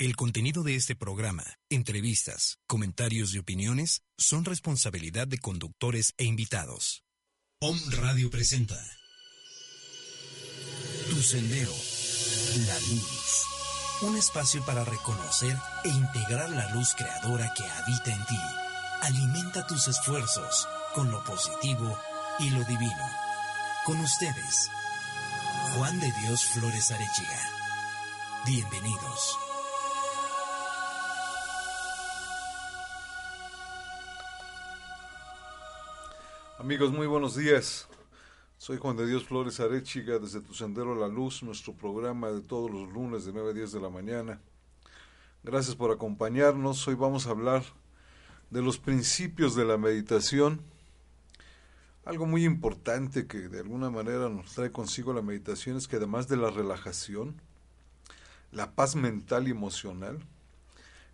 El 0.00 0.14
contenido 0.14 0.62
de 0.62 0.76
este 0.76 0.94
programa, 0.94 1.42
entrevistas, 1.70 2.60
comentarios 2.68 3.34
y 3.34 3.38
opiniones 3.38 4.02
son 4.16 4.44
responsabilidad 4.44 5.26
de 5.26 5.38
conductores 5.38 6.14
e 6.18 6.24
invitados. 6.24 7.02
Om 7.60 7.76
Radio 7.90 8.30
presenta 8.30 8.80
Tu 11.10 11.20
Sendero, 11.20 11.74
la 12.68 12.78
luz. 12.78 13.42
Un 14.02 14.16
espacio 14.16 14.64
para 14.64 14.84
reconocer 14.84 15.56
e 15.82 15.88
integrar 15.88 16.48
la 16.50 16.72
luz 16.74 16.94
creadora 16.94 17.52
que 17.56 17.64
habita 17.64 18.14
en 18.14 18.24
ti. 18.26 18.38
Alimenta 19.02 19.66
tus 19.66 19.88
esfuerzos 19.88 20.68
con 20.94 21.10
lo 21.10 21.24
positivo 21.24 21.98
y 22.38 22.50
lo 22.50 22.62
divino. 22.66 23.10
Con 23.84 23.98
ustedes, 23.98 24.70
Juan 25.74 25.98
de 25.98 26.12
Dios 26.22 26.44
Flores 26.54 26.88
Arechiga. 26.92 27.50
Bienvenidos. 28.46 29.47
Amigos, 36.58 36.90
muy 36.90 37.06
buenos 37.06 37.36
días. 37.36 37.86
Soy 38.56 38.78
Juan 38.78 38.96
de 38.96 39.06
Dios 39.06 39.22
Flores 39.22 39.60
Arechiga 39.60 40.18
desde 40.18 40.40
Tu 40.40 40.54
Sendero 40.54 40.92
a 40.92 40.96
la 40.96 41.06
Luz, 41.06 41.44
nuestro 41.44 41.72
programa 41.72 42.32
de 42.32 42.40
todos 42.40 42.68
los 42.68 42.92
lunes 42.92 43.24
de 43.24 43.32
9 43.32 43.50
a 43.50 43.52
10 43.52 43.70
de 43.70 43.80
la 43.80 43.90
mañana. 43.90 44.40
Gracias 45.44 45.76
por 45.76 45.92
acompañarnos. 45.92 46.88
Hoy 46.88 46.96
vamos 46.96 47.28
a 47.28 47.30
hablar 47.30 47.62
de 48.50 48.60
los 48.60 48.76
principios 48.76 49.54
de 49.54 49.66
la 49.66 49.78
meditación. 49.78 50.60
Algo 52.04 52.26
muy 52.26 52.44
importante 52.44 53.28
que 53.28 53.38
de 53.38 53.60
alguna 53.60 53.90
manera 53.90 54.28
nos 54.28 54.52
trae 54.54 54.72
consigo 54.72 55.12
la 55.12 55.22
meditación 55.22 55.76
es 55.76 55.86
que 55.86 55.94
además 55.94 56.26
de 56.26 56.38
la 56.38 56.50
relajación, 56.50 57.40
la 58.50 58.72
paz 58.72 58.96
mental 58.96 59.46
y 59.46 59.52
emocional 59.52 60.18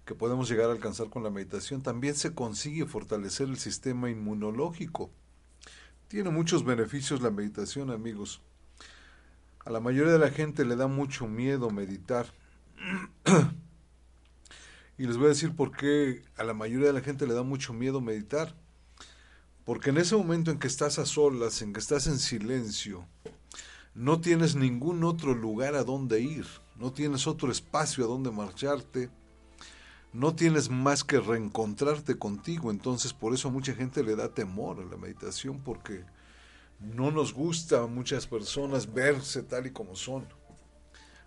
que 0.07 0.15
podemos 0.15 0.49
llegar 0.49 0.71
a 0.71 0.73
alcanzar 0.73 1.11
con 1.11 1.23
la 1.23 1.29
meditación, 1.29 1.83
también 1.83 2.15
se 2.15 2.33
consigue 2.33 2.87
fortalecer 2.87 3.49
el 3.49 3.59
sistema 3.59 4.09
inmunológico 4.09 5.11
tiene 6.15 6.31
muchos 6.31 6.65
beneficios 6.65 7.23
la 7.23 7.33
meditación, 7.33 7.91
amigos. 7.91 8.41
A 9.65 9.71
la 9.71 9.81
mayoría 9.81 10.13
de 10.13 10.21
la 10.21 10.31
gente 10.31 10.65
le 10.65 10.77
da 10.77 10.87
mucho 10.87 11.27
miedo 11.27 11.71
meditar. 11.71 12.27
y 14.97 15.09
les 15.09 15.17
voy 15.17 15.27
a 15.27 15.31
decir 15.31 15.57
por 15.57 15.77
qué 15.77 16.23
a 16.37 16.45
la 16.45 16.55
mayoría 16.55 16.87
de 16.87 16.93
la 16.93 17.01
gente 17.01 17.27
le 17.27 17.35
da 17.35 17.43
mucho 17.43 17.73
miedo 17.73 18.01
meditar. 18.01 18.55
Porque 19.65 19.91
en 19.91 19.99
ese 19.99 20.15
momento 20.15 20.53
en 20.53 20.61
que 20.61 20.69
estás 20.69 21.01
a 21.01 21.05
solas, 21.05 21.63
en 21.63 21.73
que 21.73 21.81
estás 21.81 22.07
en 22.07 22.21
silencio, 22.21 23.09
no 23.97 24.21
tienes 24.21 24.55
ningún 24.55 25.03
otro 25.03 25.35
lugar 25.35 25.75
a 25.75 25.83
donde 25.83 26.21
ir, 26.21 26.47
no 26.77 26.93
tienes 26.93 27.27
otro 27.27 27.51
espacio 27.51 28.05
a 28.05 28.07
donde 28.07 28.31
marcharte, 28.31 29.11
no 30.15 30.37
tienes 30.37 30.71
más 30.71 31.03
que 31.03 31.19
reencontrarte 31.19 32.17
contigo. 32.17 32.71
Entonces 32.71 33.13
por 33.13 33.35
eso 33.35 33.49
a 33.49 33.51
mucha 33.51 33.75
gente 33.75 34.03
le 34.03 34.17
da 34.17 34.33
temor 34.33 34.81
a 34.81 34.85
la 34.85 34.97
meditación 34.97 35.59
porque 35.59 36.05
no 36.81 37.11
nos 37.11 37.35
gusta 37.35 37.83
a 37.83 37.87
muchas 37.87 38.27
personas 38.27 38.93
verse 38.95 39.43
tal 39.43 39.67
y 39.67 39.73
como 39.73 39.97
son, 39.97 40.27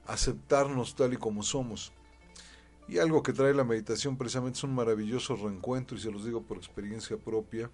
aceptarnos 0.08 0.96
tal 0.96 1.14
y 1.14 1.18
como 1.18 1.44
somos. 1.44 1.92
Y 2.88 3.00
algo 3.00 3.22
que 3.22 3.34
trae 3.34 3.54
la 3.54 3.66
meditación 3.66 4.18
precisamente 4.18 4.58
es 4.58 4.64
un 4.64 4.74
maravilloso 4.74 5.36
reencuentro 5.36 5.98
y 5.98 6.00
se 6.02 6.10
los 6.10 6.24
digo 6.24 6.44
por 6.44 6.58
experiencia 6.58 7.18
propia. 7.18 7.70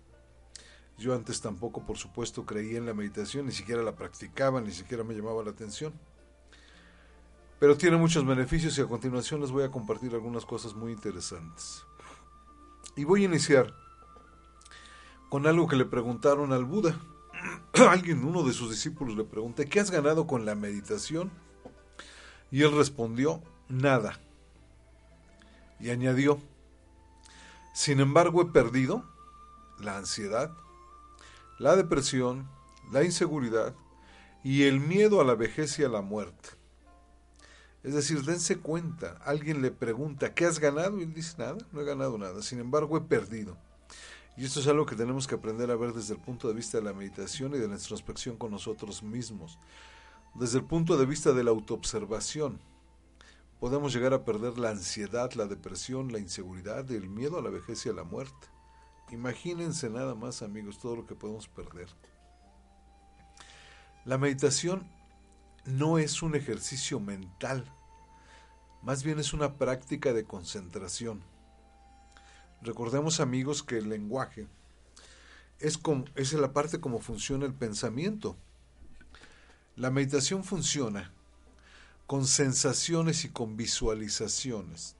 Yo 0.97 1.13
antes 1.13 1.41
tampoco, 1.41 1.85
por 1.85 1.97
supuesto, 1.97 2.45
creía 2.45 2.79
en 2.79 2.87
la 2.87 2.95
meditación, 2.95 3.45
ni 3.45 3.51
siquiera 3.51 3.83
la 3.83 3.95
practicaba, 3.95 4.61
ni 4.61 4.71
siquiera 4.71 5.03
me 5.03 5.13
llamaba 5.13 5.43
la 5.43 5.51
atención 5.51 5.93
pero 7.63 7.77
tiene 7.77 7.95
muchos 7.95 8.25
beneficios 8.25 8.77
y 8.77 8.81
a 8.81 8.87
continuación 8.87 9.39
les 9.39 9.49
voy 9.49 9.63
a 9.63 9.71
compartir 9.71 10.13
algunas 10.13 10.45
cosas 10.45 10.75
muy 10.75 10.91
interesantes. 10.91 11.85
Y 12.97 13.05
voy 13.05 13.21
a 13.21 13.27
iniciar 13.27 13.73
con 15.29 15.47
algo 15.47 15.65
que 15.65 15.77
le 15.77 15.85
preguntaron 15.85 16.51
al 16.51 16.65
Buda. 16.65 16.99
Alguien, 17.89 18.25
uno 18.25 18.43
de 18.43 18.51
sus 18.51 18.69
discípulos, 18.69 19.15
le 19.15 19.23
pregunté, 19.23 19.69
¿qué 19.69 19.79
has 19.79 19.91
ganado 19.91 20.27
con 20.27 20.45
la 20.45 20.55
meditación? 20.55 21.31
Y 22.51 22.63
él 22.63 22.75
respondió, 22.75 23.41
nada. 23.69 24.19
Y 25.79 25.89
añadió, 25.89 26.41
sin 27.73 28.01
embargo 28.01 28.41
he 28.41 28.45
perdido 28.47 29.05
la 29.79 29.95
ansiedad, 29.95 30.51
la 31.59 31.77
depresión, 31.77 32.49
la 32.91 33.05
inseguridad 33.05 33.73
y 34.43 34.63
el 34.63 34.81
miedo 34.81 35.21
a 35.21 35.23
la 35.23 35.35
vejez 35.35 35.79
y 35.79 35.85
a 35.85 35.87
la 35.87 36.01
muerte. 36.01 36.61
Es 37.83 37.93
decir, 37.93 38.23
dense 38.23 38.59
cuenta, 38.59 39.17
alguien 39.25 39.61
le 39.61 39.69
pregunta, 39.69 40.33
¿qué 40.33 40.45
has 40.45 40.59
ganado? 40.59 40.99
Y 40.99 41.03
él 41.03 41.13
dice, 41.13 41.35
nada, 41.37 41.57
no 41.73 41.81
he 41.81 41.85
ganado 41.85 42.17
nada, 42.17 42.41
sin 42.41 42.59
embargo 42.59 42.97
he 42.97 43.01
perdido. 43.01 43.57
Y 44.37 44.45
esto 44.45 44.61
es 44.61 44.67
algo 44.67 44.85
que 44.85 44.95
tenemos 44.95 45.27
que 45.27 45.35
aprender 45.35 45.69
a 45.69 45.75
ver 45.75 45.93
desde 45.93 46.13
el 46.13 46.19
punto 46.19 46.47
de 46.47 46.53
vista 46.53 46.77
de 46.77 46.83
la 46.83 46.93
meditación 46.93 47.53
y 47.53 47.59
de 47.59 47.67
la 47.67 47.75
introspección 47.75 48.37
con 48.37 48.51
nosotros 48.51 49.03
mismos. 49.03 49.59
Desde 50.33 50.59
el 50.59 50.63
punto 50.63 50.97
de 50.97 51.05
vista 51.05 51.33
de 51.33 51.43
la 51.43 51.51
autoobservación, 51.51 52.59
podemos 53.59 53.93
llegar 53.93 54.13
a 54.13 54.25
perder 54.25 54.57
la 54.57 54.71
ansiedad, 54.71 55.31
la 55.33 55.45
depresión, 55.45 56.11
la 56.11 56.19
inseguridad, 56.19 56.89
el 56.89 57.09
miedo 57.09 57.37
a 57.37 57.41
la 57.41 57.49
vejez 57.49 57.85
y 57.85 57.89
a 57.89 57.93
la 57.93 58.03
muerte. 58.03 58.47
Imagínense 59.11 59.89
nada 59.89 60.15
más, 60.15 60.41
amigos, 60.41 60.79
todo 60.79 60.95
lo 60.95 61.05
que 61.05 61.15
podemos 61.15 61.47
perder. 61.47 61.87
La 64.05 64.17
meditación 64.17 64.89
no 65.65 65.97
es 65.97 66.21
un 66.23 66.35
ejercicio 66.35 66.99
mental, 66.99 67.71
más 68.83 69.03
bien 69.03 69.19
es 69.19 69.33
una 69.33 69.55
práctica 69.57 70.13
de 70.13 70.25
concentración. 70.25 71.21
Recordemos 72.61 73.19
amigos 73.19 73.63
que 73.63 73.77
el 73.77 73.89
lenguaje 73.89 74.47
es, 75.59 75.79
es 76.15 76.33
la 76.33 76.51
parte 76.53 76.79
como 76.79 76.99
funciona 76.99 77.45
el 77.45 77.53
pensamiento. 77.53 78.35
La 79.75 79.89
meditación 79.89 80.43
funciona 80.43 81.11
con 82.07 82.27
sensaciones 82.27 83.23
y 83.23 83.29
con 83.29 83.55
visualizaciones. 83.55 84.95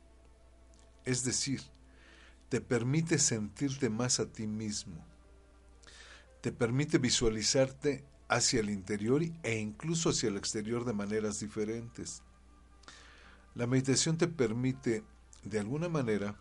Es 1.06 1.26
decir, 1.26 1.62
te 2.48 2.62
permite 2.62 3.20
sentirte 3.20 3.90
más 3.90 4.20
a 4.20 4.32
ti 4.32 4.48
mismo. 4.48 5.06
Te 6.42 6.52
permite 6.52 6.98
visualizarte 6.98 8.06
hacia 8.30 8.62
el 8.62 8.70
interior 8.70 9.22
e 9.44 9.58
incluso 9.58 10.10
hacia 10.10 10.30
el 10.30 10.38
exterior 10.38 10.86
de 10.86 10.94
maneras 10.94 11.40
diferentes. 11.40 12.24
La 13.56 13.68
meditación 13.68 14.18
te 14.18 14.28
permite, 14.28 15.04
de 15.44 15.60
alguna 15.60 15.90
manera, 15.90 16.40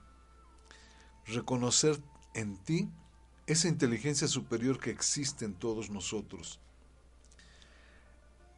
reconocer 1.26 2.00
en 2.34 2.56
ti 2.56 2.88
esa 3.46 3.68
inteligencia 3.68 4.28
superior 4.28 4.78
que 4.80 4.90
existe 4.90 5.44
en 5.44 5.54
todos 5.54 5.90
nosotros. 5.90 6.60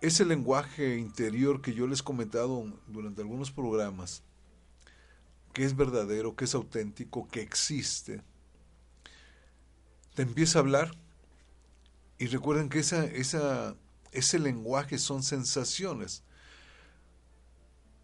Ese 0.00 0.24
lenguaje 0.24 0.98
interior 0.98 1.62
que 1.62 1.72
yo 1.72 1.86
les 1.86 2.00
he 2.00 2.04
comentado 2.04 2.80
durante 2.86 3.22
algunos 3.22 3.50
programas, 3.50 4.22
que 5.52 5.64
es 5.64 5.74
verdadero, 5.74 6.36
que 6.36 6.44
es 6.44 6.54
auténtico, 6.54 7.26
que 7.28 7.40
existe, 7.40 8.22
te 10.14 10.22
empieza 10.22 10.58
a 10.58 10.62
hablar 10.62 10.94
y 12.18 12.26
recuerden 12.26 12.68
que 12.68 12.80
ese 12.80 14.38
lenguaje 14.38 14.98
son 14.98 15.22
sensaciones. 15.22 16.22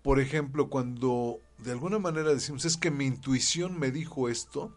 Por 0.02 0.20
ejemplo, 0.20 0.70
cuando 0.70 1.40
de 1.58 1.72
alguna 1.72 1.98
manera 1.98 2.32
decimos, 2.32 2.64
es 2.64 2.76
que 2.76 2.90
mi 2.90 3.06
intuición 3.06 3.78
me 3.78 3.90
dijo 3.90 4.28
esto, 4.28 4.74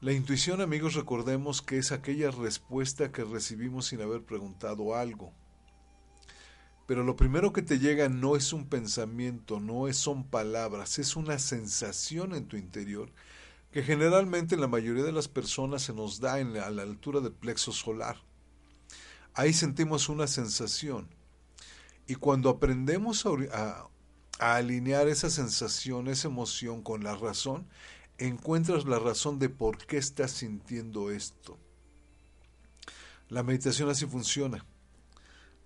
la 0.00 0.12
intuición, 0.12 0.60
amigos, 0.60 0.94
recordemos 0.94 1.62
que 1.62 1.78
es 1.78 1.90
aquella 1.90 2.30
respuesta 2.30 3.10
que 3.10 3.24
recibimos 3.24 3.86
sin 3.86 4.02
haber 4.02 4.22
preguntado 4.22 4.94
algo. 4.94 5.32
Pero 6.86 7.02
lo 7.02 7.16
primero 7.16 7.54
que 7.54 7.62
te 7.62 7.78
llega 7.78 8.10
no 8.10 8.36
es 8.36 8.52
un 8.52 8.68
pensamiento, 8.68 9.60
no 9.60 9.90
son 9.94 10.24
palabras, 10.24 10.98
es 10.98 11.16
una 11.16 11.38
sensación 11.38 12.34
en 12.34 12.46
tu 12.46 12.58
interior 12.58 13.10
que 13.72 13.82
generalmente 13.82 14.54
en 14.54 14.60
la 14.60 14.68
mayoría 14.68 15.02
de 15.02 15.10
las 15.10 15.26
personas 15.26 15.82
se 15.82 15.94
nos 15.94 16.20
da 16.20 16.38
en 16.38 16.56
a 16.58 16.70
la 16.70 16.82
altura 16.82 17.20
del 17.20 17.32
plexo 17.32 17.72
solar. 17.72 18.18
Ahí 19.34 19.52
sentimos 19.52 20.08
una 20.08 20.28
sensación. 20.28 21.08
Y 22.06 22.14
cuando 22.14 22.50
aprendemos 22.50 23.26
a 23.26 23.88
alinear 24.38 25.08
esa 25.08 25.30
sensación, 25.30 26.08
esa 26.08 26.28
emoción 26.28 26.82
con 26.82 27.04
la 27.04 27.16
razón, 27.16 27.66
encuentras 28.18 28.84
la 28.84 28.98
razón 28.98 29.38
de 29.38 29.48
por 29.48 29.78
qué 29.78 29.96
estás 29.96 30.32
sintiendo 30.32 31.10
esto. 31.10 31.58
La 33.28 33.42
meditación 33.42 33.88
así 33.88 34.06
funciona, 34.06 34.64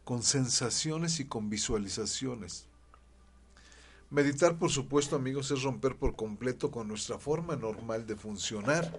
con 0.05 0.23
sensaciones 0.23 1.21
y 1.21 1.27
con 1.27 1.51
visualizaciones. 1.51 2.69
Meditar, 4.11 4.59
por 4.59 4.71
supuesto, 4.71 5.17
amigos, 5.17 5.51
es 5.51 5.63
romper 5.63 5.97
por 5.97 6.17
completo 6.17 6.71
con 6.71 6.89
nuestra 6.89 7.19
forma 7.19 7.57
normal 7.57 8.07
de 8.07 8.17
funcionar. 8.17 8.99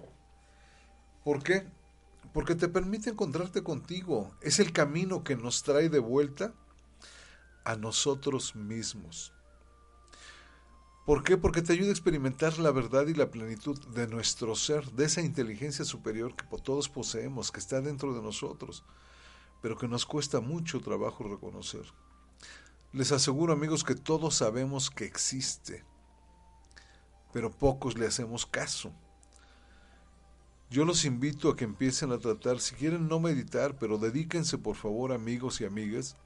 ¿Por 1.24 1.42
qué? 1.42 1.66
Porque 2.32 2.54
te 2.54 2.68
permite 2.68 3.10
encontrarte 3.10 3.64
contigo. 3.64 4.36
Es 4.40 4.60
el 4.60 4.72
camino 4.72 5.24
que 5.24 5.34
nos 5.34 5.64
trae 5.64 5.88
de 5.88 5.98
vuelta 5.98 6.54
a 7.64 7.74
nosotros 7.74 8.54
mismos. 8.54 9.32
¿Por 11.06 11.24
qué? 11.24 11.38
Porque 11.38 11.62
te 11.62 11.72
ayuda 11.72 11.88
a 11.88 11.92
experimentar 11.92 12.58
la 12.58 12.70
verdad 12.70 13.06
y 13.06 13.14
la 13.14 13.30
plenitud 13.30 13.78
de 13.88 14.06
nuestro 14.06 14.54
ser, 14.54 14.90
de 14.92 15.06
esa 15.06 15.22
inteligencia 15.22 15.84
superior 15.84 16.36
que 16.36 16.44
todos 16.58 16.88
poseemos, 16.88 17.50
que 17.50 17.58
está 17.58 17.80
dentro 17.80 18.14
de 18.14 18.22
nosotros, 18.22 18.84
pero 19.62 19.78
que 19.78 19.88
nos 19.88 20.04
cuesta 20.04 20.40
mucho 20.40 20.80
trabajo 20.80 21.24
reconocer. 21.24 21.84
Les 22.92 23.12
aseguro 23.12 23.52
amigos 23.52 23.82
que 23.82 23.94
todos 23.94 24.34
sabemos 24.34 24.90
que 24.90 25.04
existe, 25.04 25.84
pero 27.32 27.50
pocos 27.50 27.96
le 27.96 28.06
hacemos 28.06 28.44
caso. 28.44 28.92
Yo 30.70 30.84
los 30.84 31.04
invito 31.04 31.48
a 31.48 31.56
que 31.56 31.64
empiecen 31.64 32.12
a 32.12 32.18
tratar, 32.18 32.60
si 32.60 32.74
quieren 32.74 33.08
no 33.08 33.20
meditar, 33.20 33.78
pero 33.78 33.96
dedíquense 33.98 34.58
por 34.58 34.76
favor 34.76 35.12
amigos 35.12 35.60
y 35.60 35.64
amigas, 35.64 36.16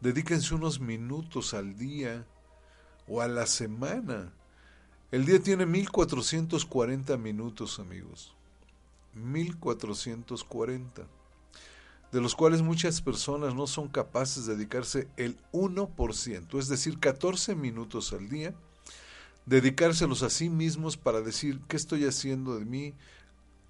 dedíquense 0.00 0.54
unos 0.54 0.80
minutos 0.80 1.54
al 1.54 1.76
día 1.76 2.26
o 3.10 3.20
a 3.20 3.28
la 3.28 3.46
semana. 3.46 4.32
El 5.10 5.26
día 5.26 5.40
tiene 5.42 5.66
1440 5.66 7.16
minutos 7.16 7.80
amigos, 7.80 8.36
1440, 9.14 11.08
de 12.12 12.20
los 12.20 12.36
cuales 12.36 12.62
muchas 12.62 13.02
personas 13.02 13.56
no 13.56 13.66
son 13.66 13.88
capaces 13.88 14.46
de 14.46 14.54
dedicarse 14.54 15.08
el 15.16 15.36
1%, 15.52 16.58
es 16.58 16.68
decir, 16.68 17.00
14 17.00 17.56
minutos 17.56 18.12
al 18.12 18.28
día, 18.28 18.54
dedicárselos 19.44 20.22
a 20.22 20.30
sí 20.30 20.48
mismos 20.48 20.96
para 20.96 21.20
decir 21.20 21.60
qué 21.66 21.76
estoy 21.76 22.04
haciendo 22.04 22.56
de 22.56 22.64
mí, 22.64 22.94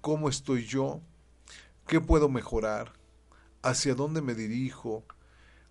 cómo 0.01 0.29
estoy 0.29 0.67
yo, 0.67 1.01
qué 1.87 1.99
puedo 1.99 2.29
mejorar, 2.29 2.93
hacia 3.63 3.95
dónde 3.95 4.21
me 4.21 4.35
dirijo, 4.35 5.03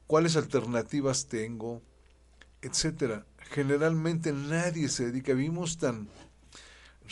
cuáles 0.08 0.34
alternativas 0.34 1.28
tengo, 1.28 1.82
etcétera. 2.62 3.26
Generalmente 3.50 4.32
nadie 4.32 4.88
se 4.88 5.06
dedica, 5.06 5.34
vivimos 5.34 5.78
tan 5.78 6.08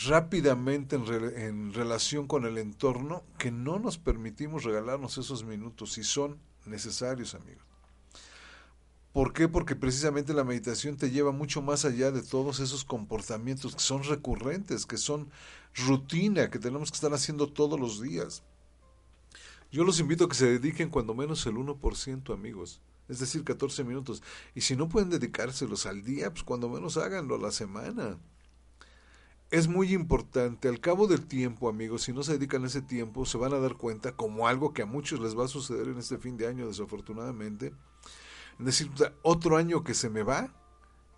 rápidamente 0.06 0.94
en, 0.94 1.74
relación 1.74 2.28
con 2.28 2.46
el 2.46 2.58
entorno 2.58 3.24
que 3.38 3.50
no 3.50 3.80
nos 3.80 3.98
permitimos 3.98 4.62
regalarnos 4.62 5.18
esos 5.18 5.42
minutos 5.42 5.98
y 5.98 6.04
son 6.04 6.38
necesarios, 6.64 7.34
amigos. 7.34 7.64
¿Por 9.12 9.32
qué? 9.32 9.48
Porque 9.48 9.74
precisamente 9.74 10.32
la 10.32 10.44
meditación 10.44 10.96
te 10.96 11.10
lleva 11.10 11.32
mucho 11.32 11.60
más 11.60 11.84
allá 11.84 12.12
de 12.12 12.22
todos 12.22 12.60
esos 12.60 12.84
comportamientos 12.84 13.74
que 13.74 13.80
son 13.80 14.04
recurrentes, 14.04 14.86
que 14.86 14.96
son 14.96 15.28
rutina, 15.74 16.50
que 16.50 16.60
tenemos 16.60 16.92
que 16.92 16.96
estar 16.96 17.12
haciendo 17.12 17.48
todos 17.48 17.80
los 17.80 18.00
días. 18.00 18.44
Yo 19.72 19.82
los 19.82 19.98
invito 19.98 20.26
a 20.26 20.28
que 20.28 20.36
se 20.36 20.46
dediquen 20.46 20.88
cuando 20.88 21.14
menos 21.14 21.44
el 21.46 21.56
1%, 21.56 22.32
amigos. 22.32 22.80
Es 23.08 23.18
decir, 23.20 23.44
14 23.44 23.84
minutos. 23.84 24.22
Y 24.54 24.60
si 24.60 24.76
no 24.76 24.88
pueden 24.88 25.10
dedicárselos 25.10 25.86
al 25.86 26.02
día, 26.02 26.30
pues 26.30 26.44
cuando 26.44 26.68
menos 26.68 26.96
háganlo 26.96 27.36
a 27.36 27.38
la 27.38 27.50
semana. 27.50 28.18
Es 29.50 29.66
muy 29.66 29.94
importante, 29.94 30.68
al 30.68 30.78
cabo 30.78 31.06
del 31.06 31.26
tiempo, 31.26 31.70
amigos, 31.70 32.02
si 32.02 32.12
no 32.12 32.22
se 32.22 32.32
dedican 32.32 32.66
ese 32.66 32.82
tiempo, 32.82 33.24
se 33.24 33.38
van 33.38 33.54
a 33.54 33.58
dar 33.58 33.76
cuenta, 33.76 34.14
como 34.14 34.46
algo 34.46 34.74
que 34.74 34.82
a 34.82 34.86
muchos 34.86 35.20
les 35.20 35.38
va 35.38 35.46
a 35.46 35.48
suceder 35.48 35.88
en 35.88 35.96
este 35.96 36.18
fin 36.18 36.36
de 36.36 36.46
año, 36.46 36.66
desafortunadamente, 36.66 37.72
es 38.58 38.66
decir, 38.66 38.90
otro 39.22 39.56
año 39.56 39.84
que 39.84 39.94
se 39.94 40.10
me 40.10 40.22
va 40.22 40.52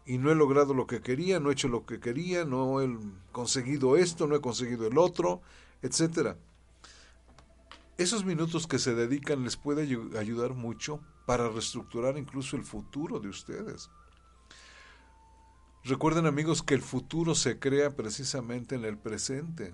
y 0.07 0.19
no 0.19 0.31
he 0.31 0.37
logrado 0.37 0.75
lo 0.75 0.87
que 0.87 1.01
quería, 1.01 1.41
no 1.41 1.51
he 1.51 1.55
hecho 1.55 1.67
lo 1.67 1.87
que 1.87 1.99
quería, 1.99 2.45
no 2.45 2.81
he 2.81 2.89
conseguido 3.33 3.97
esto, 3.97 4.29
no 4.29 4.37
he 4.37 4.41
conseguido 4.41 4.87
el 4.87 4.97
otro, 4.97 5.43
etcétera. 5.83 6.37
Esos 7.99 8.25
minutos 8.25 8.69
que 8.69 8.79
se 8.79 8.95
dedican 8.95 9.43
les 9.43 9.57
puede 9.57 9.83
ayudar 10.17 10.55
mucho 10.55 11.01
para 11.31 11.49
reestructurar 11.49 12.19
incluso 12.19 12.57
el 12.57 12.65
futuro 12.65 13.21
de 13.21 13.29
ustedes. 13.29 13.89
Recuerden 15.85 16.27
amigos 16.27 16.61
que 16.61 16.75
el 16.75 16.83
futuro 16.83 17.37
se 17.37 17.61
crea 17.61 17.95
precisamente 17.95 18.75
en 18.75 18.85
el 18.85 18.99
presente. 18.99 19.73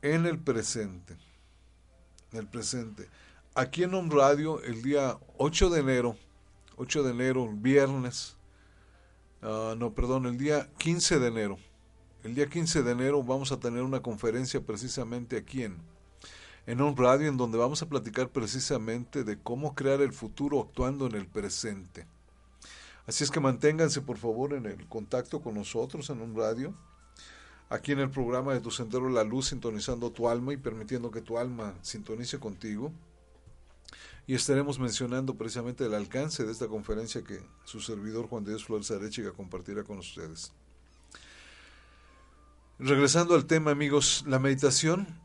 En 0.00 0.24
el 0.24 0.38
presente. 0.38 1.18
En 2.32 2.38
el 2.38 2.46
presente 2.46 3.06
aquí 3.54 3.82
en 3.82 3.94
un 3.94 4.10
Radio 4.10 4.62
el 4.62 4.82
día 4.82 5.18
8 5.36 5.68
de 5.68 5.80
enero, 5.80 6.16
8 6.76 7.02
de 7.02 7.10
enero, 7.10 7.50
viernes, 7.52 8.36
uh, 9.42 9.74
no, 9.76 9.92
perdón, 9.92 10.24
el 10.24 10.38
día 10.38 10.70
15 10.78 11.18
de 11.18 11.28
enero. 11.28 11.58
El 12.24 12.34
día 12.34 12.48
15 12.48 12.82
de 12.82 12.92
enero 12.92 13.22
vamos 13.22 13.52
a 13.52 13.58
tener 13.58 13.82
una 13.82 14.00
conferencia 14.00 14.64
precisamente 14.64 15.36
aquí 15.36 15.64
en, 15.64 15.76
en 16.66 16.80
un 16.80 16.96
radio 16.96 17.28
en 17.28 17.36
donde 17.36 17.58
vamos 17.58 17.82
a 17.82 17.88
platicar 17.88 18.28
precisamente 18.28 19.24
de 19.24 19.38
cómo 19.38 19.74
crear 19.74 20.00
el 20.00 20.12
futuro 20.12 20.60
actuando 20.60 21.06
en 21.06 21.14
el 21.14 21.26
presente. 21.26 22.06
Así 23.06 23.24
es 23.24 23.30
que 23.30 23.40
manténganse 23.40 24.00
por 24.00 24.18
favor 24.18 24.52
en 24.54 24.66
el 24.66 24.86
contacto 24.88 25.40
con 25.40 25.54
nosotros 25.54 26.08
en 26.10 26.20
un 26.20 26.36
radio, 26.36 26.72
aquí 27.68 27.92
en 27.92 27.98
el 27.98 28.10
programa 28.10 28.54
de 28.54 28.60
Tu 28.60 28.70
Sendero 28.70 29.08
la 29.08 29.24
Luz, 29.24 29.48
sintonizando 29.48 30.12
tu 30.12 30.28
alma 30.28 30.52
y 30.52 30.56
permitiendo 30.56 31.10
que 31.10 31.20
tu 31.20 31.38
alma 31.38 31.74
sintonice 31.82 32.38
contigo 32.38 32.92
y 34.26 34.34
estaremos 34.34 34.78
mencionando 34.78 35.34
precisamente 35.34 35.84
el 35.84 35.94
alcance 35.94 36.44
de 36.44 36.52
esta 36.52 36.68
conferencia 36.68 37.22
que 37.22 37.42
su 37.64 37.80
servidor 37.80 38.28
Juan 38.28 38.44
Dios 38.44 38.64
Flores 38.64 38.90
Arechiga 38.90 39.32
compartirá 39.32 39.82
con 39.82 39.98
ustedes. 39.98 40.52
Regresando 42.78 43.34
al 43.34 43.46
tema, 43.46 43.72
amigos, 43.72 44.24
la 44.26 44.38
meditación 44.38 45.21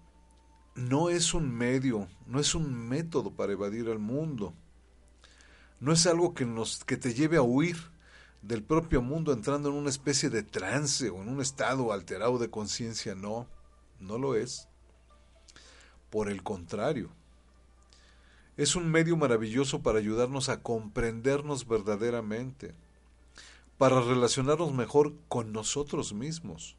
no 0.77 1.09
es 1.09 1.33
un 1.33 1.51
medio, 1.51 2.07
no 2.27 2.39
es 2.39 2.53
un 2.53 2.87
método 2.87 3.31
para 3.31 3.53
evadir 3.53 3.89
al 3.89 3.97
mundo. 3.97 4.53
No 5.79 5.91
es 5.91 6.05
algo 6.05 6.35
que 6.35 6.45
nos 6.45 6.85
que 6.85 6.97
te 6.97 7.15
lleve 7.15 7.37
a 7.37 7.41
huir 7.41 7.77
del 8.43 8.63
propio 8.63 9.01
mundo 9.01 9.33
entrando 9.33 9.69
en 9.69 9.75
una 9.75 9.89
especie 9.89 10.29
de 10.29 10.43
trance 10.43 11.09
o 11.09 11.21
en 11.21 11.29
un 11.29 11.41
estado 11.41 11.91
alterado 11.91 12.37
de 12.37 12.51
conciencia, 12.51 13.15
no, 13.15 13.47
no 13.99 14.19
lo 14.19 14.35
es. 14.35 14.67
Por 16.11 16.29
el 16.29 16.43
contrario, 16.43 17.09
es 18.55 18.75
un 18.75 18.89
medio 18.89 19.17
maravilloso 19.17 19.81
para 19.81 19.97
ayudarnos 19.97 20.47
a 20.47 20.61
comprendernos 20.61 21.67
verdaderamente, 21.67 22.75
para 23.79 23.99
relacionarnos 23.99 24.73
mejor 24.73 25.15
con 25.27 25.51
nosotros 25.51 26.13
mismos, 26.13 26.77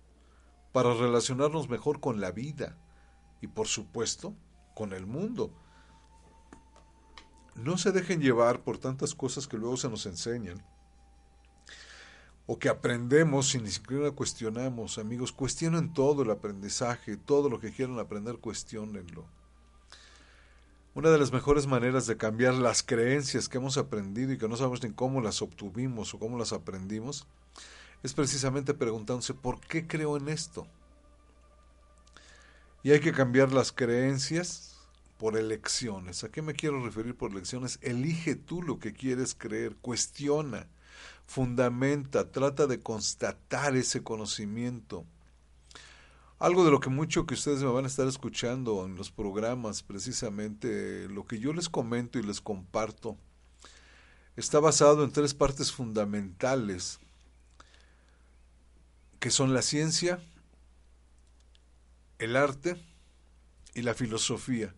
para 0.73 0.95
relacionarnos 0.95 1.69
mejor 1.69 1.99
con 1.99 2.21
la 2.21 2.31
vida 2.31 2.79
y 3.41 3.47
por 3.47 3.67
supuesto 3.67 4.35
con 4.75 4.93
el 4.93 5.07
mundo. 5.07 5.51
No 7.55 7.77
se 7.79 7.93
dejen 7.93 8.21
llevar 8.21 8.63
por 8.63 8.79
tantas 8.79 9.15
cosas 9.15 9.47
que 9.49 9.57
luego 9.57 9.77
se 9.77 9.89
nos 9.89 10.07
enseñan 10.07 10.65
o 12.47 12.59
que 12.59 12.71
aprendemos 12.71 13.49
sin 13.49 13.65
ni 13.65 13.71
siquiera 13.71 14.11
cuestionamos. 14.13 14.97
Amigos, 14.97 15.33
cuestionen 15.33 15.93
todo 15.93 16.23
el 16.23 16.31
aprendizaje, 16.31 17.19
todo 17.19 17.51
lo 17.51 17.61
que 17.61 17.73
quieran 17.73 17.99
aprender, 17.99 18.39
cuestionenlo. 18.39 19.27
Una 20.95 21.11
de 21.11 21.19
las 21.19 21.31
mejores 21.31 21.67
maneras 21.67 22.07
de 22.07 22.17
cambiar 22.17 22.55
las 22.55 22.83
creencias 22.83 23.51
que 23.51 23.59
hemos 23.59 23.77
aprendido 23.77 24.33
y 24.33 24.39
que 24.39 24.49
no 24.49 24.57
sabemos 24.57 24.83
ni 24.83 24.91
cómo 24.93 25.21
las 25.21 25.43
obtuvimos 25.43 26.15
o 26.15 26.19
cómo 26.19 26.39
las 26.39 26.55
aprendimos 26.55 27.27
es 28.03 28.15
precisamente 28.15 28.73
preguntándose 28.73 29.35
por 29.35 29.61
qué 29.61 29.87
creo 29.87 30.17
en 30.17 30.29
esto. 30.29 30.67
Y 32.83 32.93
hay 32.93 33.01
que 33.01 33.13
cambiar 33.13 33.53
las 33.53 33.73
creencias 33.73 34.77
por 35.19 35.37
elecciones. 35.37 36.25
¿A 36.25 36.31
qué 36.31 36.43
me 36.43 36.55
quiero 36.55 36.85
referir 36.85 37.17
por 37.17 37.33
elecciones? 37.33 37.79
Elige 37.83 38.37
tú 38.37 38.63
lo 38.63 38.79
que 38.79 38.93
quieres 38.93 39.35
creer, 39.35 39.77
cuestiona, 39.77 40.69
fundamenta, 41.27 42.31
trata 42.31 42.67
de 42.67 42.81
constatar 42.81 43.77
ese 43.77 44.03
conocimiento 44.03 45.05
algo 46.39 46.65
de 46.65 46.71
lo 46.71 46.79
que 46.79 46.89
mucho 46.89 47.27
que 47.27 47.35
ustedes 47.35 47.63
me 47.63 47.71
van 47.71 47.85
a 47.85 47.89
estar 47.89 48.07
escuchando 48.07 48.85
en 48.87 48.95
los 48.95 49.11
programas, 49.11 49.83
precisamente 49.83 51.09
lo 51.09 51.27
que 51.27 51.41
yo 51.41 51.53
les 51.53 51.69
comento 51.69 52.19
y 52.19 52.23
les 52.23 52.41
comparto, 52.41 53.17
está 54.37 54.61
basado 54.61 55.03
en 55.03 55.11
tres 55.11 55.35
partes 55.35 55.73
fundamentales, 55.73 57.01
que 59.19 59.31
son 59.31 59.53
la 59.53 59.63
ciencia, 59.63 60.21
el 62.19 62.37
arte 62.37 62.77
y 63.75 63.83
la 63.83 63.95
filosofía. 63.95 64.75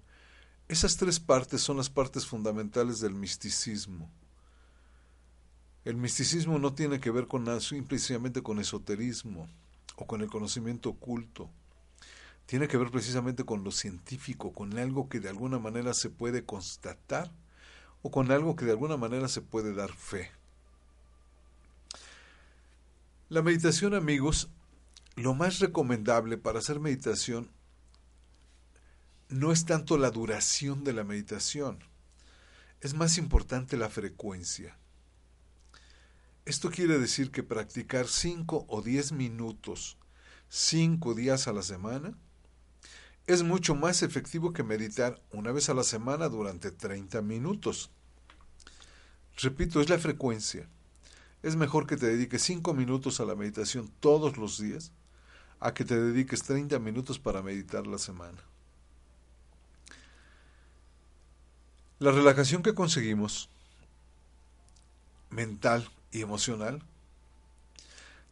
Esas 0.68 0.96
tres 0.96 1.18
partes 1.18 1.60
son 1.60 1.78
las 1.78 1.90
partes 1.90 2.26
fundamentales 2.26 3.00
del 3.00 3.14
misticismo. 3.14 4.10
El 5.84 5.96
misticismo 5.96 6.58
no 6.58 6.74
tiene 6.74 7.00
que 7.00 7.10
ver 7.10 7.26
con 7.26 7.60
simplemente 7.60 8.42
con 8.42 8.58
esoterismo 8.58 9.48
o 9.96 10.06
con 10.06 10.20
el 10.20 10.28
conocimiento 10.28 10.90
oculto. 10.90 11.50
Tiene 12.46 12.68
que 12.68 12.76
ver 12.76 12.90
precisamente 12.90 13.44
con 13.44 13.64
lo 13.64 13.70
científico, 13.70 14.52
con 14.52 14.76
algo 14.78 15.08
que 15.08 15.20
de 15.20 15.28
alguna 15.28 15.58
manera 15.58 15.94
se 15.94 16.10
puede 16.10 16.44
constatar 16.44 17.30
o 18.02 18.10
con 18.10 18.30
algo 18.30 18.56
que 18.56 18.64
de 18.64 18.72
alguna 18.72 18.96
manera 18.96 19.28
se 19.28 19.40
puede 19.40 19.74
dar 19.74 19.92
fe. 19.92 20.30
La 23.28 23.42
meditación, 23.42 23.94
amigos, 23.94 24.50
lo 25.20 25.34
más 25.34 25.58
recomendable 25.58 26.38
para 26.38 26.60
hacer 26.60 26.80
meditación 26.80 27.50
no 29.28 29.52
es 29.52 29.66
tanto 29.66 29.98
la 29.98 30.10
duración 30.10 30.82
de 30.82 30.94
la 30.94 31.04
meditación, 31.04 31.78
es 32.80 32.94
más 32.94 33.18
importante 33.18 33.76
la 33.76 33.90
frecuencia. 33.90 34.78
Esto 36.46 36.70
quiere 36.70 36.98
decir 36.98 37.30
que 37.30 37.42
practicar 37.42 38.08
5 38.08 38.64
o 38.66 38.82
10 38.82 39.12
minutos, 39.12 39.98
5 40.48 41.14
días 41.14 41.46
a 41.48 41.52
la 41.52 41.62
semana, 41.62 42.16
es 43.26 43.42
mucho 43.42 43.74
más 43.74 44.02
efectivo 44.02 44.54
que 44.54 44.64
meditar 44.64 45.22
una 45.32 45.52
vez 45.52 45.68
a 45.68 45.74
la 45.74 45.84
semana 45.84 46.30
durante 46.30 46.72
30 46.72 47.20
minutos. 47.20 47.90
Repito, 49.36 49.82
es 49.82 49.90
la 49.90 49.98
frecuencia. 49.98 50.66
Es 51.42 51.56
mejor 51.56 51.86
que 51.86 51.98
te 51.98 52.06
dediques 52.06 52.42
5 52.42 52.72
minutos 52.72 53.20
a 53.20 53.26
la 53.26 53.36
meditación 53.36 53.92
todos 54.00 54.38
los 54.38 54.58
días 54.58 54.92
a 55.60 55.74
que 55.74 55.84
te 55.84 56.00
dediques 56.00 56.42
30 56.42 56.78
minutos 56.78 57.18
para 57.18 57.42
meditar 57.42 57.86
la 57.86 57.98
semana. 57.98 58.38
La 61.98 62.12
relajación 62.12 62.62
que 62.62 62.74
conseguimos, 62.74 63.50
mental 65.28 65.88
y 66.10 66.22
emocional, 66.22 66.82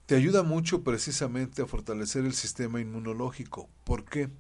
te 0.07 0.17
ayuda 0.17 0.43
mucho 0.43 0.83
precisamente 0.83 1.61
a 1.61 1.67
fortalecer 1.67 2.25
el 2.25 2.33
sistema 2.33 2.81
inmunológico. 2.81 3.69
¿Por 3.85 4.07
qué? 4.07 4.31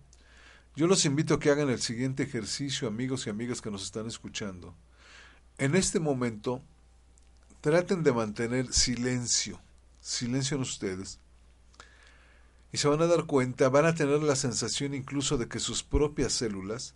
Yo 0.75 0.87
los 0.87 1.04
invito 1.04 1.35
a 1.35 1.40
que 1.40 1.50
hagan 1.50 1.68
el 1.68 1.83
siguiente 1.83 2.23
ejercicio, 2.23 2.88
amigos 2.88 3.26
y 3.26 3.30
amigas 3.30 3.61
que 3.61 3.71
nos 3.71 3.83
están 3.83 4.07
escuchando. 4.07 4.75
En 5.59 5.75
este 5.75 6.00
momento, 6.00 6.62
traten 7.61 8.02
de 8.02 8.12
mantener 8.12 8.73
silencio, 8.73 9.61
silencio 10.00 10.54
en 10.54 10.62
ustedes, 10.62 11.18
y 12.73 12.79
se 12.79 12.89
van 12.89 13.01
a 13.01 13.07
dar 13.07 13.25
cuenta, 13.25 13.69
van 13.69 13.87
a 13.87 13.95
tener 13.95 14.23
la 14.23 14.37
sensación 14.37 14.95
incluso 14.95 15.39
de 15.39 15.49
que 15.49 15.59
sus 15.59 15.83
propias 15.83 16.33
células, 16.33 16.95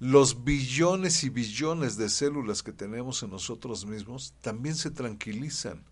los 0.00 0.44
billones 0.44 1.22
y 1.22 1.28
billones 1.28 1.96
de 1.96 2.08
células 2.08 2.62
que 2.62 2.72
tenemos 2.72 3.22
en 3.22 3.30
nosotros 3.30 3.86
mismos, 3.86 4.34
también 4.40 4.74
se 4.74 4.90
tranquilizan. 4.90 5.82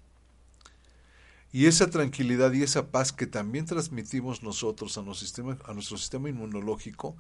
Y 1.53 1.67
esa 1.67 1.91
tranquilidad 1.91 2.53
y 2.53 2.63
esa 2.63 2.91
paz 2.91 3.13
que 3.13 3.27
también 3.27 3.67
transmitimos 3.67 4.43
nosotros 4.43 4.97
a 4.97 5.03
nuestro 5.03 5.27
sistema, 5.27 5.59
a 5.67 5.75
nuestro 5.75 5.99
sistema 5.99 6.31
inmunológico 6.31 7.15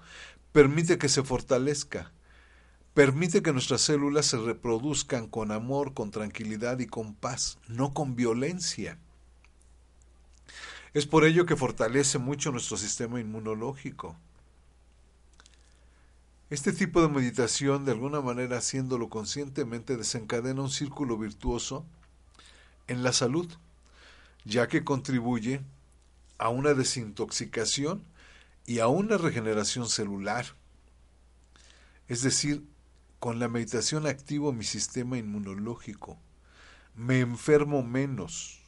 permite 0.52 0.98
que 0.98 1.10
se 1.10 1.22
fortalezca, 1.22 2.12
permite 2.94 3.42
que 3.42 3.52
nuestras 3.52 3.82
células 3.82 4.26
se 4.26 4.38
reproduzcan 4.38 5.28
con 5.28 5.52
amor, 5.52 5.94
con 5.94 6.10
tranquilidad 6.10 6.78
y 6.78 6.86
con 6.86 7.14
paz, 7.14 7.58
no 7.68 7.92
con 7.92 8.16
violencia. 8.16 8.98
Es 10.94 11.06
por 11.06 11.24
ello 11.24 11.46
que 11.46 11.56
fortalece 11.56 12.18
mucho 12.18 12.52
nuestro 12.52 12.76
sistema 12.76 13.18
inmunológico. 13.18 14.16
Este 16.50 16.74
tipo 16.74 17.00
de 17.00 17.08
meditación, 17.08 17.86
de 17.86 17.92
alguna 17.92 18.20
manera 18.20 18.58
haciéndolo 18.58 19.08
conscientemente, 19.08 19.96
desencadena 19.96 20.60
un 20.60 20.70
círculo 20.70 21.16
virtuoso 21.16 21.86
en 22.88 23.02
la 23.02 23.14
salud, 23.14 23.50
ya 24.44 24.68
que 24.68 24.84
contribuye 24.84 25.62
a 26.36 26.50
una 26.50 26.74
desintoxicación 26.74 28.04
y 28.66 28.80
a 28.80 28.88
una 28.88 29.16
regeneración 29.16 29.88
celular. 29.88 30.44
Es 32.06 32.20
decir, 32.20 32.66
con 33.18 33.38
la 33.38 33.48
meditación 33.48 34.06
activo 34.06 34.52
mi 34.52 34.64
sistema 34.64 35.16
inmunológico, 35.16 36.18
me 36.94 37.20
enfermo 37.20 37.82
menos, 37.82 38.61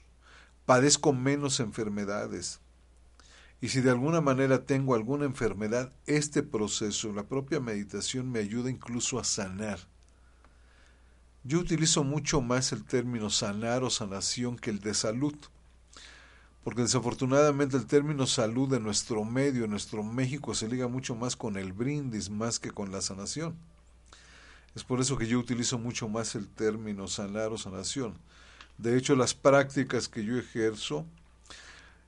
padezco 0.67 1.13
menos 1.13 1.61
enfermedades. 1.61 2.61
Y 3.61 3.69
si 3.69 3.81
de 3.81 3.91
alguna 3.91 4.21
manera 4.21 4.65
tengo 4.67 4.95
alguna 4.95 5.25
enfermedad, 5.25 5.93
este 6.07 6.43
proceso, 6.43 7.13
la 7.13 7.25
propia 7.25 7.61
meditación, 7.61 8.31
me 8.31 8.41
ayuda 8.41 8.71
incluso 8.71 9.19
a 9.19 9.25
sanar. 9.25 9.79
Yo 11.45 11.59
utilizo 11.61 12.05
mucho 12.05 12.41
más 12.41 12.73
el 12.73 12.85
término 12.85 13.31
sanar 13.31 13.85
o 13.85 13.91
sanación 13.91 14.57
que 14.57 14.71
el 14.71 14.81
de 14.81 14.95
salud, 14.95 15.35
porque 16.63 16.83
desafortunadamente 16.83 17.77
el 17.77 17.87
término 17.87 18.27
salud 18.27 18.71
de 18.71 18.81
nuestro 18.81 19.25
medio, 19.25 19.65
en 19.65 19.71
nuestro 19.71 20.03
México, 20.03 20.55
se 20.55 20.69
liga 20.69 20.89
mucho 20.89 21.15
más 21.15 21.37
con 21.37 21.57
el 21.57 21.75
brindis 21.75 22.31
más 22.31 22.59
que 22.59 22.71
con 22.71 22.91
la 22.91 23.03
sanación. 23.03 23.55
Es 24.75 24.85
por 24.85 25.01
eso 25.01 25.17
que 25.19 25.27
yo 25.27 25.39
utilizo 25.39 25.79
mucho 25.79 26.09
más 26.09 26.35
el 26.35 26.49
término 26.49 27.07
sanar 27.07 27.53
o 27.53 27.59
sanación. 27.59 28.15
De 28.79 28.97
hecho, 28.97 29.15
las 29.15 29.35
prácticas 29.35 30.09
que 30.09 30.25
yo 30.25 30.37
ejerzo 30.37 31.07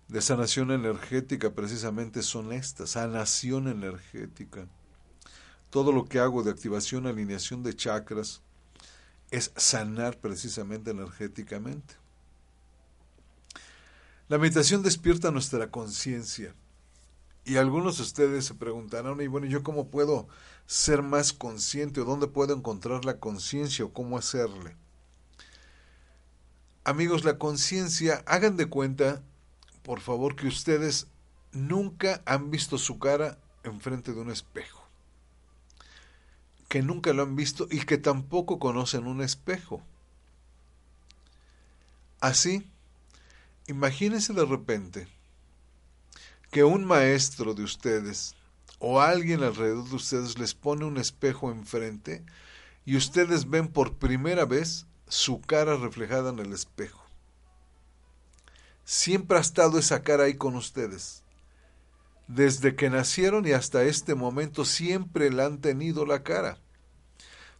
de 0.09 0.21
sanación 0.21 0.71
energética 0.71 1.51
precisamente 1.51 2.23
son 2.23 2.53
estas, 2.53 2.91
sanación 2.91 3.69
energética. 3.69 4.67
Todo 5.71 5.93
lo 5.93 6.05
que 6.05 6.19
hago 6.19 6.43
de 6.43 6.51
activación, 6.51 7.07
alineación 7.07 7.63
de 7.63 7.75
chakras, 7.75 8.41
es 9.31 9.53
sanar 9.57 10.19
precisamente 10.19 10.91
energéticamente. 10.91 11.95
La 14.29 14.39
meditación 14.39 14.83
despierta 14.83 15.31
nuestra 15.31 15.71
conciencia. 15.71 16.55
Y 17.45 17.57
algunos 17.57 17.99
de 17.99 18.03
ustedes 18.03 18.45
se 18.45 18.55
preguntarán, 18.55 19.21
y 19.21 19.29
bueno, 19.29 19.47
¿yo 19.47 19.63
cómo 19.63 19.89
puedo 19.89 20.27
ser 20.67 21.03
más 21.03 21.33
consciente 21.33 22.01
o 22.01 22.05
dónde 22.05 22.27
puedo 22.27 22.53
encontrar 22.53 23.05
la 23.05 23.19
conciencia 23.19 23.85
o 23.85 23.93
cómo 23.93 24.19
hacerle? 24.19 24.77
Amigos, 26.87 27.25
la 27.25 27.37
conciencia, 27.37 28.23
hagan 28.27 28.57
de 28.57 28.67
cuenta, 28.67 29.21
por 29.83 29.99
favor, 29.99 30.37
que 30.37 30.47
ustedes 30.47 31.09
nunca 31.51 32.23
han 32.27 32.53
visto 32.53 32.79
su 32.79 33.01
cara 33.01 33.39
enfrente 33.65 34.13
de 34.13 34.21
un 34.21 34.31
espejo. 34.31 34.87
Que 36.69 36.83
nunca 36.83 37.13
lo 37.13 37.25
han 37.25 37.35
visto 37.35 37.67
y 37.73 37.81
que 37.81 37.99
tampoco 37.99 38.61
conocen 38.61 39.09
un 39.09 39.21
espejo. 39.21 39.83
Así, 42.21 42.71
imagínense 43.67 44.33
de 44.33 44.45
repente 44.45 45.09
que 46.53 46.63
un 46.63 46.85
maestro 46.85 47.55
de 47.55 47.65
ustedes 47.65 48.37
o 48.79 49.01
alguien 49.01 49.43
alrededor 49.43 49.89
de 49.89 49.97
ustedes 49.97 50.39
les 50.39 50.55
pone 50.55 50.85
un 50.85 50.99
espejo 50.99 51.51
enfrente 51.51 52.25
y 52.85 52.97
ustedes 52.97 53.51
ven 53.51 53.67
por 53.67 53.97
primera 53.97 54.45
vez 54.45 54.87
su 55.09 55.41
cara 55.41 55.77
reflejada 55.77 56.31
en 56.31 56.39
el 56.39 56.53
espejo. 56.53 57.05
Siempre 58.85 59.39
ha 59.39 59.41
estado 59.41 59.79
esa 59.79 60.03
cara 60.03 60.25
ahí 60.25 60.35
con 60.35 60.57
ustedes. 60.57 61.23
Desde 62.29 62.75
que 62.75 62.91
nacieron 62.91 63.47
y 63.47 63.53
hasta 63.53 63.85
este 63.85 64.15
momento 64.15 64.65
siempre 64.65 65.31
la 65.31 65.47
han 65.47 65.61
tenido 65.61 66.07
la 66.07 66.25
cara, 66.25 66.59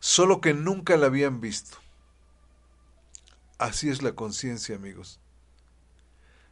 solo 0.01 0.41
que 0.41 0.55
nunca 0.55 0.97
la 0.97 1.07
habían 1.07 1.41
visto. 1.41 1.79
Así 3.59 3.89
es 3.89 4.03
la 4.03 4.13
conciencia, 4.13 4.75
amigos. 4.75 5.21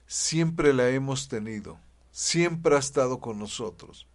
Siempre 0.07 0.73
la 0.73 0.89
hemos 0.91 1.29
tenido, 1.29 1.79
siempre 2.13 2.77
ha 2.77 2.79
estado 2.79 3.19
con 3.21 3.39
nosotros, 3.39 4.07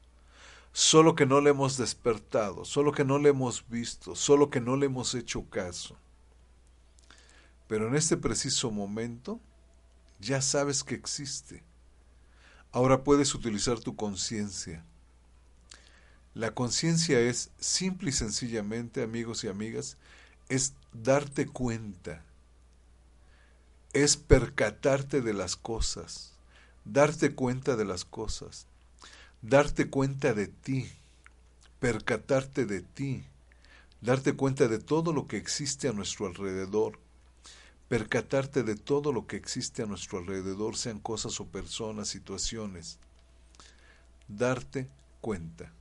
solo 0.72 1.16
que 1.16 1.26
no 1.26 1.42
le 1.42 1.50
hemos 1.50 1.78
despertado, 1.78 2.64
solo 2.64 2.94
que 2.94 3.04
no 3.04 3.20
le 3.20 3.30
hemos 3.30 3.68
visto, 3.68 4.16
solo 4.16 4.50
que 4.50 4.62
no 4.62 4.78
le 4.78 4.86
hemos 4.86 5.14
hecho 5.14 5.50
caso. 5.50 5.98
Pero 7.70 7.88
en 7.88 7.96
este 7.96 8.18
preciso 8.18 8.72
momento 8.72 9.40
ya 10.20 10.42
sabes 10.42 10.84
que 10.84 10.96
existe. 10.96 11.64
Ahora 12.72 13.04
puedes 13.04 13.36
utilizar 13.36 13.80
tu 13.80 13.96
conciencia. 13.96 14.84
La 16.34 16.56
conciencia 16.56 17.20
es 17.20 17.52
simple 17.60 18.10
y 18.10 18.14
sencillamente, 18.14 19.04
amigos 19.04 19.44
y 19.44 19.50
amigas, 19.50 19.98
es 20.50 20.74
darte 20.94 21.46
cuenta, 21.46 22.24
es 23.94 24.18
percatarte 24.18 25.22
de 25.22 25.34
las 25.34 25.56
cosas, 25.56 26.34
darte 26.86 27.36
cuenta 27.36 27.76
de 27.76 27.86
las 27.86 28.04
cosas, 28.04 28.66
darte 29.44 29.92
cuenta 29.92 30.34
de 30.34 30.48
ti, 30.48 30.90
percatarte 31.80 32.66
de 32.66 32.82
ti, 32.82 33.26
darte 34.02 34.34
cuenta 34.34 34.68
de 34.68 34.80
todo 34.80 35.14
lo 35.14 35.28
que 35.28 35.38
existe 35.38 35.88
a 35.88 35.94
nuestro 35.94 36.26
alrededor, 36.26 37.00
percatarte 37.90 38.62
de 38.64 38.76
todo 38.76 39.12
lo 39.12 39.26
que 39.26 39.36
existe 39.36 39.82
a 39.82 39.88
nuestro 39.88 40.20
alrededor, 40.20 40.78
sean 40.78 41.00
cosas 41.00 41.40
o 41.42 41.48
personas, 41.48 42.08
situaciones, 42.08 43.00
darte 44.28 44.88
cuenta, 45.22 45.74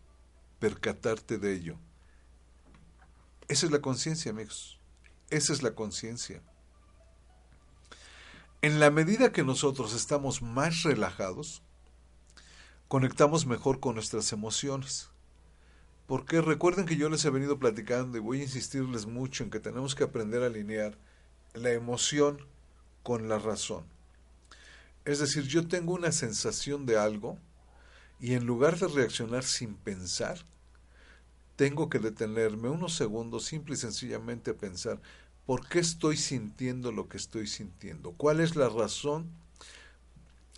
percatarte 0.59 1.37
de 1.39 1.55
ello. 1.55 1.79
Esa 3.47 3.67
es 3.67 3.73
la 3.73 3.81
conciencia, 3.81 4.31
amigos. 4.31 4.81
Esa 5.31 5.53
es 5.53 5.63
la 5.63 5.75
conciencia. 5.75 6.43
En 8.63 8.81
la 8.81 8.91
medida 8.91 9.31
que 9.31 9.45
nosotros 9.45 9.95
estamos 9.95 10.41
más 10.41 10.83
relajados, 10.83 11.63
conectamos 12.89 13.45
mejor 13.47 13.81
con 13.81 13.95
nuestras 13.95 14.33
emociones. 14.33 15.11
Porque 16.07 16.41
recuerden 16.41 16.87
que 16.87 16.97
yo 16.97 17.11
les 17.11 17.23
he 17.27 17.31
venido 17.31 17.59
platicando 17.59 18.17
y 18.17 18.21
voy 18.21 18.41
a 18.41 18.45
insistirles 18.45 19.05
mucho 19.05 19.45
en 19.45 19.51
que 19.51 19.61
tenemos 19.61 19.95
que 19.95 20.05
aprender 20.05 20.43
a 20.43 20.47
alinear 20.47 20.99
la 21.55 21.71
emoción 21.73 22.39
con 23.03 23.29
la 23.29 23.39
razón. 23.39 23.85
Es 25.05 25.19
decir, 25.21 25.45
yo 25.45 25.67
tengo 25.67 25.95
una 25.95 26.13
sensación 26.13 26.85
de 26.85 26.99
algo 26.99 27.39
y 28.21 28.35
en 28.35 28.45
lugar 28.47 28.79
de 28.79 28.89
reaccionar 28.89 29.45
sin 29.45 29.75
pensar, 29.75 30.39
tengo 31.57 31.89
que 31.89 31.99
detenerme 31.99 32.69
unos 32.69 32.95
segundos 32.95 33.45
simple 33.45 33.75
y 33.75 33.79
sencillamente 33.79 34.51
a 34.51 34.55
pensar, 34.55 35.01
¿por 35.47 35.67
qué 35.69 35.79
estoy 35.79 36.17
sintiendo 36.17 36.93
lo 36.93 37.09
que 37.09 37.17
estoy 37.17 37.47
sintiendo? 37.47 38.13
¿Cuál 38.13 38.41
es 38.41 38.55
la 38.55 38.69
razón 38.69 39.31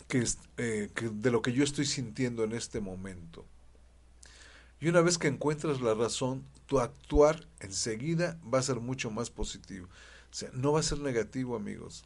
que, 0.09 0.27
eh, 0.57 0.91
que 0.95 1.09
de 1.09 1.31
lo 1.31 1.43
que 1.43 1.53
yo 1.53 1.63
estoy 1.65 1.87
sintiendo 1.87 2.45
en 2.45 2.53
este 2.53 2.81
momento? 2.81 3.47
Y 4.81 4.89
una 4.89 5.03
vez 5.03 5.19
que 5.19 5.29
encuentras 5.29 5.81
la 5.81 5.95
razón, 5.95 6.45
tu 6.67 6.81
actuar 6.81 7.47
enseguida 7.61 8.39
va 8.53 8.59
a 8.59 8.63
ser 8.63 8.81
mucho 8.81 9.11
más 9.11 9.31
positivo. 9.31 9.87
No 10.53 10.73
va 10.73 10.81
a 10.81 10.85
ser 10.85 11.01
negativo, 11.01 11.57
amigos. 11.57 12.05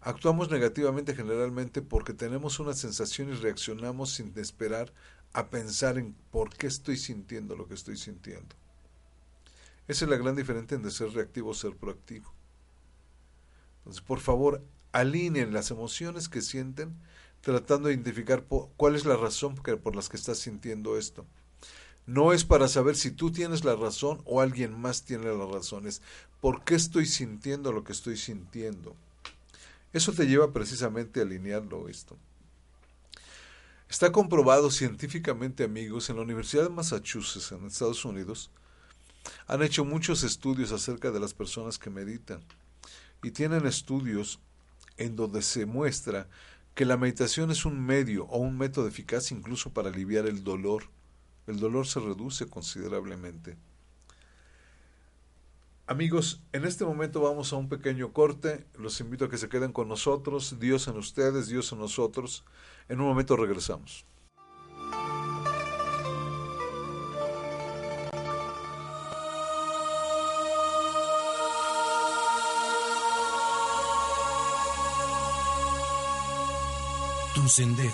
Actuamos 0.00 0.50
negativamente 0.50 1.14
generalmente 1.14 1.80
porque 1.82 2.12
tenemos 2.12 2.58
una 2.58 2.74
sensación 2.74 3.30
y 3.30 3.34
reaccionamos 3.34 4.12
sin 4.12 4.36
esperar 4.36 4.92
a 5.32 5.48
pensar 5.48 5.96
en 5.98 6.14
por 6.30 6.50
qué 6.50 6.66
estoy 6.66 6.96
sintiendo 6.96 7.54
lo 7.56 7.68
que 7.68 7.74
estoy 7.74 7.96
sintiendo. 7.96 8.56
Esa 9.88 10.04
es 10.04 10.10
la 10.10 10.16
gran 10.16 10.34
diferencia 10.36 10.74
entre 10.74 10.90
ser 10.90 11.10
reactivo 11.10 11.50
o 11.50 11.54
ser 11.54 11.76
proactivo. 11.76 12.32
Entonces, 13.78 14.02
por 14.02 14.20
favor, 14.20 14.62
alineen 14.92 15.52
las 15.52 15.70
emociones 15.70 16.28
que 16.28 16.42
sienten 16.42 16.96
tratando 17.40 17.88
de 17.88 17.94
identificar 17.94 18.44
cuál 18.44 18.94
es 18.94 19.04
la 19.04 19.16
razón 19.16 19.56
por 19.56 19.96
las 19.96 20.08
que 20.08 20.16
estás 20.16 20.38
sintiendo 20.38 20.96
esto. 20.96 21.26
No 22.06 22.32
es 22.32 22.44
para 22.44 22.68
saber 22.68 22.96
si 22.96 23.10
tú 23.10 23.30
tienes 23.30 23.64
la 23.64 23.76
razón 23.76 24.22
o 24.24 24.40
alguien 24.40 24.80
más 24.80 25.04
tiene 25.04 25.26
la 25.26 25.46
razón, 25.46 25.86
es 25.86 26.02
por 26.42 26.64
qué 26.64 26.74
estoy 26.74 27.06
sintiendo 27.06 27.70
lo 27.70 27.84
que 27.84 27.92
estoy 27.92 28.16
sintiendo. 28.16 28.96
Eso 29.92 30.12
te 30.12 30.26
lleva 30.26 30.52
precisamente 30.52 31.20
a 31.20 31.22
alinearlo 31.22 31.88
esto. 31.88 32.18
Está 33.88 34.10
comprobado 34.10 34.68
científicamente, 34.68 35.62
amigos, 35.62 36.10
en 36.10 36.16
la 36.16 36.22
Universidad 36.22 36.64
de 36.64 36.70
Massachusetts, 36.70 37.52
en 37.52 37.64
Estados 37.64 38.04
Unidos, 38.04 38.50
han 39.46 39.62
hecho 39.62 39.84
muchos 39.84 40.24
estudios 40.24 40.72
acerca 40.72 41.12
de 41.12 41.20
las 41.20 41.32
personas 41.32 41.78
que 41.78 41.90
meditan 41.90 42.40
y 43.22 43.30
tienen 43.30 43.64
estudios 43.64 44.40
en 44.96 45.14
donde 45.14 45.42
se 45.42 45.64
muestra 45.64 46.28
que 46.74 46.84
la 46.84 46.96
meditación 46.96 47.52
es 47.52 47.64
un 47.64 47.86
medio 47.86 48.24
o 48.24 48.38
un 48.38 48.58
método 48.58 48.88
eficaz 48.88 49.30
incluso 49.30 49.72
para 49.72 49.90
aliviar 49.90 50.26
el 50.26 50.42
dolor. 50.42 50.88
El 51.46 51.60
dolor 51.60 51.86
se 51.86 52.00
reduce 52.00 52.46
considerablemente. 52.46 53.56
Amigos, 55.86 56.40
en 56.52 56.64
este 56.64 56.84
momento 56.84 57.20
vamos 57.20 57.52
a 57.52 57.56
un 57.56 57.68
pequeño 57.68 58.12
corte. 58.12 58.64
Los 58.74 59.00
invito 59.00 59.24
a 59.24 59.28
que 59.28 59.36
se 59.36 59.48
queden 59.48 59.72
con 59.72 59.88
nosotros. 59.88 60.60
Dios 60.60 60.86
en 60.86 60.96
ustedes, 60.96 61.48
Dios 61.48 61.72
en 61.72 61.80
nosotros. 61.80 62.44
En 62.88 63.00
un 63.00 63.08
momento 63.08 63.36
regresamos. 63.36 64.06
Tu 77.34 77.48
sendero, 77.48 77.90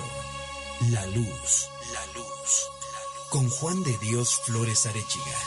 la 0.91 1.07
luz, 1.07 1.71
la 1.93 2.07
luz, 2.21 2.69
con 3.31 3.49
Juan 3.49 3.83
de 3.83 3.97
Dios 3.99 4.41
Flores 4.45 4.85
Arechiga. 4.85 5.39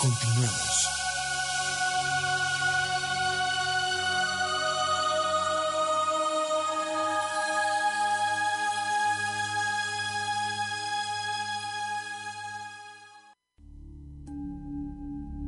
Continuamos. 0.00 1.01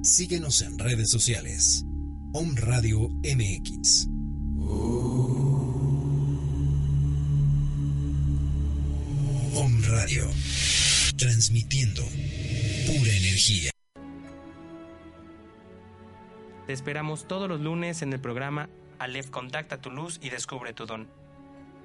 Síguenos 0.05 0.61
en 0.61 0.79
redes 0.79 1.09
sociales. 1.09 1.83
Om 2.35 2.57
Radio 2.57 3.09
MX. 3.23 4.07
Om 9.55 9.83
Radio. 9.89 10.25
Transmitiendo 11.17 12.03
pura 12.03 13.11
energía. 13.13 13.71
Te 16.67 16.75
esperamos 16.75 17.27
todos 17.27 17.49
los 17.49 17.63
lunes 17.63 18.03
en 18.03 18.13
el 18.13 18.21
programa 18.21 18.69
Aleph 18.99 19.31
Contacta 19.31 19.81
tu 19.81 19.91
luz 19.91 20.21
y 20.23 20.29
descubre 20.29 20.75
tu 20.75 20.85
don. 20.85 21.09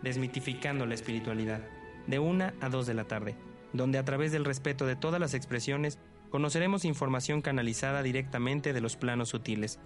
Desmitificando 0.01 0.85
la 0.85 0.95
espiritualidad. 0.95 1.61
De 2.05 2.19
una 2.19 2.53
a 2.59 2.67
dos 2.67 2.85
de 2.85 2.95
la 2.95 3.05
tarde. 3.05 3.37
Donde 3.71 3.97
a 3.97 4.03
través 4.03 4.33
del 4.33 4.43
respeto 4.43 4.85
de 4.85 4.97
todas 4.97 5.21
las 5.21 5.33
expresiones 5.33 5.99
conoceremos 6.29 6.85
información 6.85 7.41
canalizada 7.41 8.03
directamente 8.03 8.73
de 8.73 8.81
los 8.81 8.95
planos 8.95 9.29
sutiles. 9.29 9.79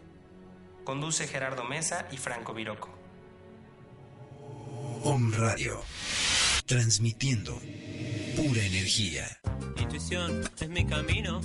Conduce 0.83 1.27
Gerardo 1.27 1.63
Mesa 1.63 2.07
y 2.11 2.17
Franco 2.17 2.53
Viroco. 2.53 2.89
Om 5.03 5.33
Radio. 5.33 5.81
Transmitiendo 6.65 7.59
pura 8.35 8.61
energía. 8.63 9.25
Intuición 9.77 10.41
es 10.59 10.69
mi 10.69 10.85
camino. 10.85 11.41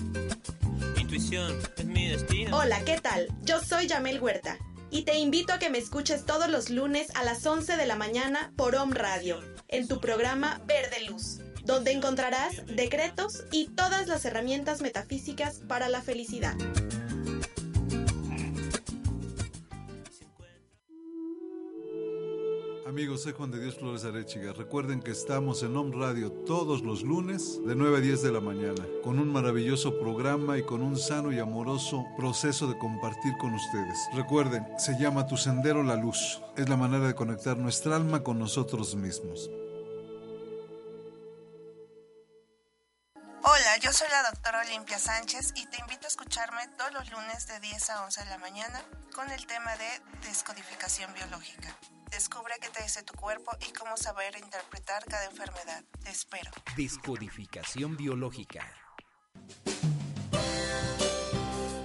Intuición 0.96 1.56
es 1.76 1.84
mi 1.84 2.08
destino. 2.08 2.56
Hola, 2.56 2.82
¿qué 2.84 3.00
tal? 3.00 3.28
Yo 3.42 3.60
soy 3.60 3.86
Yamel 3.86 4.20
Huerta 4.20 4.58
y 4.90 5.02
te 5.02 5.18
invito 5.18 5.52
a 5.52 5.58
que 5.58 5.70
me 5.70 5.78
escuches 5.78 6.24
todos 6.24 6.48
los 6.48 6.70
lunes 6.70 7.08
a 7.14 7.24
las 7.24 7.44
11 7.44 7.76
de 7.76 7.86
la 7.86 7.96
mañana 7.96 8.52
por 8.56 8.74
Om 8.74 8.92
Radio, 8.92 9.40
en 9.68 9.86
tu 9.86 10.00
programa 10.00 10.60
Verde 10.66 11.04
Luz 11.08 11.40
donde 11.68 11.92
encontrarás 11.92 12.64
decretos 12.66 13.44
y 13.52 13.66
todas 13.66 14.08
las 14.08 14.24
herramientas 14.24 14.80
metafísicas 14.80 15.60
para 15.68 15.90
la 15.90 16.00
felicidad. 16.00 16.56
Amigos, 22.86 23.22
soy 23.22 23.34
Juan 23.34 23.50
de 23.50 23.60
Dios 23.60 23.74
Flores 23.76 24.06
Arechiga. 24.06 24.54
Recuerden 24.54 25.00
que 25.00 25.10
estamos 25.10 25.62
en 25.62 25.76
Home 25.76 25.94
Radio 25.94 26.32
todos 26.32 26.80
los 26.82 27.02
lunes 27.02 27.60
de 27.66 27.76
9 27.76 27.98
a 27.98 28.00
10 28.00 28.22
de 28.22 28.32
la 28.32 28.40
mañana, 28.40 28.86
con 29.04 29.18
un 29.18 29.30
maravilloso 29.30 30.00
programa 30.00 30.56
y 30.56 30.62
con 30.62 30.80
un 30.80 30.96
sano 30.96 31.32
y 31.32 31.38
amoroso 31.38 32.06
proceso 32.16 32.66
de 32.66 32.78
compartir 32.78 33.34
con 33.38 33.52
ustedes. 33.52 33.98
Recuerden, 34.14 34.66
se 34.78 34.98
llama 34.98 35.26
Tu 35.26 35.36
Sendero 35.36 35.82
la 35.82 35.96
Luz. 35.96 36.40
Es 36.56 36.70
la 36.70 36.78
manera 36.78 37.06
de 37.06 37.14
conectar 37.14 37.58
nuestra 37.58 37.94
alma 37.94 38.22
con 38.24 38.38
nosotros 38.38 38.96
mismos. 38.96 39.50
Hola, 43.50 43.78
yo 43.80 43.90
soy 43.94 44.08
la 44.10 44.30
doctora 44.30 44.60
Olimpia 44.60 44.98
Sánchez 44.98 45.54
y 45.56 45.64
te 45.68 45.80
invito 45.80 46.04
a 46.04 46.08
escucharme 46.08 46.68
todos 46.76 46.92
los 46.92 47.10
lunes 47.10 47.46
de 47.46 47.58
10 47.60 47.90
a 47.90 48.04
11 48.04 48.24
de 48.24 48.26
la 48.28 48.36
mañana 48.36 48.82
con 49.14 49.30
el 49.30 49.46
tema 49.46 49.74
de 49.76 50.28
descodificación 50.28 51.14
biológica. 51.14 51.74
Descubre 52.10 52.52
qué 52.60 52.68
te 52.68 52.82
dice 52.82 53.02
tu 53.04 53.14
cuerpo 53.14 53.50
y 53.66 53.72
cómo 53.72 53.96
saber 53.96 54.36
interpretar 54.36 55.02
cada 55.06 55.24
enfermedad. 55.24 55.82
Te 56.04 56.10
espero. 56.10 56.50
Descodificación 56.76 57.96
biológica. 57.96 58.70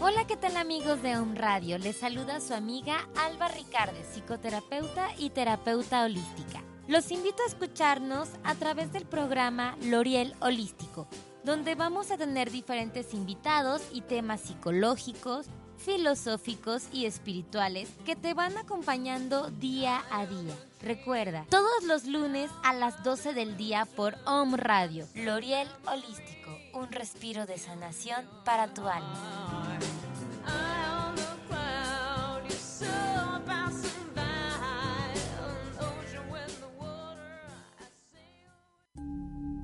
Hola, 0.01 0.27
¿qué 0.27 0.35
tal 0.35 0.57
amigos 0.57 1.01
de 1.01 1.15
Home 1.15 1.39
Radio? 1.39 1.77
Les 1.77 1.97
saluda 1.97 2.41
su 2.41 2.53
amiga 2.53 3.07
Alba 3.15 3.47
Ricarde, 3.47 4.03
psicoterapeuta 4.03 5.15
y 5.17 5.29
terapeuta 5.29 6.03
holística. 6.03 6.61
Los 6.89 7.09
invito 7.09 7.41
a 7.41 7.47
escucharnos 7.47 8.27
a 8.43 8.53
través 8.55 8.91
del 8.91 9.05
programa 9.05 9.77
L'Oriel 9.79 10.35
Holístico 10.41 11.07
donde 11.43 11.75
vamos 11.75 12.11
a 12.11 12.17
tener 12.17 12.51
diferentes 12.51 13.13
invitados 13.13 13.81
y 13.91 14.01
temas 14.01 14.41
psicológicos, 14.41 15.47
filosóficos 15.77 16.83
y 16.91 17.05
espirituales 17.05 17.89
que 18.05 18.15
te 18.15 18.33
van 18.33 18.57
acompañando 18.57 19.49
día 19.49 20.01
a 20.11 20.25
día. 20.25 20.55
Recuerda, 20.81 21.45
todos 21.49 21.83
los 21.83 22.05
lunes 22.05 22.49
a 22.63 22.73
las 22.73 23.03
12 23.03 23.33
del 23.33 23.57
día 23.57 23.85
por 23.95 24.15
Om 24.25 24.55
Radio, 24.55 25.05
L'Oriel 25.15 25.67
Holístico, 25.85 26.57
un 26.73 26.91
respiro 26.91 27.45
de 27.45 27.57
sanación 27.57 28.25
para 28.45 28.73
tu 28.73 28.87
alma. 28.87 29.79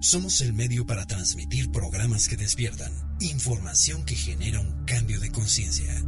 Somos 0.00 0.40
el 0.40 0.52
medio 0.52 0.86
para 0.86 1.06
transmitir 1.06 1.70
programas 1.70 2.28
que 2.28 2.36
despiertan, 2.36 2.92
información 3.20 4.04
que 4.04 4.14
genera 4.14 4.60
un 4.60 4.84
cambio 4.84 5.20
de 5.20 5.30
conciencia. 5.30 6.02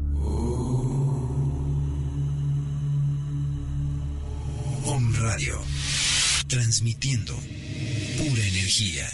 Radio, 5.20 5.60
transmitiendo 6.46 7.34
pura 7.34 8.42
energía. 8.46 9.06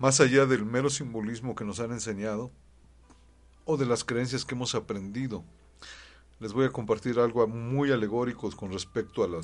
más 0.00 0.18
allá 0.18 0.46
del 0.46 0.64
mero 0.64 0.88
simbolismo 0.88 1.54
que 1.54 1.66
nos 1.66 1.78
han 1.78 1.92
enseñado 1.92 2.50
o 3.66 3.76
de 3.76 3.84
las 3.84 4.02
creencias 4.02 4.46
que 4.46 4.54
hemos 4.54 4.74
aprendido. 4.74 5.44
Les 6.38 6.54
voy 6.54 6.64
a 6.64 6.72
compartir 6.72 7.18
algo 7.18 7.46
muy 7.46 7.92
alegórico 7.92 8.50
con 8.52 8.72
respecto 8.72 9.22
a, 9.22 9.40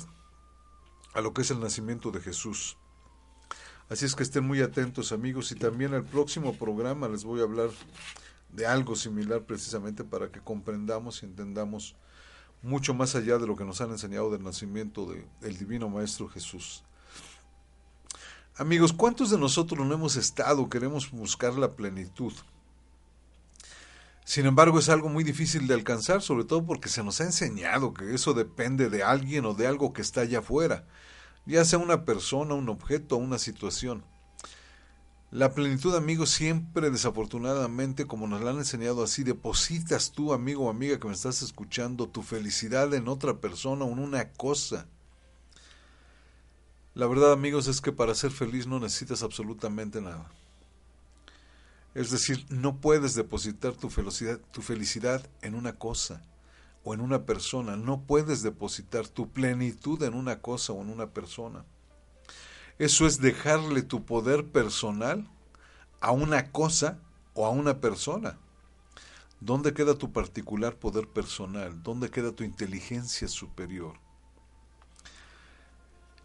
a 1.13 1.21
lo 1.21 1.31
que 1.31 1.43
es 1.43 1.51
el 1.51 1.59
nacimiento 1.59 2.09
de 2.09 2.21
Jesús. 2.21 2.75
Así 3.89 4.05
es 4.05 4.15
que 4.15 4.23
estén 4.23 4.45
muy 4.45 4.61
atentos 4.61 5.13
amigos 5.13 5.51
y 5.51 5.55
también 5.55 5.93
el 5.93 6.03
próximo 6.03 6.53
programa 6.53 7.07
les 7.07 7.23
voy 7.23 7.39
a 7.39 7.43
hablar 7.43 7.69
de 8.51 8.65
algo 8.65 8.95
similar 8.95 9.43
precisamente 9.43 10.03
para 10.03 10.29
que 10.29 10.41
comprendamos 10.41 11.23
y 11.23 11.25
entendamos 11.25 11.95
mucho 12.61 12.93
más 12.93 13.15
allá 13.15 13.37
de 13.37 13.47
lo 13.47 13.55
que 13.55 13.63
nos 13.63 13.79
han 13.79 13.91
enseñado 13.91 14.29
del 14.29 14.43
nacimiento 14.43 15.07
del 15.39 15.57
Divino 15.57 15.87
Maestro 15.89 16.27
Jesús. 16.27 16.83
Amigos, 18.57 18.91
¿cuántos 18.91 19.29
de 19.29 19.37
nosotros 19.37 19.85
no 19.87 19.93
hemos 19.93 20.15
estado, 20.15 20.67
queremos 20.67 21.11
buscar 21.11 21.53
la 21.53 21.75
plenitud? 21.75 22.33
Sin 24.25 24.45
embargo, 24.45 24.79
es 24.79 24.89
algo 24.89 25.07
muy 25.07 25.23
difícil 25.23 25.67
de 25.67 25.75
alcanzar, 25.75 26.21
sobre 26.21 26.43
todo 26.43 26.65
porque 26.65 26.89
se 26.89 27.03
nos 27.03 27.21
ha 27.21 27.23
enseñado 27.23 27.93
que 27.93 28.13
eso 28.13 28.33
depende 28.33 28.89
de 28.89 29.03
alguien 29.03 29.45
o 29.45 29.53
de 29.53 29.67
algo 29.67 29.93
que 29.93 30.01
está 30.01 30.21
allá 30.21 30.39
afuera, 30.39 30.85
ya 31.47 31.65
sea 31.65 31.79
una 31.79 32.05
persona, 32.05 32.53
un 32.53 32.69
objeto 32.69 33.15
o 33.15 33.19
una 33.19 33.37
situación. 33.37 34.03
La 35.31 35.53
plenitud, 35.53 35.95
amigos, 35.95 36.29
siempre 36.29 36.89
desafortunadamente, 36.89 38.05
como 38.05 38.27
nos 38.27 38.41
la 38.41 38.51
han 38.51 38.57
enseñado 38.57 39.03
así, 39.03 39.23
depositas 39.23 40.11
tú, 40.11 40.33
amigo 40.33 40.65
o 40.65 40.69
amiga 40.69 40.99
que 40.99 41.07
me 41.07 41.13
estás 41.13 41.41
escuchando, 41.41 42.07
tu 42.07 42.21
felicidad 42.21 42.93
en 42.93 43.07
otra 43.07 43.39
persona 43.39 43.85
o 43.85 43.91
en 43.91 43.99
una 43.99 44.31
cosa. 44.31 44.87
La 46.93 47.07
verdad, 47.07 47.33
amigos, 47.33 47.67
es 47.67 47.81
que 47.81 47.91
para 47.91 48.15
ser 48.15 48.31
feliz 48.31 48.67
no 48.67 48.79
necesitas 48.79 49.21
absolutamente 49.21 50.01
nada. 50.01 50.31
Es 51.93 52.11
decir, 52.11 52.45
no 52.49 52.79
puedes 52.79 53.13
depositar 53.15 53.73
tu 53.73 53.89
felicidad, 53.89 54.39
tu 54.51 54.61
felicidad 54.61 55.29
en 55.41 55.55
una 55.55 55.73
cosa 55.73 56.21
o 56.87 56.93
en 56.93 57.01
una 57.01 57.25
persona. 57.25 57.75
No 57.75 58.03
puedes 58.03 58.43
depositar 58.43 59.09
tu 59.09 59.29
plenitud 59.29 60.01
en 60.03 60.13
una 60.13 60.39
cosa 60.39 60.71
o 60.71 60.81
en 60.81 60.89
una 60.89 61.07
persona. 61.07 61.65
Eso 62.79 63.05
es 63.05 63.19
dejarle 63.19 63.81
tu 63.81 64.05
poder 64.05 64.45
personal 64.45 65.29
a 65.99 66.11
una 66.11 66.49
cosa 66.53 66.97
o 67.33 67.45
a 67.45 67.49
una 67.49 67.81
persona. 67.81 68.37
¿Dónde 69.41 69.73
queda 69.73 69.95
tu 69.95 70.13
particular 70.13 70.77
poder 70.77 71.09
personal? 71.09 71.83
¿Dónde 71.83 72.09
queda 72.09 72.31
tu 72.31 72.45
inteligencia 72.45 73.27
superior? 73.27 73.99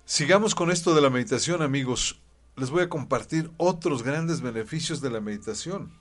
Sigamos 0.05 0.55
con 0.55 0.71
esto 0.71 0.95
de 0.95 1.01
la 1.01 1.11
meditación, 1.11 1.63
amigos. 1.63 2.21
Les 2.55 2.71
voy 2.71 2.85
a 2.85 2.89
compartir 2.89 3.51
otros 3.57 4.05
grandes 4.05 4.41
beneficios 4.41 5.01
de 5.01 5.11
la 5.11 5.21
meditación. 5.21 5.93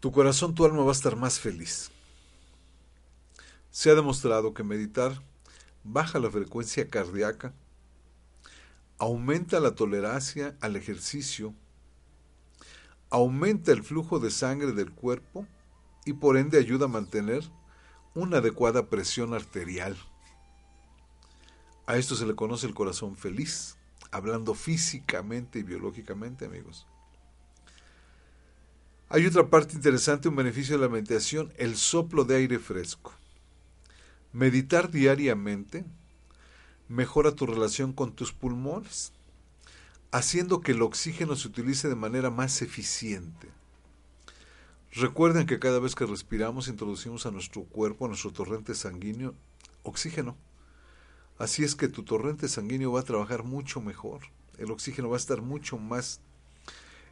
Tu 0.00 0.10
corazón, 0.10 0.52
tu 0.52 0.64
alma 0.64 0.82
va 0.82 0.88
a 0.88 0.92
estar 0.92 1.14
más 1.14 1.38
feliz. 1.38 1.92
Se 3.70 3.90
ha 3.90 3.94
demostrado 3.94 4.52
que 4.52 4.64
meditar 4.64 5.22
baja 5.84 6.18
la 6.18 6.30
frecuencia 6.30 6.88
cardíaca, 6.88 7.54
aumenta 8.98 9.60
la 9.60 9.74
tolerancia 9.74 10.56
al 10.60 10.76
ejercicio, 10.76 11.54
aumenta 13.08 13.72
el 13.72 13.82
flujo 13.82 14.18
de 14.18 14.30
sangre 14.30 14.72
del 14.72 14.92
cuerpo 14.92 15.46
y 16.04 16.14
por 16.14 16.36
ende 16.36 16.58
ayuda 16.58 16.86
a 16.86 16.88
mantener 16.88 17.44
una 18.14 18.38
adecuada 18.38 18.88
presión 18.88 19.34
arterial. 19.34 19.96
A 21.86 21.96
esto 21.96 22.14
se 22.14 22.26
le 22.26 22.34
conoce 22.34 22.66
el 22.66 22.74
corazón 22.74 23.16
feliz, 23.16 23.76
hablando 24.10 24.54
físicamente 24.54 25.60
y 25.60 25.62
biológicamente, 25.62 26.44
amigos. 26.44 26.86
Hay 29.08 29.26
otra 29.26 29.48
parte 29.48 29.74
interesante, 29.74 30.28
un 30.28 30.36
beneficio 30.36 30.76
de 30.76 30.82
la 30.82 30.88
meditación, 30.88 31.52
el 31.56 31.76
soplo 31.76 32.24
de 32.24 32.36
aire 32.36 32.58
fresco. 32.58 33.19
Meditar 34.32 34.90
diariamente 34.90 35.84
mejora 36.88 37.32
tu 37.32 37.46
relación 37.46 37.92
con 37.92 38.12
tus 38.12 38.32
pulmones, 38.32 39.12
haciendo 40.12 40.60
que 40.60 40.72
el 40.72 40.82
oxígeno 40.82 41.36
se 41.36 41.48
utilice 41.48 41.88
de 41.88 41.94
manera 41.94 42.30
más 42.30 42.62
eficiente. 42.62 43.48
Recuerden 44.92 45.46
que 45.46 45.60
cada 45.60 45.78
vez 45.78 45.94
que 45.94 46.04
respiramos 46.04 46.66
introducimos 46.66 47.26
a 47.26 47.30
nuestro 47.30 47.62
cuerpo, 47.62 48.04
a 48.04 48.08
nuestro 48.08 48.32
torrente 48.32 48.74
sanguíneo, 48.74 49.34
oxígeno. 49.84 50.36
Así 51.38 51.62
es 51.62 51.76
que 51.76 51.88
tu 51.88 52.02
torrente 52.02 52.48
sanguíneo 52.48 52.92
va 52.92 53.00
a 53.00 53.04
trabajar 53.04 53.44
mucho 53.44 53.80
mejor. 53.80 54.22
El 54.58 54.72
oxígeno 54.72 55.08
va 55.08 55.16
a 55.16 55.18
estar 55.18 55.42
mucho 55.42 55.78
más 55.78 56.20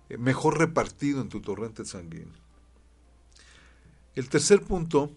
eh, 0.09 0.19
mejor 0.19 0.59
repartido 0.59 1.21
en 1.21 1.29
tu 1.29 1.41
torrente 1.41 1.85
sanguíneo. 1.85 2.35
El 4.17 4.29
tercer 4.29 4.63
punto 4.63 5.13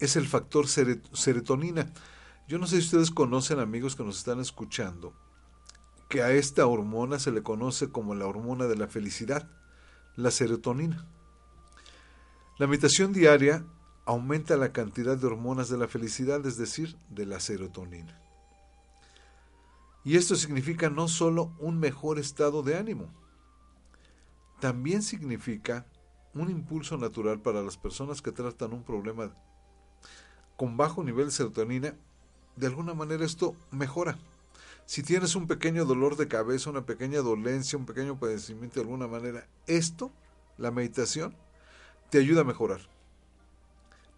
es 0.00 0.16
el 0.16 0.26
factor 0.26 0.66
serotonina. 0.68 1.92
Yo 2.48 2.58
no 2.58 2.66
sé 2.66 2.80
si 2.80 2.86
ustedes 2.86 3.10
conocen, 3.10 3.58
amigos 3.58 3.96
que 3.96 4.04
nos 4.04 4.18
están 4.18 4.40
escuchando, 4.40 5.14
que 6.08 6.22
a 6.22 6.32
esta 6.32 6.66
hormona 6.66 7.18
se 7.18 7.32
le 7.32 7.42
conoce 7.42 7.90
como 7.90 8.14
la 8.14 8.26
hormona 8.26 8.66
de 8.66 8.76
la 8.76 8.86
felicidad, 8.86 9.50
la 10.14 10.30
serotonina. 10.30 11.06
La 12.58 12.66
meditación 12.66 13.12
diaria 13.12 13.64
aumenta 14.04 14.56
la 14.56 14.72
cantidad 14.72 15.16
de 15.16 15.26
hormonas 15.26 15.68
de 15.68 15.78
la 15.78 15.88
felicidad, 15.88 16.44
es 16.46 16.56
decir, 16.56 16.96
de 17.10 17.26
la 17.26 17.40
serotonina. 17.40 18.20
Y 20.04 20.16
esto 20.16 20.36
significa 20.36 20.88
no 20.88 21.08
solo 21.08 21.56
un 21.58 21.80
mejor 21.80 22.20
estado 22.20 22.62
de 22.62 22.76
ánimo, 22.76 23.12
también 24.60 25.02
significa 25.02 25.86
un 26.32 26.50
impulso 26.50 26.96
natural 26.96 27.40
para 27.40 27.62
las 27.62 27.76
personas 27.76 28.22
que 28.22 28.30
tratan 28.30 28.72
un 28.72 28.84
problema 28.84 29.34
con 30.56 30.76
bajo 30.76 31.04
nivel 31.04 31.26
de 31.26 31.32
serotonina, 31.32 31.94
de 32.56 32.66
alguna 32.66 32.94
manera 32.94 33.24
esto 33.24 33.54
mejora. 33.70 34.18
Si 34.86 35.02
tienes 35.02 35.34
un 35.34 35.46
pequeño 35.46 35.84
dolor 35.84 36.16
de 36.16 36.28
cabeza, 36.28 36.70
una 36.70 36.86
pequeña 36.86 37.20
dolencia, 37.20 37.78
un 37.78 37.86
pequeño 37.86 38.18
padecimiento 38.18 38.76
de 38.76 38.82
alguna 38.82 39.06
manera, 39.06 39.46
esto, 39.66 40.10
la 40.58 40.70
meditación, 40.70 41.34
te 42.08 42.18
ayuda 42.18 42.42
a 42.42 42.44
mejorar. 42.44 42.80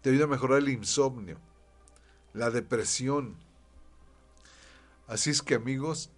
Te 0.01 0.11
ayuda 0.11 0.25
a 0.25 0.27
mejorar 0.27 0.59
el 0.59 0.69
insomnio, 0.69 1.37
la 2.33 2.51
depresión. 2.51 3.35
Así 5.07 5.31
es 5.31 5.41
que 5.41 5.55
amigos, 5.55 6.11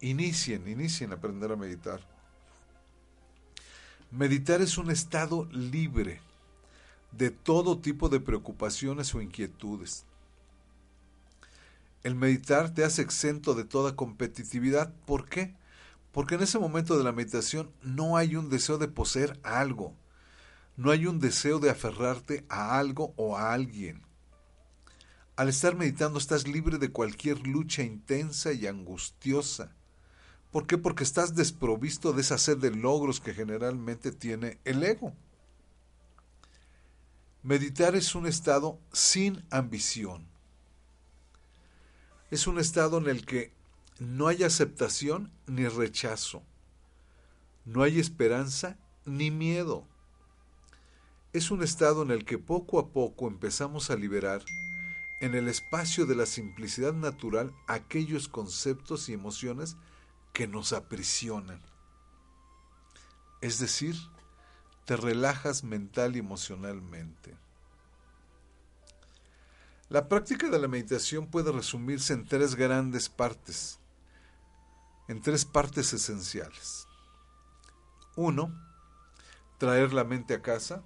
inicien, 0.00 0.68
inicien 0.68 1.12
a 1.12 1.14
aprender 1.14 1.52
a 1.52 1.56
meditar. 1.56 2.00
Meditar 4.10 4.60
es 4.60 4.76
un 4.76 4.90
estado 4.90 5.46
libre 5.52 6.20
de 7.12 7.30
todo 7.30 7.78
tipo 7.78 8.08
de 8.08 8.20
preocupaciones 8.20 9.14
o 9.14 9.20
inquietudes. 9.20 10.04
El 12.02 12.14
meditar 12.14 12.72
te 12.72 12.84
hace 12.84 13.02
exento 13.02 13.54
de 13.54 13.64
toda 13.64 13.96
competitividad. 13.96 14.92
¿Por 15.06 15.28
qué? 15.28 15.54
Porque 16.12 16.36
en 16.36 16.42
ese 16.42 16.58
momento 16.58 16.96
de 16.96 17.04
la 17.04 17.12
meditación 17.12 17.70
no 17.82 18.16
hay 18.16 18.36
un 18.36 18.48
deseo 18.48 18.78
de 18.78 18.88
poseer 18.88 19.38
algo, 19.42 19.94
no 20.76 20.90
hay 20.90 21.06
un 21.06 21.20
deseo 21.20 21.58
de 21.58 21.70
aferrarte 21.70 22.44
a 22.48 22.78
algo 22.78 23.12
o 23.16 23.36
a 23.36 23.52
alguien. 23.52 24.02
Al 25.36 25.48
estar 25.48 25.76
meditando 25.76 26.18
estás 26.18 26.48
libre 26.48 26.78
de 26.78 26.90
cualquier 26.90 27.46
lucha 27.46 27.82
intensa 27.82 28.52
y 28.52 28.66
angustiosa. 28.66 29.72
¿Por 30.50 30.66
qué? 30.66 30.78
Porque 30.78 31.04
estás 31.04 31.34
desprovisto 31.34 32.12
de 32.12 32.22
esa 32.22 32.38
sed 32.38 32.58
de 32.58 32.70
logros 32.70 33.20
que 33.20 33.32
generalmente 33.32 34.10
tiene 34.10 34.58
el 34.64 34.82
ego. 34.82 35.14
Meditar 37.42 37.96
es 37.96 38.14
un 38.14 38.26
estado 38.26 38.78
sin 38.92 39.42
ambición. 39.50 40.28
Es 42.30 42.46
un 42.46 42.58
estado 42.58 42.98
en 42.98 43.08
el 43.08 43.24
que 43.24 43.50
no 43.98 44.28
hay 44.28 44.42
aceptación 44.42 45.32
ni 45.46 45.66
rechazo. 45.66 46.42
No 47.64 47.82
hay 47.82 47.98
esperanza 47.98 48.76
ni 49.06 49.30
miedo. 49.30 49.86
Es 51.32 51.50
un 51.50 51.62
estado 51.62 52.02
en 52.02 52.10
el 52.10 52.26
que 52.26 52.36
poco 52.36 52.78
a 52.78 52.88
poco 52.88 53.26
empezamos 53.26 53.90
a 53.90 53.96
liberar 53.96 54.44
en 55.22 55.34
el 55.34 55.48
espacio 55.48 56.04
de 56.04 56.16
la 56.16 56.26
simplicidad 56.26 56.92
natural 56.92 57.54
aquellos 57.66 58.28
conceptos 58.28 59.08
y 59.08 59.14
emociones 59.14 59.76
que 60.34 60.46
nos 60.46 60.74
aprisionan. 60.74 61.62
Es 63.40 63.58
decir, 63.58 63.96
te 64.90 64.96
relajas 64.96 65.62
mental 65.62 66.16
y 66.16 66.18
emocionalmente. 66.18 67.36
La 69.88 70.08
práctica 70.08 70.48
de 70.48 70.58
la 70.58 70.66
meditación 70.66 71.28
puede 71.28 71.52
resumirse 71.52 72.12
en 72.12 72.26
tres 72.26 72.56
grandes 72.56 73.08
partes, 73.08 73.78
en 75.06 75.22
tres 75.22 75.44
partes 75.44 75.92
esenciales. 75.92 76.88
Uno, 78.16 78.52
traer 79.58 79.92
la 79.92 80.02
mente 80.02 80.34
a 80.34 80.42
casa. 80.42 80.82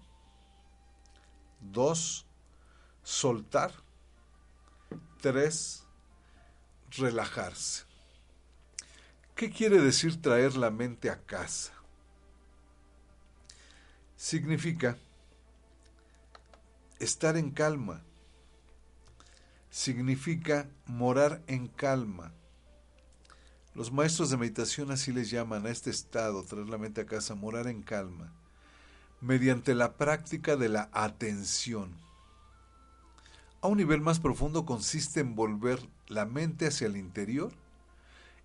Dos, 1.63 2.27
soltar. 3.03 3.73
Tres, 5.23 5.83
relajarse. 6.91 7.85
¿Qué 9.35 9.51
quiere 9.51 9.81
decir 9.81 10.21
traer 10.21 10.59
la 10.59 10.71
mente 10.71 11.09
a 11.09 11.25
casa? 11.25 11.73
Significa 14.25 14.97
estar 16.99 17.37
en 17.37 17.51
calma. 17.51 18.01
Significa 19.69 20.67
morar 20.87 21.43
en 21.47 21.67
calma. 21.67 22.33
Los 23.75 23.93
maestros 23.93 24.31
de 24.31 24.39
meditación 24.39 24.91
así 24.91 25.13
les 25.13 25.29
llaman 25.29 25.67
a 25.67 25.69
este 25.69 25.91
estado, 25.91 26.43
traer 26.43 26.71
la 26.71 26.79
mente 26.79 27.03
a 27.03 27.07
casa, 27.07 27.35
morar 27.35 27.67
en 27.67 27.83
calma, 27.83 28.33
mediante 29.21 29.75
la 29.75 29.93
práctica 29.93 30.57
de 30.57 30.71
la 30.71 30.89
atención. 30.95 31.95
A 33.61 33.69
un 33.69 33.77
nivel 33.77 34.01
más 34.01 34.21
profundo 34.21 34.65
consiste 34.65 35.21
en 35.21 35.35
volver 35.35 35.87
la 36.09 36.25
mente 36.25 36.67
hacia 36.67 36.87
el 36.87 36.97
interior 36.97 37.53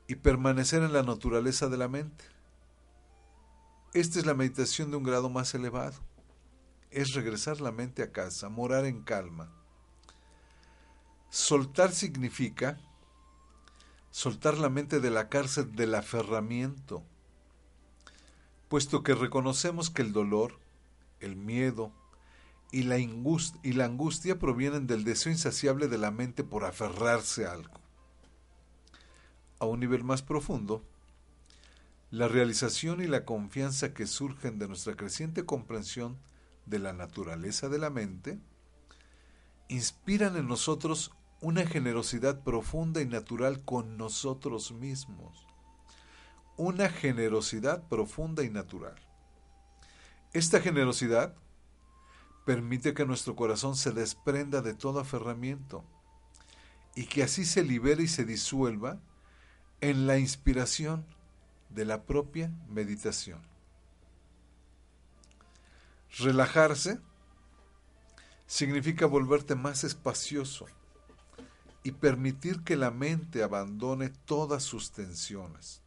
y 0.09 0.15
permanecer 0.15 0.83
en 0.83 0.91
la 0.91 1.03
naturaleza 1.03 1.69
de 1.69 1.77
la 1.77 1.87
mente. 1.87 2.25
Esta 3.93 4.19
es 4.19 4.25
la 4.25 4.33
meditación 4.33 4.91
de 4.91 4.97
un 4.97 5.03
grado 5.03 5.29
más 5.29 5.53
elevado. 5.55 5.95
Es 6.91 7.13
regresar 7.13 7.61
la 7.61 7.71
mente 7.71 8.03
a 8.03 8.11
casa, 8.11 8.49
morar 8.49 8.85
en 8.85 9.01
calma. 9.01 9.51
Soltar 11.29 11.91
significa 11.91 12.79
soltar 14.11 14.57
la 14.57 14.69
mente 14.69 14.99
de 14.99 15.11
la 15.11 15.29
cárcel 15.29 15.75
del 15.75 15.93
aferramiento, 15.93 17.03
puesto 18.67 19.03
que 19.03 19.13
reconocemos 19.13 19.89
que 19.89 20.01
el 20.01 20.13
dolor, 20.13 20.59
el 21.19 21.35
miedo 21.35 21.91
y 22.71 22.83
la, 22.83 22.97
y 22.97 23.73
la 23.73 23.85
angustia 23.85 24.39
provienen 24.39 24.87
del 24.87 25.03
deseo 25.03 25.31
insaciable 25.31 25.87
de 25.87 25.97
la 25.99 26.11
mente 26.11 26.43
por 26.43 26.65
aferrarse 26.65 27.45
a 27.45 27.53
algo 27.53 27.79
a 29.59 29.65
un 29.65 29.79
nivel 29.79 30.03
más 30.03 30.21
profundo, 30.21 30.83
la 32.11 32.27
realización 32.27 33.01
y 33.01 33.07
la 33.07 33.23
confianza 33.23 33.93
que 33.93 34.07
surgen 34.07 34.57
de 34.57 34.67
nuestra 34.67 34.95
creciente 34.95 35.45
comprensión 35.45 36.17
de 36.65 36.79
la 36.79 36.93
naturaleza 36.93 37.69
de 37.69 37.77
la 37.77 37.89
mente, 37.89 38.39
inspiran 39.67 40.35
en 40.35 40.47
nosotros 40.47 41.11
una 41.41 41.65
generosidad 41.65 42.43
profunda 42.43 43.01
y 43.01 43.05
natural 43.05 43.63
con 43.63 43.97
nosotros 43.97 44.71
mismos. 44.71 45.45
Una 46.57 46.89
generosidad 46.89 47.87
profunda 47.87 48.43
y 48.43 48.49
natural. 48.49 48.95
Esta 50.33 50.59
generosidad 50.59 51.35
permite 52.45 52.93
que 52.93 53.05
nuestro 53.05 53.35
corazón 53.35 53.75
se 53.75 53.91
desprenda 53.91 54.61
de 54.61 54.73
todo 54.73 54.99
aferramiento 54.99 55.83
y 56.95 57.05
que 57.05 57.23
así 57.23 57.45
se 57.45 57.63
libere 57.63 58.03
y 58.03 58.07
se 58.07 58.25
disuelva 58.25 58.99
en 59.81 60.07
la 60.07 60.17
inspiración 60.17 61.05
de 61.69 61.85
la 61.85 62.03
propia 62.03 62.51
meditación. 62.67 63.41
Relajarse 66.17 66.99
significa 68.47 69.05
volverte 69.05 69.55
más 69.55 69.83
espacioso 69.83 70.65
y 71.83 71.91
permitir 71.91 72.63
que 72.63 72.75
la 72.75 72.91
mente 72.91 73.43
abandone 73.43 74.09
todas 74.09 74.63
sus 74.63 74.91
tensiones. 74.91 75.81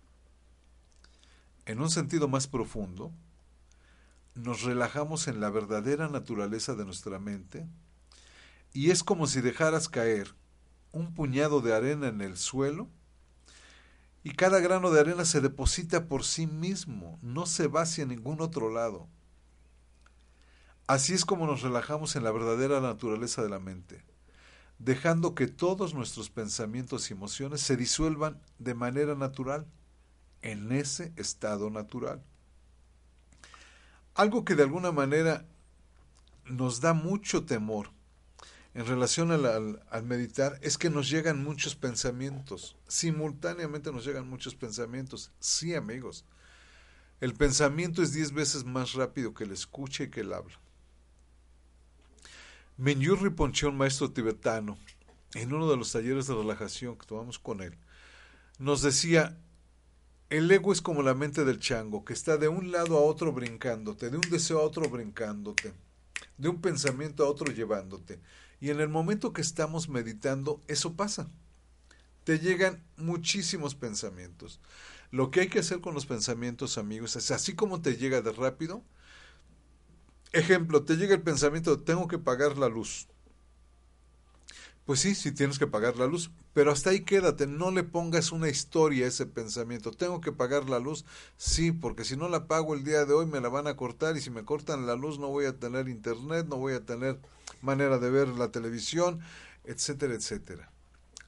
En 1.66 1.80
un 1.80 1.90
sentido 1.90 2.28
más 2.28 2.46
profundo, 2.46 3.12
nos 4.34 4.62
relajamos 4.62 5.28
en 5.28 5.40
la 5.40 5.50
verdadera 5.50 6.08
naturaleza 6.08 6.74
de 6.74 6.84
nuestra 6.84 7.18
mente 7.18 7.66
y 8.72 8.90
es 8.90 9.02
como 9.02 9.26
si 9.26 9.40
dejaras 9.40 9.88
caer 9.88 10.34
un 10.92 11.14
puñado 11.14 11.60
de 11.60 11.74
arena 11.74 12.08
en 12.08 12.20
el 12.20 12.36
suelo 12.36 12.88
y 14.24 14.32
cada 14.32 14.60
grano 14.60 14.90
de 14.90 15.00
arena 15.00 15.24
se 15.24 15.40
deposita 15.40 16.06
por 16.06 16.24
sí 16.24 16.46
mismo, 16.46 17.18
no 17.22 17.46
se 17.46 17.66
va 17.66 17.82
hacia 17.82 18.06
ningún 18.06 18.40
otro 18.40 18.70
lado. 18.70 19.08
Así 20.86 21.14
es 21.14 21.24
como 21.24 21.46
nos 21.46 21.62
relajamos 21.62 22.16
en 22.16 22.24
la 22.24 22.32
verdadera 22.32 22.80
naturaleza 22.80 23.42
de 23.42 23.48
la 23.48 23.58
mente, 23.58 24.04
dejando 24.78 25.34
que 25.34 25.46
todos 25.46 25.94
nuestros 25.94 26.30
pensamientos 26.30 27.10
y 27.10 27.14
emociones 27.14 27.60
se 27.60 27.76
disuelvan 27.76 28.40
de 28.58 28.74
manera 28.74 29.14
natural, 29.14 29.66
en 30.42 30.72
ese 30.72 31.12
estado 31.16 31.70
natural. 31.70 32.22
Algo 34.14 34.44
que 34.44 34.54
de 34.54 34.64
alguna 34.64 34.92
manera 34.92 35.46
nos 36.44 36.80
da 36.80 36.92
mucho 36.92 37.44
temor 37.44 37.90
en 38.74 38.86
relación 38.86 39.30
al, 39.30 40.02
meditar 40.04 40.58
es 40.62 40.78
que 40.78 40.88
nos 40.88 41.10
llegan 41.10 41.44
muchos 41.44 41.74
pensamientos. 41.74 42.76
Simultáneamente 42.88 43.92
nos 43.92 44.04
llegan 44.04 44.28
muchos 44.28 44.54
pensamientos. 44.54 45.30
Sí, 45.40 45.74
amigos. 45.74 46.24
El 47.20 47.34
pensamiento 47.34 48.02
es 48.02 48.12
diez 48.12 48.32
veces 48.32 48.64
más 48.64 48.94
rápido 48.94 49.34
que 49.34 49.44
el 49.44 49.52
escucha 49.52 50.04
y 50.04 50.10
que 50.10 50.20
el 50.20 50.32
habla. 50.32 50.58
Mingyur 52.78 53.22
Rinpoche, 53.22 53.66
un 53.66 53.76
maestro 53.76 54.10
tibetano, 54.10 54.78
en 55.34 55.52
uno 55.52 55.70
de 55.70 55.76
los 55.76 55.92
talleres 55.92 56.26
de 56.26 56.34
relajación 56.34 56.96
que 56.96 57.06
tomamos 57.06 57.38
con 57.38 57.60
él, 57.60 57.76
nos 58.58 58.80
decía, 58.80 59.38
el 60.30 60.50
ego 60.50 60.72
es 60.72 60.80
como 60.80 61.02
la 61.02 61.14
mente 61.14 61.44
del 61.44 61.60
chango, 61.60 62.04
que 62.06 62.14
está 62.14 62.38
de 62.38 62.48
un 62.48 62.72
lado 62.72 62.96
a 62.96 63.02
otro 63.02 63.32
brincándote, 63.32 64.08
de 64.08 64.16
un 64.16 64.30
deseo 64.30 64.60
a 64.60 64.62
otro 64.62 64.88
brincándote, 64.88 65.74
de 66.38 66.48
un 66.48 66.60
pensamiento 66.62 67.24
a 67.24 67.28
otro 67.28 67.52
llevándote. 67.52 68.18
Y 68.62 68.70
en 68.70 68.80
el 68.80 68.88
momento 68.88 69.34
que 69.34 69.42
estamos 69.42 69.90
meditando, 69.90 70.62
eso 70.68 70.94
pasa. 70.94 71.28
Te 72.24 72.38
llegan 72.38 72.82
muchísimos 72.96 73.74
pensamientos. 73.74 74.60
Lo 75.10 75.30
que 75.30 75.40
hay 75.40 75.48
que 75.48 75.58
hacer 75.58 75.80
con 75.80 75.92
los 75.92 76.06
pensamientos, 76.06 76.78
amigos, 76.78 77.16
es 77.16 77.30
así 77.30 77.54
como 77.54 77.82
te 77.82 77.98
llega 77.98 78.22
de 78.22 78.32
rápido, 78.32 78.82
Ejemplo, 80.32 80.82
te 80.82 80.96
llega 80.96 81.14
el 81.14 81.20
pensamiento, 81.20 81.80
tengo 81.80 82.08
que 82.08 82.18
pagar 82.18 82.56
la 82.56 82.68
luz. 82.68 83.06
Pues 84.86 85.00
sí, 85.00 85.14
sí 85.14 85.30
tienes 85.30 85.58
que 85.58 85.66
pagar 85.66 85.96
la 85.96 86.06
luz, 86.06 86.30
pero 86.54 86.72
hasta 86.72 86.90
ahí 86.90 87.04
quédate, 87.04 87.46
no 87.46 87.70
le 87.70 87.84
pongas 87.84 88.32
una 88.32 88.48
historia 88.48 89.04
a 89.04 89.08
ese 89.08 89.26
pensamiento. 89.26 89.90
Tengo 89.90 90.22
que 90.22 90.32
pagar 90.32 90.70
la 90.70 90.78
luz, 90.78 91.04
sí, 91.36 91.70
porque 91.70 92.04
si 92.04 92.16
no 92.16 92.28
la 92.30 92.46
pago 92.46 92.74
el 92.74 92.82
día 92.82 93.04
de 93.04 93.12
hoy 93.12 93.26
me 93.26 93.40
la 93.42 93.50
van 93.50 93.66
a 93.66 93.76
cortar 93.76 94.16
y 94.16 94.22
si 94.22 94.30
me 94.30 94.44
cortan 94.44 94.86
la 94.86 94.96
luz 94.96 95.18
no 95.18 95.28
voy 95.28 95.44
a 95.44 95.58
tener 95.58 95.88
internet, 95.88 96.46
no 96.48 96.56
voy 96.56 96.72
a 96.72 96.84
tener 96.84 97.20
manera 97.62 97.98
de 97.98 98.10
ver 98.10 98.28
la 98.28 98.50
televisión, 98.50 99.20
etcétera, 99.64 100.14
etcétera. 100.14 100.70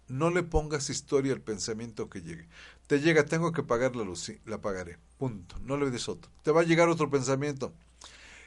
No 0.07 0.31
le 0.31 0.43
pongas 0.43 0.91
historia 0.91 1.33
al 1.33 1.41
pensamiento 1.41 2.11
que 2.11 2.21
llegue. 2.21 2.49
Te 2.87 3.01
llega, 3.01 3.25
tengo 3.25 3.53
que 3.53 3.63
pagar 3.63 3.97
la 3.97 4.05
luz, 4.05 4.21
sí, 4.21 4.41
la 4.45 4.61
pagaré, 4.61 4.99
punto. 5.17 5.59
No 5.61 5.79
le 5.79 5.91
des 5.91 6.09
otro. 6.09 6.31
Te 6.43 6.51
va 6.51 6.61
a 6.61 6.65
llegar 6.65 6.91
otro 6.91 7.09
pensamiento 7.09 7.73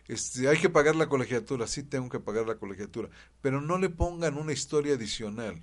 este, 0.07 0.47
hay 0.47 0.57
que 0.57 0.69
pagar 0.69 0.95
la 0.95 1.09
colegiatura, 1.09 1.67
sí 1.67 1.83
tengo 1.83 2.09
que 2.09 2.19
pagar 2.19 2.47
la 2.47 2.55
colegiatura, 2.55 3.09
pero 3.41 3.61
no 3.61 3.77
le 3.77 3.89
pongan 3.89 4.37
una 4.37 4.53
historia 4.53 4.95
adicional. 4.95 5.59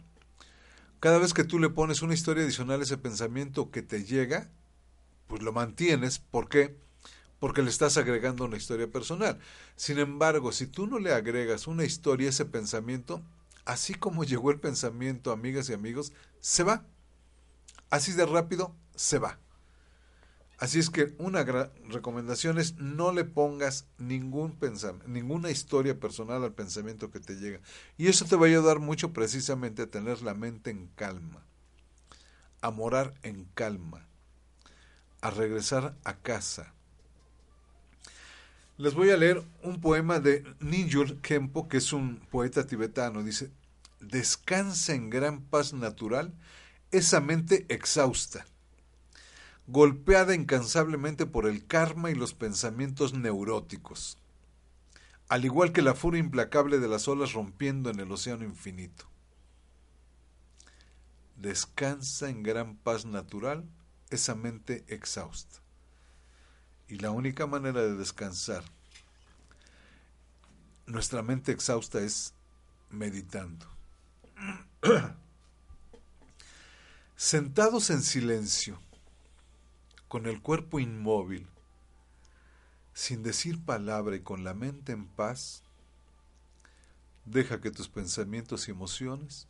Cada 1.00 1.18
vez 1.18 1.32
que 1.32 1.44
tú 1.44 1.58
le 1.58 1.70
pones 1.70 2.02
una 2.02 2.14
historia 2.14 2.44
adicional 2.44 2.80
a 2.80 2.84
ese 2.84 2.98
pensamiento 2.98 3.70
que 3.70 3.82
te 3.82 4.04
llega, 4.04 4.50
pues 5.26 5.42
lo 5.42 5.52
mantienes. 5.52 6.18
¿Por 6.18 6.48
qué? 6.48 6.76
Porque 7.38 7.62
le 7.62 7.70
estás 7.70 7.96
agregando 7.96 8.44
una 8.44 8.56
historia 8.56 8.90
personal. 8.90 9.38
Sin 9.76 9.98
embargo, 9.98 10.52
si 10.52 10.66
tú 10.66 10.86
no 10.86 10.98
le 10.98 11.12
agregas 11.12 11.66
una 11.66 11.84
historia 11.84 12.28
a 12.28 12.30
ese 12.30 12.44
pensamiento, 12.44 13.22
así 13.64 13.94
como 13.94 14.24
llegó 14.24 14.50
el 14.50 14.60
pensamiento, 14.60 15.32
amigas 15.32 15.68
y 15.68 15.72
amigos, 15.72 16.12
se 16.40 16.62
va. 16.62 16.84
Así 17.90 18.12
de 18.12 18.26
rápido, 18.26 18.74
se 18.94 19.18
va. 19.18 19.38
Así 20.58 20.78
es 20.78 20.88
que 20.88 21.14
una 21.18 21.42
gran 21.42 21.70
recomendación 21.88 22.58
es 22.58 22.76
no 22.76 23.12
le 23.12 23.24
pongas 23.24 23.86
ninguna 23.98 25.50
historia 25.50 25.98
personal 25.98 26.44
al 26.44 26.54
pensamiento 26.54 27.10
que 27.10 27.20
te 27.20 27.34
llega. 27.34 27.60
Y 27.98 28.06
eso 28.06 28.24
te 28.24 28.36
va 28.36 28.46
a 28.46 28.48
ayudar 28.48 28.78
mucho 28.78 29.12
precisamente 29.12 29.82
a 29.82 29.90
tener 29.90 30.22
la 30.22 30.34
mente 30.34 30.70
en 30.70 30.86
calma, 30.94 31.44
a 32.60 32.70
morar 32.70 33.14
en 33.22 33.44
calma, 33.54 34.06
a 35.20 35.30
regresar 35.30 35.96
a 36.04 36.18
casa. 36.18 36.73
Les 38.76 38.94
voy 38.94 39.10
a 39.10 39.16
leer 39.16 39.42
un 39.62 39.80
poema 39.80 40.18
de 40.18 40.44
Ninjul 40.60 41.20
Kempo, 41.20 41.68
que 41.68 41.76
es 41.76 41.92
un 41.92 42.16
poeta 42.30 42.66
tibetano. 42.66 43.22
Dice, 43.22 43.50
descansa 44.00 44.94
en 44.94 45.10
gran 45.10 45.42
paz 45.42 45.72
natural 45.72 46.32
esa 46.90 47.20
mente 47.20 47.66
exhausta 47.68 48.46
golpeada 49.66 50.34
incansablemente 50.34 51.24
por 51.26 51.46
el 51.46 51.66
karma 51.66 52.10
y 52.10 52.14
los 52.14 52.34
pensamientos 52.34 53.14
neuróticos, 53.14 54.18
al 55.28 55.44
igual 55.44 55.72
que 55.72 55.82
la 55.82 55.94
furia 55.94 56.20
implacable 56.20 56.78
de 56.78 56.88
las 56.88 57.08
olas 57.08 57.32
rompiendo 57.32 57.90
en 57.90 57.98
el 57.98 58.12
océano 58.12 58.44
infinito. 58.44 59.06
Descansa 61.36 62.28
en 62.28 62.42
gran 62.42 62.76
paz 62.76 63.06
natural 63.06 63.64
esa 64.10 64.34
mente 64.34 64.84
exhausta. 64.88 65.63
Y 66.88 66.98
la 66.98 67.10
única 67.10 67.46
manera 67.46 67.80
de 67.80 67.94
descansar 67.94 68.64
nuestra 70.86 71.22
mente 71.22 71.52
exhausta 71.52 72.00
es 72.00 72.34
meditando. 72.90 73.66
Sentados 77.16 77.90
en 77.90 78.02
silencio, 78.02 78.78
con 80.08 80.26
el 80.26 80.42
cuerpo 80.42 80.78
inmóvil, 80.78 81.48
sin 82.92 83.22
decir 83.22 83.64
palabra 83.64 84.16
y 84.16 84.20
con 84.20 84.44
la 84.44 84.54
mente 84.54 84.92
en 84.92 85.06
paz, 85.06 85.62
deja 87.24 87.60
que 87.60 87.70
tus 87.70 87.88
pensamientos 87.88 88.68
y 88.68 88.72
emociones 88.72 89.48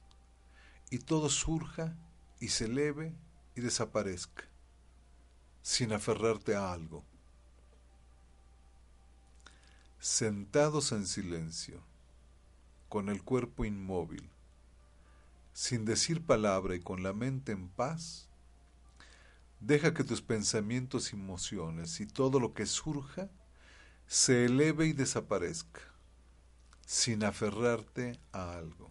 y 0.90 0.98
todo 0.98 1.28
surja 1.28 1.96
y 2.38 2.48
se 2.48 2.66
eleve 2.66 3.14
y 3.56 3.60
desaparezca, 3.60 4.44
sin 5.62 5.92
aferrarte 5.92 6.54
a 6.54 6.72
algo. 6.72 7.04
Sentados 10.04 10.92
en 10.92 11.06
silencio, 11.06 11.80
con 12.90 13.08
el 13.08 13.22
cuerpo 13.22 13.64
inmóvil, 13.64 14.28
sin 15.54 15.86
decir 15.86 16.20
palabra 16.26 16.74
y 16.76 16.80
con 16.80 17.02
la 17.02 17.14
mente 17.14 17.52
en 17.52 17.70
paz, 17.70 18.28
Deja 19.60 19.94
que 19.94 20.04
tus 20.04 20.20
pensamientos 20.20 21.10
y 21.10 21.16
emociones 21.16 21.98
y 22.00 22.06
todo 22.06 22.38
lo 22.38 22.52
que 22.52 22.66
surja 22.66 23.30
se 24.06 24.44
eleve 24.44 24.88
y 24.88 24.92
desaparezca, 24.92 25.80
sin 26.84 27.24
aferrarte 27.24 28.20
a 28.30 28.58
algo. 28.58 28.90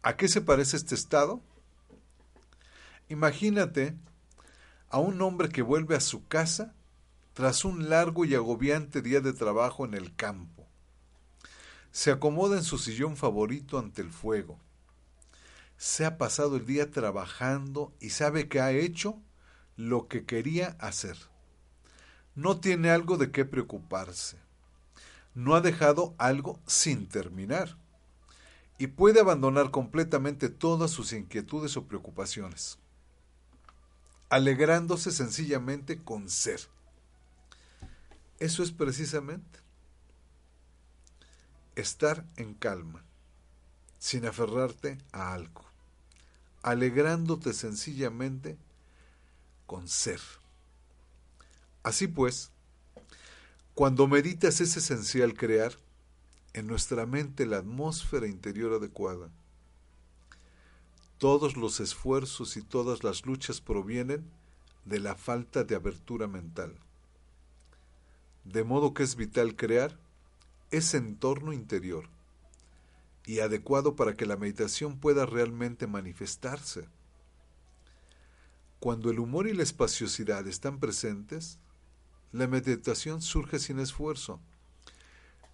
¿A 0.00 0.16
qué 0.16 0.28
se 0.28 0.40
parece 0.40 0.78
este 0.78 0.94
estado? 0.94 1.42
Imagínate 3.10 3.98
a 4.88 4.98
un 4.98 5.20
hombre 5.20 5.50
que 5.50 5.60
vuelve 5.60 5.94
a 5.94 6.00
su 6.00 6.26
casa 6.26 6.74
tras 7.34 7.64
un 7.64 7.90
largo 7.90 8.24
y 8.24 8.34
agobiante 8.34 9.02
día 9.02 9.20
de 9.20 9.32
trabajo 9.32 9.84
en 9.84 9.94
el 9.94 10.16
campo. 10.16 10.66
Se 11.92 12.10
acomoda 12.10 12.56
en 12.56 12.64
su 12.64 12.78
sillón 12.78 13.16
favorito 13.16 13.78
ante 13.78 14.02
el 14.02 14.10
fuego 14.10 14.58
se 15.76 16.04
ha 16.04 16.18
pasado 16.18 16.56
el 16.56 16.66
día 16.66 16.90
trabajando 16.90 17.92
y 18.00 18.10
sabe 18.10 18.48
que 18.48 18.60
ha 18.60 18.70
hecho 18.72 19.20
lo 19.76 20.08
que 20.08 20.24
quería 20.24 20.76
hacer. 20.78 21.16
No 22.34 22.60
tiene 22.60 22.90
algo 22.90 23.16
de 23.16 23.30
qué 23.30 23.44
preocuparse. 23.44 24.38
No 25.34 25.54
ha 25.54 25.60
dejado 25.60 26.14
algo 26.18 26.60
sin 26.66 27.08
terminar. 27.08 27.76
Y 28.78 28.88
puede 28.88 29.20
abandonar 29.20 29.70
completamente 29.70 30.48
todas 30.48 30.90
sus 30.90 31.12
inquietudes 31.12 31.76
o 31.76 31.86
preocupaciones, 31.86 32.78
alegrándose 34.30 35.12
sencillamente 35.12 36.02
con 36.02 36.28
ser. 36.28 36.60
Eso 38.38 38.62
es 38.62 38.72
precisamente 38.72 39.60
estar 41.76 42.26
en 42.36 42.54
calma, 42.54 43.04
sin 43.98 44.26
aferrarte 44.26 44.98
a 45.12 45.34
algo 45.34 45.64
alegrándote 46.64 47.52
sencillamente 47.52 48.56
con 49.66 49.86
ser. 49.86 50.20
Así 51.82 52.08
pues, 52.08 52.50
cuando 53.74 54.08
meditas 54.08 54.62
es 54.62 54.74
esencial 54.78 55.34
crear 55.34 55.74
en 56.54 56.66
nuestra 56.66 57.04
mente 57.04 57.44
la 57.44 57.58
atmósfera 57.58 58.26
interior 58.26 58.72
adecuada. 58.72 59.28
Todos 61.18 61.56
los 61.58 61.80
esfuerzos 61.80 62.56
y 62.56 62.62
todas 62.62 63.04
las 63.04 63.26
luchas 63.26 63.60
provienen 63.60 64.24
de 64.86 65.00
la 65.00 65.16
falta 65.16 65.64
de 65.64 65.74
abertura 65.74 66.26
mental. 66.26 66.74
De 68.44 68.64
modo 68.64 68.94
que 68.94 69.02
es 69.02 69.16
vital 69.16 69.56
crear 69.56 69.98
ese 70.70 70.96
entorno 70.96 71.52
interior 71.52 72.08
y 73.26 73.40
adecuado 73.40 73.96
para 73.96 74.14
que 74.14 74.26
la 74.26 74.36
meditación 74.36 74.98
pueda 74.98 75.26
realmente 75.26 75.86
manifestarse. 75.86 76.88
Cuando 78.80 79.10
el 79.10 79.18
humor 79.18 79.46
y 79.46 79.54
la 79.54 79.62
espaciosidad 79.62 80.46
están 80.46 80.78
presentes, 80.78 81.58
la 82.32 82.46
meditación 82.46 83.22
surge 83.22 83.58
sin 83.58 83.78
esfuerzo. 83.78 84.40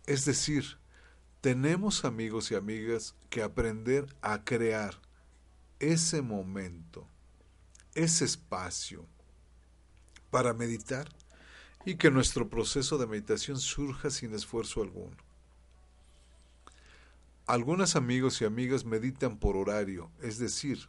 Es 0.06 0.24
decir, 0.24 0.78
tenemos 1.40 2.04
amigos 2.04 2.50
y 2.50 2.54
amigas 2.54 3.14
que 3.28 3.42
aprender 3.42 4.06
a 4.20 4.44
crear 4.44 5.00
ese 5.78 6.22
momento, 6.22 7.06
ese 7.94 8.24
espacio 8.24 9.06
para 10.30 10.52
meditar 10.52 11.08
y 11.84 11.96
que 11.96 12.10
nuestro 12.10 12.48
proceso 12.48 12.98
de 12.98 13.06
meditación 13.06 13.58
surja 13.58 14.10
sin 14.10 14.34
esfuerzo 14.34 14.82
alguno. 14.82 15.16
Algunos 17.46 17.96
amigos 17.96 18.40
y 18.40 18.44
amigas 18.44 18.84
meditan 18.84 19.38
por 19.38 19.56
horario, 19.56 20.10
es 20.22 20.38
decir, 20.38 20.88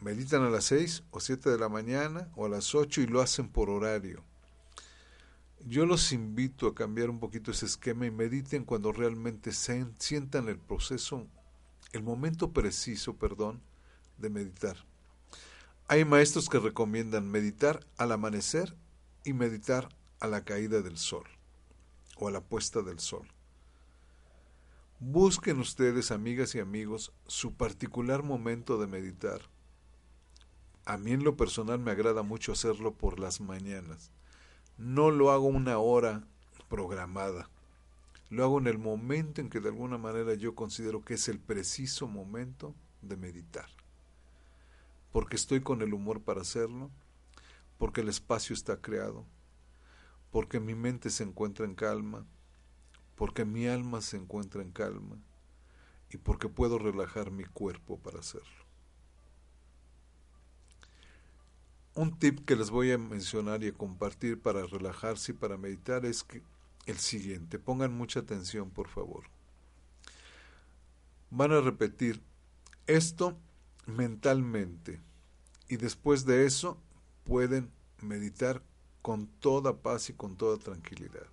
meditan 0.00 0.42
a 0.42 0.50
las 0.50 0.64
6 0.64 1.04
o 1.10 1.20
7 1.20 1.50
de 1.50 1.58
la 1.58 1.68
mañana 1.68 2.28
o 2.34 2.46
a 2.46 2.48
las 2.48 2.74
8 2.74 3.02
y 3.02 3.06
lo 3.06 3.20
hacen 3.20 3.48
por 3.48 3.70
horario. 3.70 4.24
Yo 5.66 5.86
los 5.86 6.12
invito 6.12 6.66
a 6.66 6.74
cambiar 6.74 7.10
un 7.10 7.18
poquito 7.18 7.50
ese 7.50 7.66
esquema 7.66 8.06
y 8.06 8.10
mediten 8.10 8.64
cuando 8.64 8.92
realmente 8.92 9.52
se 9.52 9.86
sientan 9.98 10.48
el 10.48 10.58
proceso, 10.58 11.26
el 11.92 12.02
momento 12.02 12.52
preciso, 12.52 13.16
perdón, 13.16 13.60
de 14.18 14.30
meditar. 14.30 14.76
Hay 15.88 16.04
maestros 16.04 16.48
que 16.48 16.58
recomiendan 16.58 17.30
meditar 17.30 17.86
al 17.96 18.12
amanecer 18.12 18.74
y 19.24 19.32
meditar 19.32 19.88
a 20.20 20.26
la 20.26 20.44
caída 20.44 20.82
del 20.82 20.98
sol 20.98 21.24
o 22.16 22.28
a 22.28 22.30
la 22.30 22.40
puesta 22.40 22.82
del 22.82 22.98
sol. 22.98 23.28
Busquen 25.00 25.60
ustedes, 25.60 26.10
amigas 26.10 26.56
y 26.56 26.58
amigos, 26.58 27.12
su 27.26 27.54
particular 27.54 28.24
momento 28.24 28.78
de 28.78 28.88
meditar. 28.88 29.42
A 30.84 30.98
mí 30.98 31.12
en 31.12 31.22
lo 31.22 31.36
personal 31.36 31.78
me 31.78 31.92
agrada 31.92 32.22
mucho 32.22 32.50
hacerlo 32.50 32.94
por 32.94 33.20
las 33.20 33.40
mañanas. 33.40 34.10
No 34.76 35.10
lo 35.10 35.30
hago 35.30 35.46
una 35.46 35.78
hora 35.78 36.24
programada. 36.68 37.48
Lo 38.30 38.44
hago 38.44 38.58
en 38.58 38.66
el 38.66 38.78
momento 38.78 39.40
en 39.40 39.50
que 39.50 39.60
de 39.60 39.68
alguna 39.68 39.98
manera 39.98 40.34
yo 40.34 40.54
considero 40.54 41.04
que 41.04 41.14
es 41.14 41.28
el 41.28 41.38
preciso 41.38 42.08
momento 42.08 42.74
de 43.00 43.16
meditar. 43.16 43.68
Porque 45.12 45.36
estoy 45.36 45.60
con 45.60 45.80
el 45.82 45.94
humor 45.94 46.22
para 46.22 46.42
hacerlo, 46.42 46.90
porque 47.78 48.00
el 48.00 48.08
espacio 48.08 48.54
está 48.54 48.80
creado, 48.80 49.24
porque 50.30 50.60
mi 50.60 50.74
mente 50.74 51.10
se 51.10 51.22
encuentra 51.22 51.64
en 51.64 51.74
calma, 51.74 52.26
porque 53.14 53.44
mi 53.44 53.66
alma 53.66 54.00
se 54.00 54.16
encuentra 54.16 54.62
en 54.62 54.72
calma 54.72 55.16
y 56.10 56.18
porque 56.18 56.48
puedo 56.48 56.78
relajar 56.78 57.30
mi 57.30 57.44
cuerpo 57.44 57.98
para 57.98 58.18
hacerlo. 58.18 58.46
Un 61.94 62.16
tip 62.18 62.44
que 62.44 62.54
les 62.54 62.70
voy 62.70 62.92
a 62.92 62.98
mencionar 62.98 63.64
y 63.64 63.68
a 63.68 63.72
compartir 63.72 64.40
para 64.40 64.64
relajarse 64.66 65.32
y 65.32 65.34
para 65.34 65.56
meditar 65.56 66.04
es 66.04 66.24
el 66.86 66.98
siguiente. 66.98 67.58
Pongan 67.58 67.92
mucha 67.92 68.20
atención, 68.20 68.70
por 68.70 68.88
favor. 68.88 69.24
Van 71.30 71.52
a 71.52 71.60
repetir 71.60 72.22
esto 72.86 73.36
mentalmente 73.86 75.00
y 75.68 75.76
después 75.76 76.24
de 76.24 76.46
eso 76.46 76.80
pueden 77.28 77.70
meditar 78.00 78.62
con 79.02 79.26
toda 79.26 79.82
paz 79.82 80.08
y 80.08 80.14
con 80.14 80.38
toda 80.38 80.56
tranquilidad. 80.56 81.26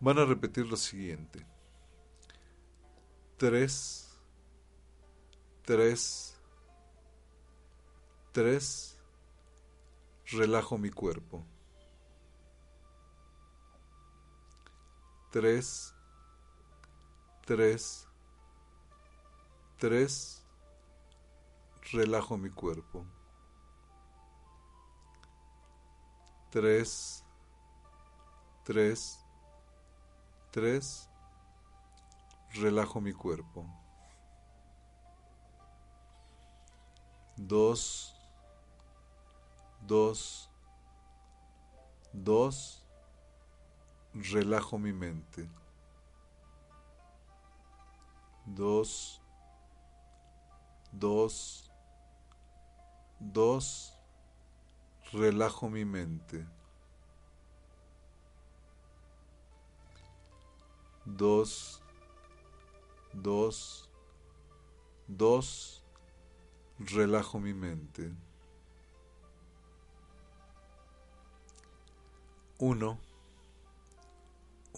Van 0.00 0.18
a 0.18 0.24
repetir 0.24 0.66
lo 0.66 0.76
siguiente. 0.76 1.46
Tres, 3.36 4.10
tres, 5.62 6.36
tres, 8.32 8.98
relajo 10.32 10.76
mi 10.76 10.90
cuerpo. 10.90 11.46
Tres, 15.30 15.94
tres, 17.44 18.08
tres, 19.78 20.44
relajo 21.92 22.36
mi 22.36 22.50
cuerpo. 22.50 23.06
Tres, 26.50 27.24
tres, 28.64 29.18
tres, 30.50 31.10
relajo 32.54 33.00
mi 33.00 33.12
cuerpo. 33.12 33.66
Dos, 37.36 38.16
dos, 39.82 40.50
dos, 42.12 42.82
relajo 44.14 44.78
mi 44.78 44.92
mente. 44.92 45.48
Dos, 48.46 49.20
dos, 50.92 51.70
dos, 53.20 53.95
relajo 55.16 55.70
mi 55.70 55.84
mente. 55.84 56.46
Dos, 61.04 61.82
dos, 63.12 63.88
dos, 65.06 65.82
relajo 66.78 67.38
mi 67.40 67.54
mente. 67.54 68.12
Uno, 72.58 72.98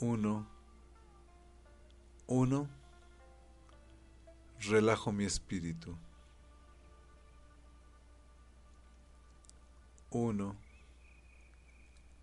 uno, 0.00 0.46
uno, 2.26 2.68
relajo 4.60 5.12
mi 5.12 5.24
espíritu. 5.24 5.96
Uno, 10.10 10.56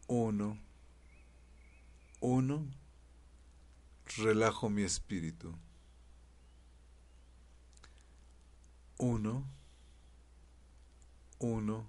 uno, 0.08 0.58
uno, 2.20 2.68
relajo 4.18 4.70
mi 4.70 4.84
espíritu. 4.84 5.54
Uno, 8.98 9.46
uno, 11.40 11.86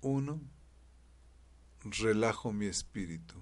uno, 0.00 0.40
relajo 1.84 2.52
mi 2.52 2.66
espíritu. 2.66 3.34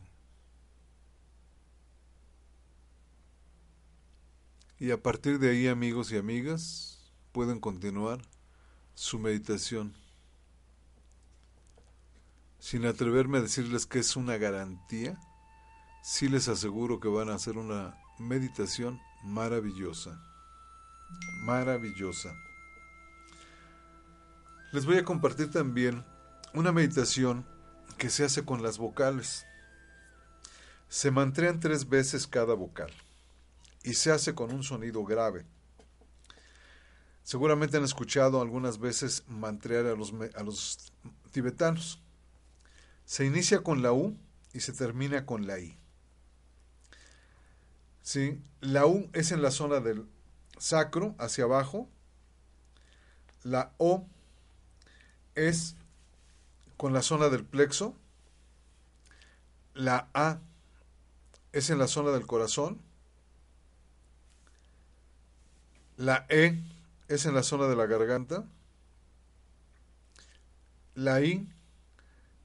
Y 4.78 4.90
a 4.92 5.02
partir 5.02 5.38
de 5.38 5.50
ahí, 5.50 5.66
amigos 5.66 6.10
y 6.10 6.16
amigas, 6.16 7.12
pueden 7.32 7.60
continuar 7.60 8.20
su 8.94 9.18
meditación. 9.18 9.99
Sin 12.60 12.84
atreverme 12.84 13.38
a 13.38 13.42
decirles 13.42 13.86
que 13.86 13.98
es 13.98 14.16
una 14.16 14.36
garantía, 14.36 15.18
sí 16.02 16.28
les 16.28 16.46
aseguro 16.46 17.00
que 17.00 17.08
van 17.08 17.30
a 17.30 17.34
hacer 17.34 17.56
una 17.56 17.96
meditación 18.18 19.00
maravillosa. 19.24 20.20
Maravillosa. 21.42 22.34
Les 24.72 24.84
voy 24.84 24.98
a 24.98 25.04
compartir 25.04 25.50
también 25.50 26.04
una 26.52 26.70
meditación 26.70 27.46
que 27.96 28.10
se 28.10 28.24
hace 28.24 28.44
con 28.44 28.62
las 28.62 28.76
vocales. 28.76 29.46
Se 30.88 31.10
mantrean 31.10 31.60
tres 31.60 31.88
veces 31.88 32.26
cada 32.26 32.54
vocal 32.54 32.92
y 33.82 33.94
se 33.94 34.12
hace 34.12 34.34
con 34.34 34.52
un 34.52 34.62
sonido 34.62 35.02
grave. 35.04 35.46
Seguramente 37.22 37.78
han 37.78 37.84
escuchado 37.84 38.42
algunas 38.42 38.78
veces 38.78 39.24
mantrear 39.28 39.86
a 39.86 39.94
los, 39.94 40.12
a 40.34 40.42
los 40.42 40.92
tibetanos. 41.32 42.02
Se 43.10 43.24
inicia 43.24 43.64
con 43.64 43.82
la 43.82 43.92
U 43.92 44.16
y 44.52 44.60
se 44.60 44.72
termina 44.72 45.26
con 45.26 45.48
la 45.48 45.58
I. 45.58 45.76
¿Sí? 48.02 48.40
La 48.60 48.86
U 48.86 49.10
es 49.12 49.32
en 49.32 49.42
la 49.42 49.50
zona 49.50 49.80
del 49.80 50.06
sacro, 50.58 51.16
hacia 51.18 51.42
abajo. 51.42 51.88
La 53.42 53.72
O 53.78 54.06
es 55.34 55.74
con 56.76 56.92
la 56.92 57.02
zona 57.02 57.30
del 57.30 57.44
plexo. 57.44 57.96
La 59.74 60.08
A 60.14 60.38
es 61.50 61.68
en 61.68 61.80
la 61.80 61.88
zona 61.88 62.12
del 62.12 62.28
corazón. 62.28 62.80
La 65.96 66.26
E 66.28 66.62
es 67.08 67.26
en 67.26 67.34
la 67.34 67.42
zona 67.42 67.66
de 67.66 67.74
la 67.74 67.86
garganta. 67.86 68.44
La 70.94 71.20
I 71.22 71.52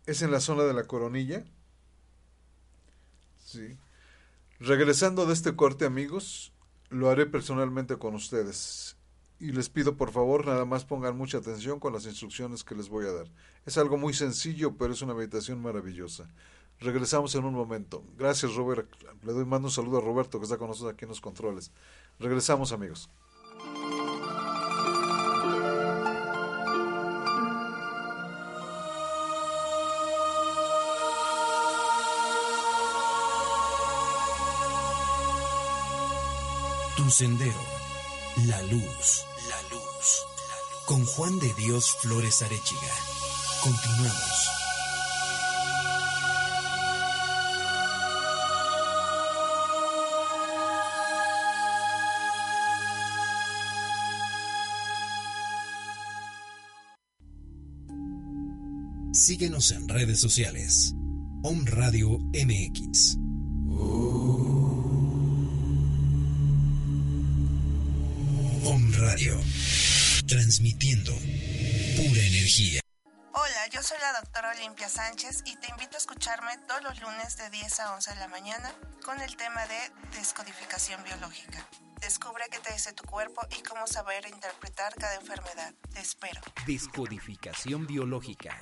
es 0.05 0.21
en 0.21 0.31
la 0.31 0.39
zona 0.39 0.63
de 0.63 0.73
la 0.73 0.85
coronilla. 0.85 1.45
Sí. 3.37 3.77
Regresando 4.59 5.25
de 5.25 5.33
este 5.33 5.55
corte, 5.55 5.85
amigos, 5.85 6.53
lo 6.89 7.09
haré 7.09 7.25
personalmente 7.25 7.97
con 7.97 8.15
ustedes. 8.15 8.97
Y 9.39 9.51
les 9.51 9.69
pido 9.69 9.97
por 9.97 10.11
favor, 10.11 10.45
nada 10.45 10.65
más 10.65 10.85
pongan 10.85 11.17
mucha 11.17 11.39
atención 11.39 11.79
con 11.79 11.91
las 11.93 12.05
instrucciones 12.05 12.63
que 12.63 12.75
les 12.75 12.87
voy 12.87 13.05
a 13.05 13.11
dar. 13.11 13.27
Es 13.65 13.77
algo 13.77 13.97
muy 13.97 14.13
sencillo, 14.13 14.77
pero 14.77 14.93
es 14.93 15.01
una 15.01 15.13
meditación 15.13 15.61
maravillosa. 15.61 16.29
Regresamos 16.79 17.35
en 17.35 17.45
un 17.45 17.53
momento. 17.53 18.03
Gracias, 18.17 18.55
Robert. 18.55 18.89
Le 19.23 19.33
doy 19.33 19.45
mando 19.45 19.67
un 19.67 19.71
saludo 19.71 19.97
a 19.97 20.01
Roberto, 20.01 20.39
que 20.39 20.45
está 20.45 20.57
con 20.57 20.67
nosotros 20.67 20.93
aquí 20.93 21.05
en 21.05 21.09
los 21.09 21.21
controles. 21.21 21.71
Regresamos, 22.19 22.71
amigos. 22.71 23.09
Sendero, 37.15 37.63
la 38.45 38.61
luz, 38.63 39.25
la 39.47 39.61
luz, 39.69 40.25
con 40.85 41.05
Juan 41.05 41.39
de 41.39 41.53
Dios 41.53 41.95
Flores 42.01 42.41
Arechiga. 42.41 42.93
Continuamos. 43.63 44.49
Síguenos 59.13 59.71
en 59.71 59.87
redes 59.87 60.19
sociales. 60.19 60.93
Om 61.43 61.65
Radio 61.65 62.19
MX. 62.33 63.24
Transmitiendo 70.27 71.11
pura 71.13 72.19
energía. 72.19 72.81
Hola, 73.33 73.67
Yo 73.71 73.83
soy 73.83 73.97
la 73.99 74.19
doctora 74.19 74.53
Olimpia 74.57 74.89
Sánchez 74.89 75.43
y 75.45 75.55
te 75.57 75.69
invito 75.69 75.95
a 75.95 75.99
escucharme 75.99 76.57
todos 76.67 76.81
los 76.81 76.99
lunes 76.99 77.37
de 77.37 77.49
10 77.51 77.79
a 77.81 77.93
11 77.93 78.13
de 78.15 78.19
la 78.19 78.27
mañana 78.27 78.73
con 79.03 79.21
el 79.21 79.35
tema 79.35 79.61
de 79.67 80.17
descodificación 80.17 81.03
biológica. 81.03 81.67
Descubre 82.01 82.43
qué 82.49 82.57
te 82.59 82.73
dice 82.73 82.93
tu 82.93 83.03
cuerpo 83.03 83.41
y 83.55 83.61
cómo 83.61 83.85
saber 83.85 84.25
interpretar 84.27 84.95
cada 84.95 85.15
enfermedad. 85.15 85.73
Te 85.93 85.99
espero. 85.99 86.41
Descodificación 86.65 87.85
biológica. 87.85 88.59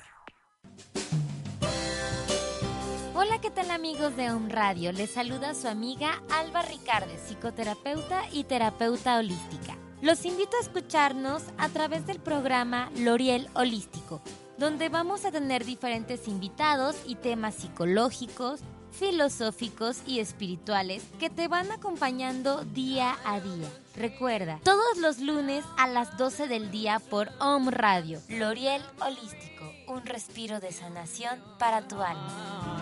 Hola, 3.14 3.40
¿qué 3.40 3.50
tal 3.50 3.70
amigos 3.70 4.16
de 4.16 4.30
Home 4.30 4.52
Radio? 4.52 4.92
Les 4.92 5.10
saluda 5.10 5.54
su 5.54 5.68
amiga 5.68 6.22
Alba 6.30 6.60
Ricardes, 6.62 7.22
psicoterapeuta 7.26 8.28
y 8.32 8.44
terapeuta 8.44 9.16
holística. 9.16 9.78
Los 10.04 10.26
invito 10.26 10.54
a 10.58 10.60
escucharnos 10.60 11.44
a 11.56 11.70
través 11.70 12.06
del 12.06 12.20
programa 12.20 12.90
L'Oriel 12.94 13.48
Holístico, 13.54 14.20
donde 14.58 14.90
vamos 14.90 15.24
a 15.24 15.32
tener 15.32 15.64
diferentes 15.64 16.28
invitados 16.28 16.94
y 17.06 17.14
temas 17.14 17.54
psicológicos, 17.54 18.60
filosóficos 18.92 20.02
y 20.06 20.20
espirituales 20.20 21.02
que 21.18 21.30
te 21.30 21.48
van 21.48 21.72
acompañando 21.72 22.66
día 22.66 23.16
a 23.24 23.40
día. 23.40 23.70
Recuerda, 23.96 24.60
todos 24.62 24.98
los 24.98 25.20
lunes 25.20 25.64
a 25.78 25.88
las 25.88 26.18
12 26.18 26.48
del 26.48 26.70
día 26.70 26.98
por 26.98 27.30
Home 27.40 27.70
Radio, 27.70 28.20
L'Oriel 28.28 28.82
Holístico, 29.00 29.72
un 29.88 30.04
respiro 30.04 30.60
de 30.60 30.70
sanación 30.70 31.42
para 31.58 31.88
tu 31.88 31.96
alma. 32.02 32.73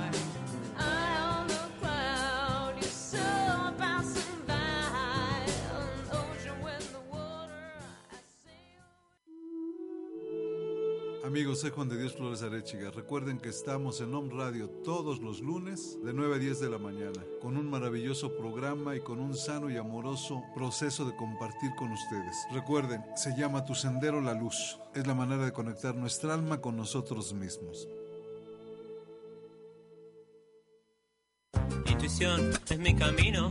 Soy 11.62 11.70
Juan 11.70 11.88
de 11.88 11.96
Dios 11.96 12.14
Flores 12.14 12.42
Arechiga. 12.42 12.90
Recuerden 12.90 13.38
que 13.38 13.48
estamos 13.48 14.00
en 14.00 14.12
Home 14.12 14.34
Radio 14.34 14.68
todos 14.68 15.20
los 15.20 15.38
lunes 15.38 15.96
de 16.04 16.12
9 16.12 16.34
a 16.34 16.38
10 16.38 16.58
de 16.58 16.68
la 16.68 16.78
mañana, 16.78 17.22
con 17.40 17.56
un 17.56 17.70
maravilloso 17.70 18.36
programa 18.36 18.96
y 18.96 19.00
con 19.00 19.20
un 19.20 19.36
sano 19.36 19.70
y 19.70 19.76
amoroso 19.76 20.42
proceso 20.56 21.04
de 21.04 21.14
compartir 21.14 21.70
con 21.76 21.92
ustedes. 21.92 22.36
Recuerden, 22.50 23.04
se 23.14 23.36
llama 23.36 23.64
Tu 23.64 23.76
Sendero 23.76 24.20
la 24.20 24.34
Luz. 24.34 24.76
Es 24.92 25.06
la 25.06 25.14
manera 25.14 25.44
de 25.44 25.52
conectar 25.52 25.94
nuestra 25.94 26.34
alma 26.34 26.60
con 26.60 26.76
nosotros 26.76 27.32
mismos. 27.32 27.86
Intuición 31.86 32.50
es 32.68 32.78
mi 32.80 32.96
camino. 32.96 33.50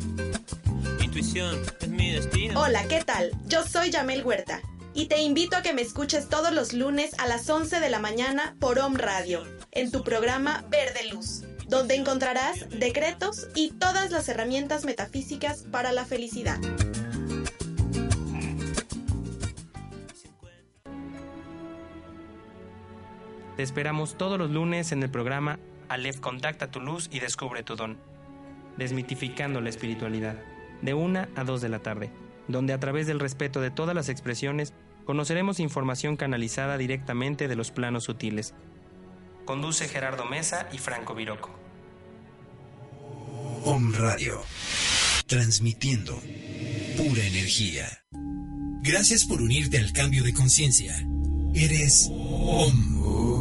Intuición 1.01 1.57
es 1.79 1.87
mi 1.87 2.11
destino. 2.11 2.59
Hola, 2.59 2.85
¿qué 2.89 3.05
tal? 3.05 3.31
Yo 3.47 3.63
soy 3.63 3.89
Yamel 3.89 4.25
Huerta 4.25 4.61
y 4.93 5.05
te 5.05 5.21
invito 5.21 5.55
a 5.55 5.61
que 5.61 5.73
me 5.73 5.81
escuches 5.81 6.27
todos 6.27 6.51
los 6.51 6.73
lunes 6.73 7.11
a 7.19 7.27
las 7.27 7.49
11 7.49 7.79
de 7.79 7.89
la 7.89 7.99
mañana 7.99 8.55
por 8.59 8.79
Om 8.79 8.95
Radio, 8.95 9.43
en 9.71 9.91
tu 9.91 10.03
programa 10.03 10.65
Verde 10.69 11.09
Luz, 11.11 11.43
donde 11.67 11.95
encontrarás 11.95 12.69
decretos 12.69 13.47
y 13.55 13.71
todas 13.71 14.11
las 14.11 14.27
herramientas 14.29 14.85
metafísicas 14.85 15.63
para 15.63 15.91
la 15.91 16.05
felicidad. 16.05 16.59
Te 23.55 23.63
esperamos 23.63 24.17
todos 24.17 24.39
los 24.39 24.49
lunes 24.49 24.91
en 24.91 25.03
el 25.03 25.09
programa 25.09 25.59
Aleph 25.87 26.19
Contacta 26.19 26.71
tu 26.71 26.79
luz 26.79 27.09
y 27.11 27.19
descubre 27.19 27.63
tu 27.63 27.75
don. 27.75 27.97
Desmitificando 28.77 29.61
la 29.61 29.69
espiritualidad, 29.69 30.35
de 30.81 30.93
1 30.93 31.27
a 31.35 31.43
2 31.43 31.61
de 31.61 31.69
la 31.69 31.79
tarde, 31.79 32.11
donde 32.51 32.73
a 32.73 32.79
través 32.79 33.07
del 33.07 33.19
respeto 33.19 33.61
de 33.61 33.71
todas 33.71 33.95
las 33.95 34.09
expresiones 34.09 34.73
conoceremos 35.05 35.59
información 35.59 36.17
canalizada 36.17 36.77
directamente 36.77 37.47
de 37.47 37.55
los 37.55 37.71
planos 37.71 38.05
sutiles. 38.05 38.53
Conduce 39.45 39.87
Gerardo 39.87 40.25
Mesa 40.25 40.69
y 40.71 40.77
Franco 40.77 41.15
Viroco. 41.15 41.49
Om 43.63 43.93
Radio. 43.93 44.41
Transmitiendo 45.27 46.19
pura 46.97 47.23
energía. 47.23 48.03
Gracias 48.83 49.25
por 49.25 49.41
unirte 49.41 49.77
al 49.77 49.93
cambio 49.93 50.23
de 50.23 50.33
conciencia. 50.33 50.95
Eres 51.53 52.09
Om. 52.11 53.40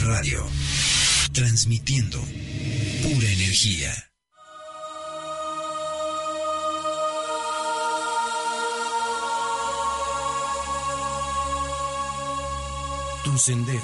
Radio. 0.00 0.44
Transmitiendo 1.32 2.18
pura 2.18 3.28
energía. 3.28 3.92
Tu 13.24 13.38
sendero. 13.38 13.80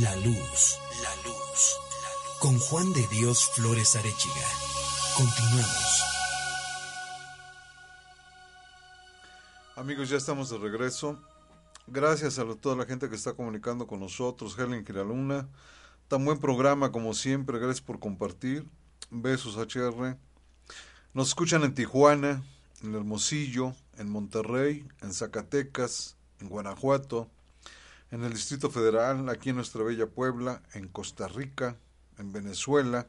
La 0.00 0.14
luz. 0.16 0.78
La 1.02 1.14
luz. 1.24 1.76
Con 2.38 2.58
Juan 2.58 2.92
de 2.92 3.06
Dios 3.08 3.50
Flores 3.54 3.96
Arechiga. 3.96 4.48
Continuamos. 5.16 6.04
Amigos, 9.76 10.08
ya 10.08 10.18
estamos 10.18 10.50
de 10.50 10.58
regreso. 10.58 11.18
Gracias 11.86 12.38
a 12.38 12.44
toda 12.54 12.76
la 12.76 12.86
gente 12.86 13.08
que 13.08 13.16
está 13.16 13.32
comunicando 13.32 13.86
con 13.86 14.00
nosotros. 14.00 14.56
Helen 14.58 14.86
Giraluna. 14.86 15.48
Tan 16.08 16.24
buen 16.24 16.38
programa 16.38 16.92
como 16.92 17.14
siempre. 17.14 17.58
Gracias 17.58 17.80
por 17.80 17.98
compartir. 17.98 18.64
Besos 19.10 19.56
HR. 19.56 20.16
Nos 21.14 21.28
escuchan 21.28 21.64
en 21.64 21.74
Tijuana, 21.74 22.44
en 22.84 22.94
Hermosillo, 22.94 23.74
en 23.98 24.08
Monterrey, 24.08 24.86
en 25.02 25.12
Zacatecas, 25.12 26.16
en 26.40 26.48
Guanajuato, 26.48 27.28
en 28.12 28.22
el 28.22 28.32
Distrito 28.32 28.70
Federal, 28.70 29.28
aquí 29.28 29.50
en 29.50 29.56
nuestra 29.56 29.82
bella 29.82 30.06
Puebla, 30.06 30.62
en 30.74 30.86
Costa 30.86 31.26
Rica, 31.26 31.76
en 32.18 32.32
Venezuela. 32.32 33.08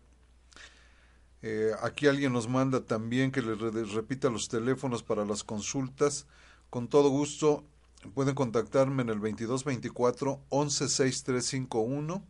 Eh, 1.44 1.72
aquí 1.82 2.08
alguien 2.08 2.34
nos 2.34 2.48
manda 2.48 2.86
también 2.86 3.32
que 3.32 3.42
le 3.42 3.56
repita 3.56 4.30
los 4.30 4.48
teléfonos 4.48 5.04
para 5.04 5.26
las 5.26 5.44
consultas. 5.44 6.26
Con 6.72 6.88
todo 6.88 7.10
gusto 7.10 7.64
pueden 8.10 8.36
contactarme 8.36 9.04
en 9.04 9.10
el 9.10 9.20
2224 9.20 10.46
116351. 10.50 12.26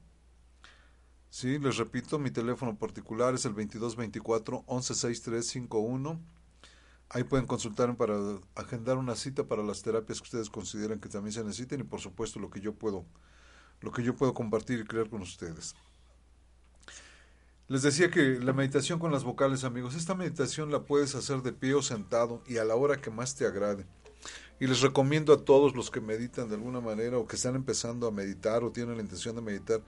Sí, 1.29 1.59
les 1.59 1.77
repito, 1.77 2.19
mi 2.19 2.29
teléfono 2.29 2.77
particular 2.77 3.33
es 3.33 3.45
el 3.45 3.53
2224 3.53 4.65
116351. 4.67 6.19
Ahí 7.09 7.23
pueden 7.23 7.45
consultar 7.45 7.95
para 7.97 8.15
agendar 8.55 8.97
una 8.97 9.15
cita 9.15 9.47
para 9.47 9.63
las 9.63 9.81
terapias 9.81 10.19
que 10.19 10.25
ustedes 10.25 10.49
consideren 10.49 10.99
que 10.99 11.09
también 11.09 11.33
se 11.33 11.43
necesiten 11.43 11.81
y 11.81 11.83
por 11.83 11.99
supuesto 11.99 12.39
lo 12.39 12.49
que 12.49 12.61
yo 12.61 12.73
puedo 12.73 13.05
lo 13.81 13.91
que 13.91 14.03
yo 14.03 14.15
puedo 14.15 14.33
compartir 14.33 14.79
y 14.79 14.85
crear 14.85 15.09
con 15.09 15.21
ustedes. 15.21 15.75
Les 17.67 17.81
decía 17.81 18.11
que 18.11 18.39
la 18.39 18.53
meditación 18.53 18.99
con 18.99 19.11
las 19.11 19.23
vocales, 19.23 19.63
amigos, 19.63 19.95
esta 19.95 20.13
meditación 20.13 20.71
la 20.71 20.83
puedes 20.83 21.15
hacer 21.15 21.41
de 21.41 21.53
pie 21.53 21.73
o 21.73 21.81
sentado 21.81 22.43
y 22.45 22.57
a 22.57 22.65
la 22.65 22.75
hora 22.75 23.01
que 23.01 23.09
más 23.09 23.35
te 23.35 23.45
agrade. 23.45 23.85
Y 24.61 24.67
les 24.67 24.81
recomiendo 24.81 25.33
a 25.33 25.43
todos 25.43 25.75
los 25.75 25.89
que 25.89 26.01
meditan 26.01 26.47
de 26.47 26.53
alguna 26.53 26.81
manera 26.81 27.17
o 27.17 27.25
que 27.25 27.35
están 27.35 27.55
empezando 27.55 28.05
a 28.05 28.11
meditar 28.11 28.63
o 28.63 28.71
tienen 28.71 28.95
la 28.95 29.01
intención 29.01 29.35
de 29.35 29.41
meditar, 29.41 29.81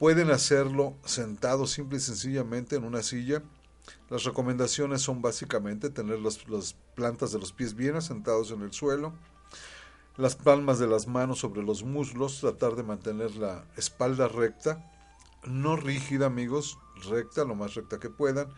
pueden 0.00 0.32
hacerlo 0.32 0.94
sentado 1.04 1.64
simple 1.68 1.98
y 1.98 2.00
sencillamente 2.00 2.74
en 2.74 2.82
una 2.82 3.04
silla. 3.04 3.40
Las 4.08 4.24
recomendaciones 4.24 5.00
son 5.00 5.22
básicamente 5.22 5.90
tener 5.90 6.18
las, 6.18 6.48
las 6.48 6.74
plantas 6.96 7.30
de 7.30 7.38
los 7.38 7.52
pies 7.52 7.76
bien 7.76 7.94
asentados 7.94 8.50
en 8.50 8.62
el 8.62 8.72
suelo, 8.72 9.12
las 10.16 10.34
palmas 10.34 10.80
de 10.80 10.88
las 10.88 11.06
manos 11.06 11.38
sobre 11.38 11.62
los 11.62 11.84
muslos, 11.84 12.40
tratar 12.40 12.74
de 12.74 12.82
mantener 12.82 13.36
la 13.36 13.64
espalda 13.76 14.26
recta, 14.26 14.90
no 15.46 15.76
rígida 15.76 16.26
amigos, 16.26 16.80
recta, 17.08 17.44
lo 17.44 17.54
más 17.54 17.74
recta 17.74 18.00
que 18.00 18.10
puedan. 18.10 18.48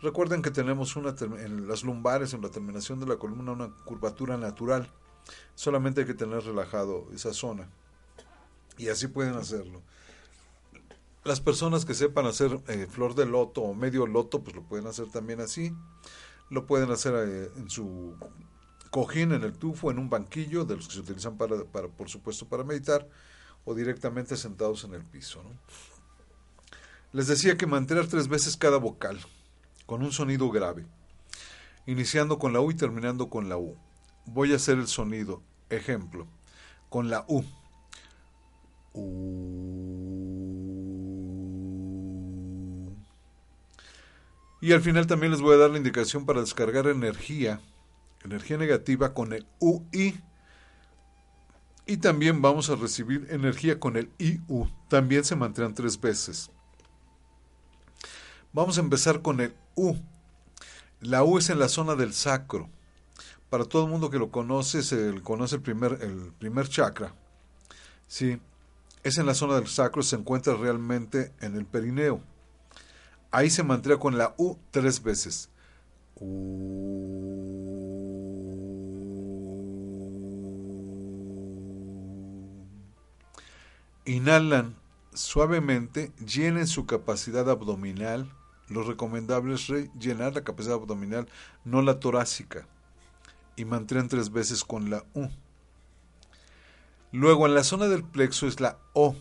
Recuerden 0.00 0.40
que 0.40 0.50
tenemos 0.50 0.96
una 0.96 1.14
en 1.20 1.68
las 1.68 1.84
lumbares, 1.84 2.32
en 2.32 2.40
la 2.40 2.48
terminación 2.48 2.98
de 2.98 3.06
la 3.06 3.16
columna, 3.16 3.52
una 3.52 3.68
curvatura 3.84 4.38
natural. 4.38 4.90
Solamente 5.54 6.02
hay 6.02 6.06
que 6.06 6.14
tener 6.14 6.42
relajado 6.42 7.08
esa 7.14 7.32
zona. 7.32 7.68
Y 8.78 8.88
así 8.88 9.08
pueden 9.08 9.34
hacerlo. 9.34 9.82
Las 11.24 11.40
personas 11.40 11.84
que 11.84 11.94
sepan 11.94 12.26
hacer 12.26 12.60
eh, 12.66 12.86
flor 12.90 13.14
de 13.14 13.26
loto 13.26 13.62
o 13.62 13.74
medio 13.74 14.06
loto, 14.06 14.42
pues 14.42 14.56
lo 14.56 14.62
pueden 14.62 14.86
hacer 14.86 15.08
también 15.10 15.40
así. 15.40 15.72
Lo 16.50 16.66
pueden 16.66 16.90
hacer 16.90 17.14
eh, 17.14 17.50
en 17.56 17.70
su 17.70 18.16
cojín, 18.90 19.32
en 19.32 19.42
el 19.42 19.54
tufo, 19.54 19.90
en 19.90 19.98
un 19.98 20.10
banquillo, 20.10 20.64
de 20.64 20.76
los 20.76 20.86
que 20.86 20.94
se 20.94 21.00
utilizan 21.00 21.38
para, 21.38 21.56
por 21.88 22.10
supuesto, 22.10 22.46
para 22.46 22.64
meditar, 22.64 23.08
o 23.64 23.74
directamente 23.74 24.36
sentados 24.36 24.84
en 24.84 24.94
el 24.94 25.04
piso. 25.04 25.42
Les 27.12 27.26
decía 27.26 27.56
que 27.56 27.66
mantener 27.66 28.06
tres 28.06 28.28
veces 28.28 28.56
cada 28.56 28.76
vocal, 28.76 29.18
con 29.86 30.02
un 30.02 30.12
sonido 30.12 30.50
grave, 30.50 30.84
iniciando 31.86 32.38
con 32.38 32.52
la 32.52 32.60
U 32.60 32.70
y 32.70 32.74
terminando 32.74 33.30
con 33.30 33.48
la 33.48 33.56
U. 33.56 33.76
Voy 34.26 34.52
a 34.52 34.56
hacer 34.56 34.78
el 34.78 34.88
sonido. 34.88 35.42
Ejemplo, 35.70 36.26
con 36.88 37.08
la 37.10 37.24
U. 37.28 37.44
U. 38.92 39.72
Y 44.62 44.72
al 44.72 44.80
final 44.80 45.08
también 45.08 45.32
les 45.32 45.40
voy 45.40 45.54
a 45.56 45.58
dar 45.58 45.70
la 45.70 45.78
indicación 45.78 46.24
para 46.24 46.40
descargar 46.40 46.86
energía, 46.86 47.60
energía 48.24 48.56
negativa 48.56 49.12
con 49.12 49.32
el 49.32 49.44
UI. 49.58 50.20
Y 51.84 51.96
también 51.96 52.40
vamos 52.40 52.70
a 52.70 52.76
recibir 52.76 53.26
energía 53.30 53.80
con 53.80 53.96
el 53.96 54.08
IU. 54.18 54.68
También 54.88 55.24
se 55.24 55.34
mantendrán 55.34 55.74
tres 55.74 56.00
veces. 56.00 56.52
Vamos 58.52 58.78
a 58.78 58.82
empezar 58.82 59.20
con 59.20 59.40
el 59.40 59.52
U. 59.74 59.96
La 61.00 61.24
U 61.24 61.38
es 61.38 61.50
en 61.50 61.58
la 61.58 61.68
zona 61.68 61.96
del 61.96 62.12
sacro. 62.12 62.70
Para 63.52 63.66
todo 63.66 63.84
el 63.84 63.90
mundo 63.90 64.08
que 64.08 64.18
lo 64.18 64.30
conoce, 64.30 64.82
se 64.82 65.20
conoce 65.22 65.56
el 65.56 65.60
primer, 65.60 65.98
el 66.00 66.32
primer 66.38 66.70
chakra. 66.70 67.12
Sí, 68.08 68.40
es 69.02 69.18
en 69.18 69.26
la 69.26 69.34
zona 69.34 69.56
del 69.56 69.66
sacro, 69.66 70.02
se 70.02 70.16
encuentra 70.16 70.54
realmente 70.54 71.34
en 71.42 71.56
el 71.56 71.66
perineo. 71.66 72.22
Ahí 73.30 73.50
se 73.50 73.62
mantiene 73.62 73.98
con 73.98 74.16
la 74.16 74.34
U 74.38 74.56
tres 74.70 75.02
veces. 75.02 75.50
Inhalan 84.06 84.76
suavemente, 85.12 86.10
llenen 86.26 86.66
su 86.66 86.86
capacidad 86.86 87.50
abdominal. 87.50 88.32
Lo 88.70 88.82
recomendable 88.82 89.56
es 89.56 89.68
llenar 90.00 90.32
la 90.32 90.42
capacidad 90.42 90.76
abdominal, 90.76 91.28
no 91.66 91.82
la 91.82 92.00
torácica. 92.00 92.66
Y 93.56 93.64
mantienen 93.64 94.08
tres 94.08 94.30
veces 94.30 94.64
con 94.64 94.90
la 94.90 95.04
U. 95.14 95.28
Luego 97.12 97.46
en 97.46 97.54
la 97.54 97.62
zona 97.62 97.88
del 97.88 98.04
plexo 98.04 98.46
es 98.46 98.60
la 98.60 98.78
O. 98.94 99.14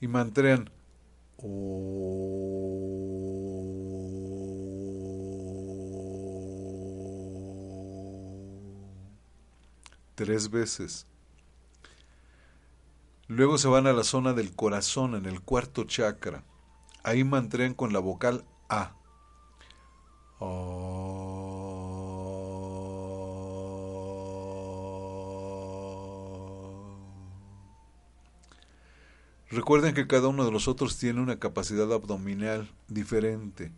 Y 0.00 0.08
mantén 0.08 0.70
tres 10.14 10.50
veces. 10.50 11.06
Luego 13.28 13.58
se 13.58 13.68
van 13.68 13.86
a 13.86 13.92
la 13.92 14.02
zona 14.02 14.32
del 14.32 14.56
corazón, 14.56 15.14
en 15.14 15.26
el 15.26 15.42
cuarto 15.42 15.84
chakra. 15.84 16.44
Ahí 17.04 17.24
mantén 17.24 17.74
con 17.74 17.92
la 17.92 17.98
vocal 17.98 18.44
A. 18.68 18.94
Recuerden 29.50 29.94
que 29.94 30.06
cada 30.06 30.28
uno 30.28 30.44
de 30.44 30.52
los 30.52 30.68
otros 30.68 30.98
tiene 30.98 31.20
una 31.20 31.38
capacidad 31.38 31.90
abdominal 31.92 32.70
diferente. 32.88 33.72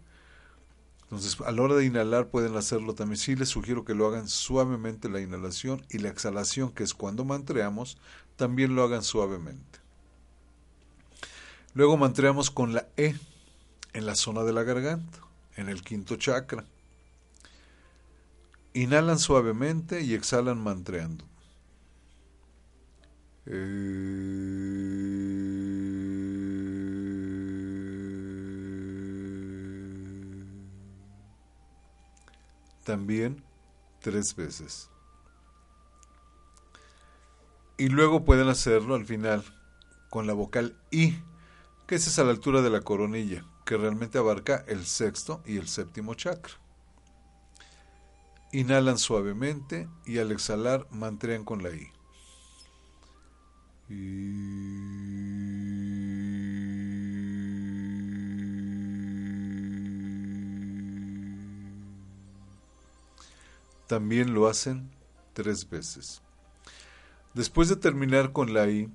Entonces, 1.03 1.41
a 1.41 1.51
la 1.53 1.63
hora 1.63 1.75
de 1.75 1.85
inhalar 1.85 2.29
pueden 2.29 2.57
hacerlo 2.57 2.95
también. 2.95 3.19
Sí 3.19 3.37
les 3.37 3.49
sugiero 3.49 3.85
que 3.85 3.95
lo 3.95 4.07
hagan 4.07 4.29
suavemente 4.29 5.09
la 5.09 5.21
inhalación 5.21 5.85
y 5.89 5.99
la 5.99 6.09
exhalación, 6.09 6.73
que 6.73 6.83
es 6.83 6.95
cuando 6.95 7.25
mantreamos, 7.25 7.99
también 8.37 8.75
lo 8.75 8.83
hagan 8.83 9.03
suavemente. 9.03 9.81
Luego 11.75 11.97
mantreamos 11.97 12.51
con 12.51 12.73
la 12.75 12.89
E 12.97 13.15
en 13.93 14.07
la 14.07 14.15
zona 14.15 14.43
de 14.43 14.53
la 14.53 14.65
garganta, 14.65 15.19
en 15.57 15.69
el 15.69 15.83
quinto 15.83 16.17
chakra. 16.17 16.65
Inhalan 18.73 19.19
suavemente 19.19 20.03
y 20.03 20.15
exhalan 20.15 20.63
mantreando. 20.63 21.25
También 32.91 33.45
tres 34.01 34.35
veces. 34.35 34.91
Y 37.79 37.87
luego 37.87 38.25
pueden 38.25 38.49
hacerlo 38.49 38.97
al 38.97 39.07
final 39.07 39.45
con 40.09 40.27
la 40.27 40.33
vocal 40.33 40.77
I, 40.91 41.17
que 41.87 41.95
es 41.95 42.19
a 42.19 42.25
la 42.25 42.33
altura 42.33 42.63
de 42.63 42.71
la 42.71 42.81
coronilla, 42.81 43.45
que 43.65 43.77
realmente 43.77 44.19
abarca 44.19 44.65
el 44.67 44.85
sexto 44.87 45.41
y 45.47 45.59
el 45.59 45.69
séptimo 45.69 46.15
chakra. 46.15 46.55
Inhalan 48.51 48.99
suavemente 48.99 49.89
y 50.05 50.19
al 50.19 50.33
exhalar 50.33 50.89
mantén 50.91 51.45
con 51.45 51.63
la 51.63 51.71
I. 51.71 51.93
También 63.91 64.35
lo 64.35 64.47
hacen 64.47 64.89
tres 65.33 65.69
veces. 65.69 66.23
Después 67.35 67.69
de 67.69 67.75
terminar 67.75 68.31
con 68.31 68.55
la 68.55 68.69
I, 68.69 68.89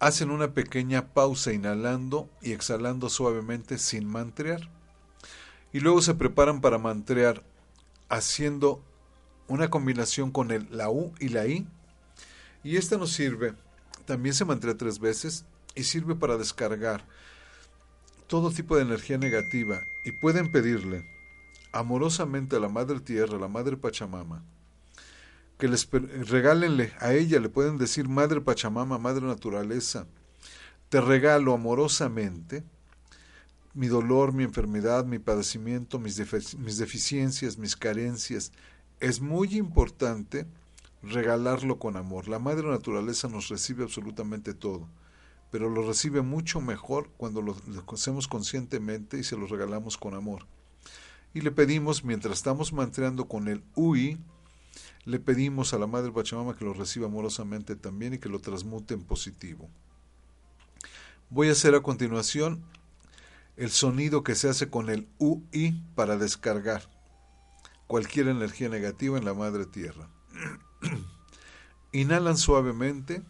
hacen 0.00 0.30
una 0.30 0.52
pequeña 0.52 1.14
pausa 1.14 1.54
inhalando 1.54 2.28
y 2.42 2.52
exhalando 2.52 3.08
suavemente 3.08 3.78
sin 3.78 4.06
mantrear. 4.06 4.68
Y 5.72 5.80
luego 5.80 6.02
se 6.02 6.12
preparan 6.12 6.60
para 6.60 6.76
mantrear 6.76 7.42
haciendo 8.10 8.84
una 9.48 9.70
combinación 9.70 10.30
con 10.30 10.50
el, 10.50 10.68
la 10.70 10.90
U 10.90 11.14
y 11.20 11.30
la 11.30 11.46
I. 11.46 11.66
Y 12.62 12.76
esta 12.76 12.98
nos 12.98 13.12
sirve, 13.12 13.54
también 14.04 14.34
se 14.34 14.44
mantrea 14.44 14.76
tres 14.76 14.98
veces 14.98 15.46
y 15.74 15.84
sirve 15.84 16.16
para 16.16 16.36
descargar 16.36 17.06
todo 18.26 18.50
tipo 18.50 18.76
de 18.76 18.82
energía 18.82 19.16
negativa. 19.16 19.80
Y 20.04 20.12
pueden 20.20 20.52
pedirle 20.52 21.13
amorosamente 21.74 22.56
a 22.56 22.60
la 22.60 22.68
Madre 22.68 23.00
Tierra, 23.00 23.36
a 23.36 23.40
la 23.40 23.48
Madre 23.48 23.76
Pachamama, 23.76 24.42
que 25.58 25.68
les 25.68 25.88
regálenle 25.90 26.92
a 27.00 27.12
ella, 27.12 27.40
le 27.40 27.48
pueden 27.48 27.78
decir 27.78 28.08
Madre 28.08 28.40
Pachamama, 28.40 28.98
Madre 28.98 29.26
Naturaleza, 29.26 30.06
te 30.88 31.00
regalo 31.00 31.52
amorosamente 31.52 32.64
mi 33.74 33.88
dolor, 33.88 34.32
mi 34.32 34.44
enfermedad, 34.44 35.04
mi 35.04 35.18
padecimiento, 35.18 35.98
mis, 35.98 36.16
mis 36.58 36.78
deficiencias, 36.78 37.58
mis 37.58 37.74
carencias. 37.74 38.52
Es 39.00 39.20
muy 39.20 39.56
importante 39.56 40.46
regalarlo 41.02 41.80
con 41.80 41.96
amor. 41.96 42.28
La 42.28 42.38
Madre 42.38 42.68
Naturaleza 42.68 43.28
nos 43.28 43.48
recibe 43.48 43.82
absolutamente 43.82 44.54
todo, 44.54 44.88
pero 45.50 45.68
lo 45.68 45.84
recibe 45.84 46.22
mucho 46.22 46.60
mejor 46.60 47.10
cuando 47.16 47.42
lo, 47.42 47.56
lo 47.66 47.84
hacemos 47.92 48.28
conscientemente 48.28 49.18
y 49.18 49.24
se 49.24 49.36
lo 49.36 49.48
regalamos 49.48 49.98
con 49.98 50.14
amor. 50.14 50.46
Y 51.34 51.40
le 51.40 51.50
pedimos, 51.50 52.04
mientras 52.04 52.38
estamos 52.38 52.72
mantreando 52.72 53.26
con 53.26 53.48
el 53.48 53.64
UI, 53.74 54.18
le 55.04 55.18
pedimos 55.18 55.74
a 55.74 55.78
la 55.78 55.88
Madre 55.88 56.12
Pachamama 56.12 56.56
que 56.56 56.64
lo 56.64 56.72
reciba 56.72 57.06
amorosamente 57.06 57.76
también 57.76 58.14
y 58.14 58.18
que 58.18 58.28
lo 58.28 58.38
transmute 58.38 58.94
en 58.94 59.02
positivo. 59.02 59.68
Voy 61.30 61.48
a 61.48 61.52
hacer 61.52 61.74
a 61.74 61.82
continuación 61.82 62.64
el 63.56 63.70
sonido 63.70 64.22
que 64.22 64.36
se 64.36 64.48
hace 64.48 64.70
con 64.70 64.88
el 64.88 65.08
UI 65.18 65.82
para 65.96 66.16
descargar 66.16 66.88
cualquier 67.88 68.28
energía 68.28 68.68
negativa 68.68 69.18
en 69.18 69.24
la 69.24 69.34
Madre 69.34 69.66
Tierra. 69.66 70.08
Inhalan 71.92 72.36
suavemente 72.36 73.22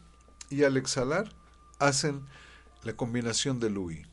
y 0.51 0.65
al 0.65 0.77
exhalar 0.77 1.33
hacen 1.79 2.25
la 2.83 2.95
combinación 2.95 3.61
del 3.61 3.79
UI. 3.79 4.07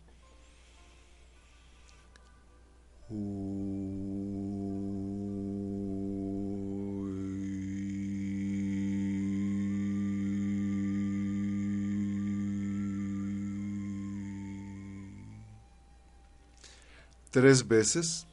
Tres 17.31 17.67
veces. 17.67 18.27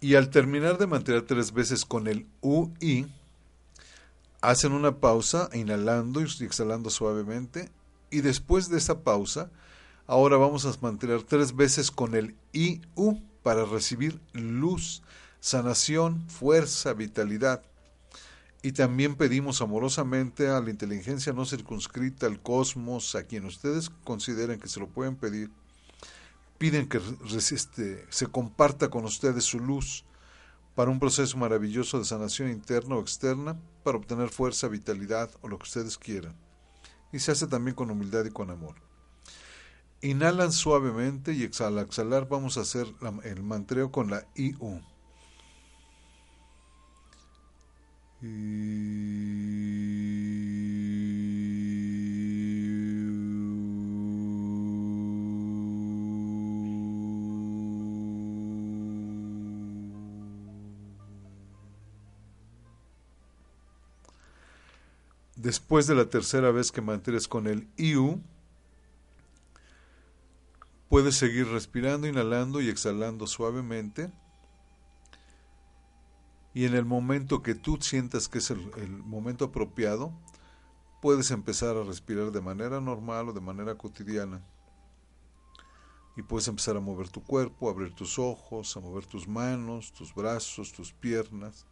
Y 0.00 0.14
al 0.16 0.30
terminar 0.30 0.78
de 0.78 0.86
mantener 0.86 1.22
tres 1.22 1.52
veces 1.52 1.84
con 1.84 2.08
el 2.08 2.26
UI, 2.40 3.06
hacen 4.40 4.72
una 4.72 4.98
pausa 4.98 5.48
inhalando 5.52 6.20
y 6.20 6.44
exhalando 6.44 6.90
suavemente. 6.90 7.70
Y 8.10 8.20
después 8.20 8.68
de 8.68 8.78
esa 8.78 9.02
pausa, 9.02 9.50
ahora 10.06 10.36
vamos 10.36 10.64
a 10.66 10.72
mantener 10.80 11.22
tres 11.22 11.54
veces 11.54 11.90
con 11.90 12.14
el 12.14 12.36
IU 12.52 13.22
para 13.42 13.64
recibir 13.64 14.20
luz. 14.32 15.02
sanación, 15.40 16.28
fuerza, 16.28 16.92
vitalidad. 16.92 17.62
Y 18.62 18.72
también 18.72 19.14
pedimos 19.14 19.60
amorosamente 19.60 20.48
a 20.48 20.60
la 20.60 20.70
inteligencia 20.70 21.32
no 21.32 21.44
circunscrita, 21.44 22.26
al 22.26 22.42
cosmos, 22.42 23.14
a 23.14 23.22
quien 23.24 23.44
ustedes 23.44 23.90
consideren 24.02 24.58
que 24.58 24.66
se 24.66 24.80
lo 24.80 24.88
pueden 24.88 25.14
pedir, 25.14 25.50
piden 26.58 26.88
que 26.88 26.98
resiste, 27.30 28.04
se 28.08 28.26
comparta 28.26 28.90
con 28.90 29.04
ustedes 29.04 29.44
su 29.44 29.60
luz 29.60 30.04
para 30.74 30.90
un 30.90 30.98
proceso 30.98 31.38
maravilloso 31.38 31.98
de 31.98 32.04
sanación 32.04 32.50
interna 32.50 32.96
o 32.96 33.00
externa, 33.00 33.56
para 33.84 33.98
obtener 33.98 34.30
fuerza, 34.30 34.66
vitalidad 34.66 35.30
o 35.42 35.48
lo 35.48 35.58
que 35.58 35.64
ustedes 35.64 35.96
quieran. 35.96 36.34
Y 37.12 37.20
se 37.20 37.32
hace 37.32 37.46
también 37.46 37.76
con 37.76 37.90
humildad 37.90 38.24
y 38.24 38.30
con 38.30 38.50
amor. 38.50 38.85
Inhalan 40.02 40.52
suavemente 40.52 41.32
y 41.32 41.50
al 41.60 41.78
exhalar 41.78 42.28
vamos 42.28 42.58
a 42.58 42.60
hacer 42.60 42.86
el 43.24 43.42
mantreo 43.42 43.90
con 43.90 44.10
la 44.10 44.26
IU. 44.34 44.80
Después 65.36 65.86
de 65.86 65.94
la 65.94 66.06
tercera 66.06 66.50
vez 66.50 66.72
que 66.72 66.80
mantienes 66.80 67.28
con 67.28 67.46
el 67.46 67.68
IU, 67.76 68.20
puedes 70.88 71.16
seguir 71.16 71.48
respirando, 71.48 72.06
inhalando 72.06 72.60
y 72.60 72.68
exhalando 72.68 73.26
suavemente. 73.26 74.10
Y 76.54 76.64
en 76.64 76.74
el 76.74 76.84
momento 76.84 77.42
que 77.42 77.54
tú 77.54 77.78
sientas 77.80 78.28
que 78.28 78.38
es 78.38 78.50
el, 78.50 78.60
momento 79.04 79.46
apropiado, 79.46 80.12
puedes 81.02 81.30
empezar 81.30 81.76
a 81.76 81.82
respirar 81.82 82.30
de 82.32 82.40
manera 82.40 82.80
normal 82.80 83.28
o 83.28 83.32
de 83.32 83.40
manera 83.40 83.74
cotidiana. 83.74 84.42
Y 86.16 86.22
puedes 86.22 86.48
empezar 86.48 86.76
a 86.78 86.80
mover 86.80 87.10
tu 87.10 87.22
cuerpo, 87.22 87.68
a 87.68 87.72
abrir 87.72 87.94
tus 87.94 88.18
ojos, 88.18 88.74
a 88.74 88.80
mover 88.80 89.04
tus 89.04 89.28
manos, 89.28 89.92
tus 89.92 90.14
brazos, 90.14 90.72
tus 90.72 90.94
piernas. 90.94 91.66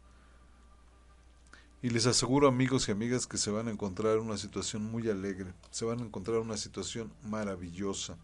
Y 1.81 1.89
les 1.89 2.05
aseguro 2.05 2.47
amigos 2.47 2.87
y 2.87 2.91
amigas 2.91 3.25
que 3.25 3.37
se 3.37 3.49
van 3.49 3.67
a 3.67 3.71
encontrar 3.71 4.17
en 4.17 4.23
una 4.23 4.37
situación 4.37 4.83
muy 4.83 5.09
alegre, 5.09 5.53
se 5.71 5.85
van 5.85 5.99
a 5.99 6.03
encontrar 6.03 6.37
en 6.37 6.43
una 6.43 6.57
situación 6.57 7.11
maravillosa. 7.23 8.19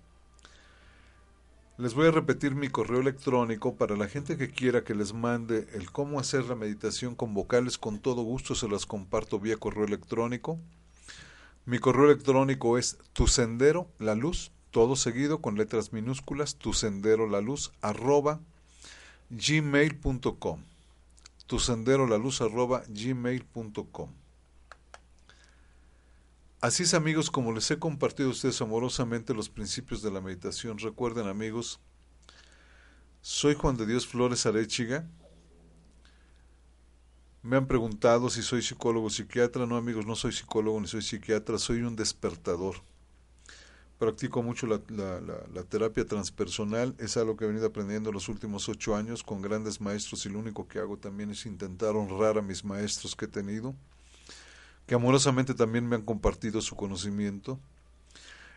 Les 1.81 1.95
voy 1.95 2.09
a 2.09 2.11
repetir 2.11 2.53
mi 2.53 2.67
correo 2.67 3.01
electrónico 3.01 3.75
para 3.75 3.97
la 3.97 4.07
gente 4.07 4.37
que 4.37 4.51
quiera 4.51 4.83
que 4.83 4.93
les 4.93 5.13
mande 5.13 5.67
el 5.73 5.91
cómo 5.91 6.19
hacer 6.19 6.45
la 6.45 6.53
meditación 6.53 7.15
con 7.15 7.33
vocales, 7.33 7.79
con 7.79 7.97
todo 7.97 8.21
gusto 8.21 8.53
se 8.53 8.67
las 8.67 8.85
comparto 8.85 9.39
vía 9.39 9.57
correo 9.57 9.85
electrónico. 9.85 10.59
Mi 11.65 11.79
correo 11.79 12.05
electrónico 12.05 12.77
es 12.77 12.99
tu 13.13 13.25
sendero, 13.25 13.87
la 13.97 14.13
luz, 14.13 14.51
todo 14.69 14.95
seguido 14.95 15.41
con 15.41 15.57
letras 15.57 15.91
minúsculas, 15.91 16.55
tu 16.55 16.73
sendero, 16.73 17.27
la 17.27 17.41
luz, 17.41 17.71
arroba 17.81 18.39
gmail.com 19.31 20.59
tu 21.47 21.57
sendero 21.57 22.05
la 22.05 22.19
luz 22.19 22.41
arroba 22.41 22.83
gmail.com. 22.89 24.20
Así 26.61 26.83
es 26.83 26.93
amigos, 26.93 27.31
como 27.31 27.51
les 27.51 27.71
he 27.71 27.79
compartido 27.79 28.29
a 28.29 28.33
ustedes 28.33 28.61
amorosamente 28.61 29.33
los 29.33 29.49
principios 29.49 30.03
de 30.03 30.11
la 30.11 30.21
meditación, 30.21 30.77
recuerden 30.77 31.27
amigos, 31.27 31.79
soy 33.19 33.55
Juan 33.55 33.77
de 33.77 33.87
Dios 33.87 34.05
Flores 34.05 34.45
Arechiga. 34.45 35.09
Me 37.41 37.57
han 37.57 37.65
preguntado 37.65 38.29
si 38.29 38.43
soy 38.43 38.61
psicólogo 38.61 39.07
o 39.07 39.09
psiquiatra. 39.09 39.65
No 39.65 39.75
amigos, 39.75 40.05
no 40.05 40.15
soy 40.15 40.33
psicólogo 40.33 40.79
ni 40.79 40.87
soy 40.87 41.01
psiquiatra, 41.01 41.57
soy 41.57 41.81
un 41.81 41.95
despertador 41.95 42.75
practico 44.01 44.41
mucho 44.41 44.65
la, 44.65 44.81
la, 44.89 45.63
terapia 45.63 46.03
transpersonal, 46.05 46.95
es 46.97 47.17
algo 47.17 47.37
que 47.37 47.45
he 47.45 47.47
venido 47.47 47.67
aprendiendo 47.67 48.11
los 48.11 48.29
últimos 48.29 48.67
ocho 48.67 48.95
años 48.95 49.21
con 49.21 49.43
grandes 49.43 49.79
maestros 49.79 50.25
y 50.25 50.29
lo 50.29 50.39
único 50.39 50.67
que 50.67 50.79
hago 50.79 50.97
también 50.97 51.29
es 51.29 51.45
intentar 51.45 51.95
honrar 51.95 52.39
a 52.39 52.41
mis 52.41 52.65
maestros 52.65 53.15
que 53.15 53.25
he 53.25 53.27
tenido, 53.27 53.75
que 54.91 54.95
amorosamente 54.95 55.53
también 55.53 55.87
me 55.87 55.95
han 55.95 56.01
compartido 56.01 56.59
su 56.59 56.75
conocimiento 56.75 57.57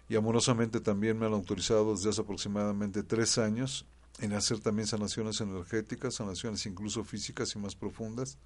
y 0.08 0.16
amorosamente 0.16 0.80
también 0.80 1.16
me 1.16 1.26
han 1.26 1.32
autorizado 1.32 1.94
desde 1.94 2.10
hace 2.10 2.22
aproximadamente 2.22 3.04
tres 3.04 3.38
años 3.38 3.86
en 4.18 4.32
hacer 4.32 4.58
también 4.58 4.88
sanaciones 4.88 5.40
energéticas, 5.40 6.14
sanaciones 6.14 6.66
incluso 6.66 7.04
físicas 7.04 7.54
y 7.54 7.60
más 7.60 7.76
profundas. 7.76 8.36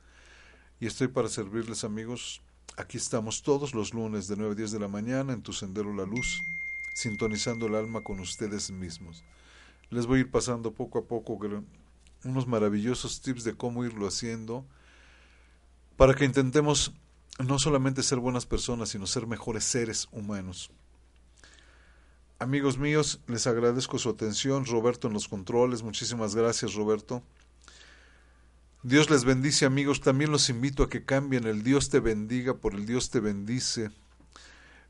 Y 0.81 0.87
estoy 0.87 1.09
para 1.09 1.31
servirles 1.31 1.83
amigos. 1.83 2.43
Aquí 2.77 2.99
estamos 2.99 3.43
todos 3.43 3.73
los 3.73 3.95
lunes 3.95 4.29
de 4.29 4.37
9 4.37 4.53
a 4.53 4.55
10 4.55 4.73
de 4.73 4.81
la 4.81 4.89
mañana 4.89 5.33
en 5.33 5.41
Tu 5.41 5.55
Sendero 5.55 5.95
La 5.95 6.05
Luz 6.05 6.43
sintonizando 6.95 7.69
el 7.69 7.75
alma 7.75 8.03
con 8.03 8.21
ustedes 8.21 8.71
mismos. 8.71 9.25
Les 9.89 10.05
voy 10.05 10.19
a 10.19 10.21
ir 10.25 10.31
pasando 10.31 10.75
poco 10.75 10.99
a 10.99 11.07
poco 11.07 11.41
unos 12.23 12.47
maravillosos 12.47 13.23
tips 13.23 13.45
de 13.45 13.55
cómo 13.55 13.87
irlo 13.87 14.07
haciendo 14.07 14.67
para 15.97 16.13
que 16.13 16.27
intentemos 16.27 16.93
no 17.39 17.59
solamente 17.59 18.03
ser 18.03 18.19
buenas 18.19 18.47
personas, 18.47 18.91
sino 18.91 19.07
ser 19.07 19.27
mejores 19.27 19.65
seres 19.65 20.09
humanos. 20.13 20.71
Amigos 22.41 22.79
míos, 22.79 23.21
les 23.27 23.47
agradezco 23.47 23.99
su 23.99 24.11
atención. 24.11 24.65
Roberto 24.65 25.09
en 25.09 25.15
los 25.15 25.29
controles, 25.29 25.83
muchísimas 25.83 26.35
gracias 26.35 26.75
Roberto. 26.75 27.23
Dios 28.85 29.11
les 29.11 29.25
bendice 29.25 29.67
amigos, 29.67 30.01
también 30.01 30.31
los 30.31 30.49
invito 30.49 30.85
a 30.85 30.89
que 30.89 31.05
cambien 31.05 31.45
el 31.45 31.65
Dios 31.65 31.91
te 31.91 31.99
bendiga 31.99 32.55
por 32.55 32.75
el 32.75 32.87
Dios 32.87 33.11
te 33.11 33.19
bendice. 33.19 33.91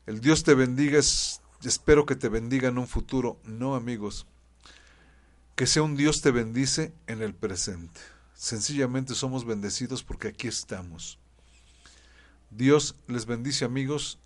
El 0.05 0.21
Dios 0.21 0.43
te 0.43 0.53
bendiga 0.53 0.99
es 0.99 1.41
espero 1.63 2.05
que 2.05 2.15
te 2.15 2.29
bendiga 2.29 2.69
en 2.69 2.77
un 2.77 2.87
futuro. 2.87 3.39
No, 3.43 3.75
amigos. 3.75 4.27
Que 5.55 5.67
sea 5.67 5.83
un 5.83 5.95
Dios 5.95 6.21
te 6.21 6.31
bendice 6.31 6.93
en 7.07 7.21
el 7.21 7.33
presente. 7.33 7.99
Sencillamente 8.35 9.15
somos 9.15 9.43
bendecidos 9.43 10.03
porque 10.03 10.29
aquí 10.29 10.47
estamos. 10.47 11.19
Dios 12.49 12.95
les 13.07 13.25
bendice, 13.25 13.65
amigos. 13.65 14.19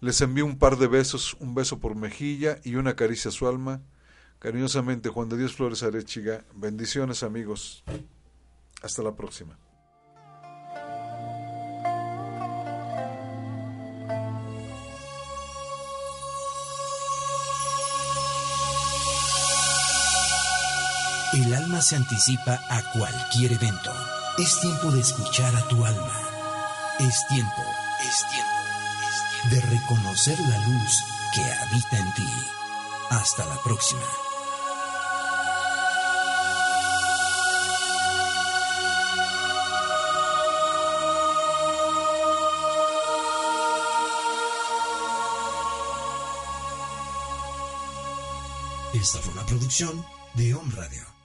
Les 0.00 0.20
envío 0.20 0.46
un 0.46 0.58
par 0.58 0.78
de 0.78 0.86
besos, 0.86 1.36
un 1.40 1.54
beso 1.54 1.78
por 1.78 1.94
mejilla 1.94 2.58
y 2.64 2.76
una 2.76 2.96
caricia 2.96 3.28
a 3.28 3.32
su 3.32 3.46
alma. 3.48 3.82
Cariñosamente, 4.38 5.10
Juan 5.10 5.28
de 5.28 5.36
Dios 5.36 5.54
Flores 5.54 5.82
Arechiga. 5.82 6.44
Bendiciones, 6.54 7.22
amigos. 7.22 7.84
Hasta 8.82 9.02
la 9.02 9.14
próxima. 9.14 9.58
El 21.32 21.54
alma 21.54 21.80
se 21.80 21.94
anticipa 21.94 22.58
a 22.68 22.82
cualquier 22.92 23.52
evento. 23.52 23.92
Es 24.36 24.58
tiempo 24.60 24.90
de 24.90 25.00
escuchar 25.00 25.54
a 25.54 25.68
tu 25.68 25.84
alma. 25.84 26.29
Es 27.08 27.26
tiempo, 27.28 27.62
es 28.00 28.26
tiempo, 28.28 28.60
es 29.08 29.40
tiempo 29.40 29.54
de 29.54 29.60
reconocer 29.78 30.38
la 30.38 30.58
luz 30.58 31.02
que 31.34 31.42
habita 31.42 31.96
en 31.96 32.12
ti. 32.12 32.28
Hasta 33.08 33.46
la 33.46 33.56
próxima. 33.62 34.02
Esta 48.92 49.20
fue 49.20 49.32
una 49.32 49.46
producción 49.46 50.04
de 50.34 50.54
Home 50.54 50.74
Radio. 50.74 51.19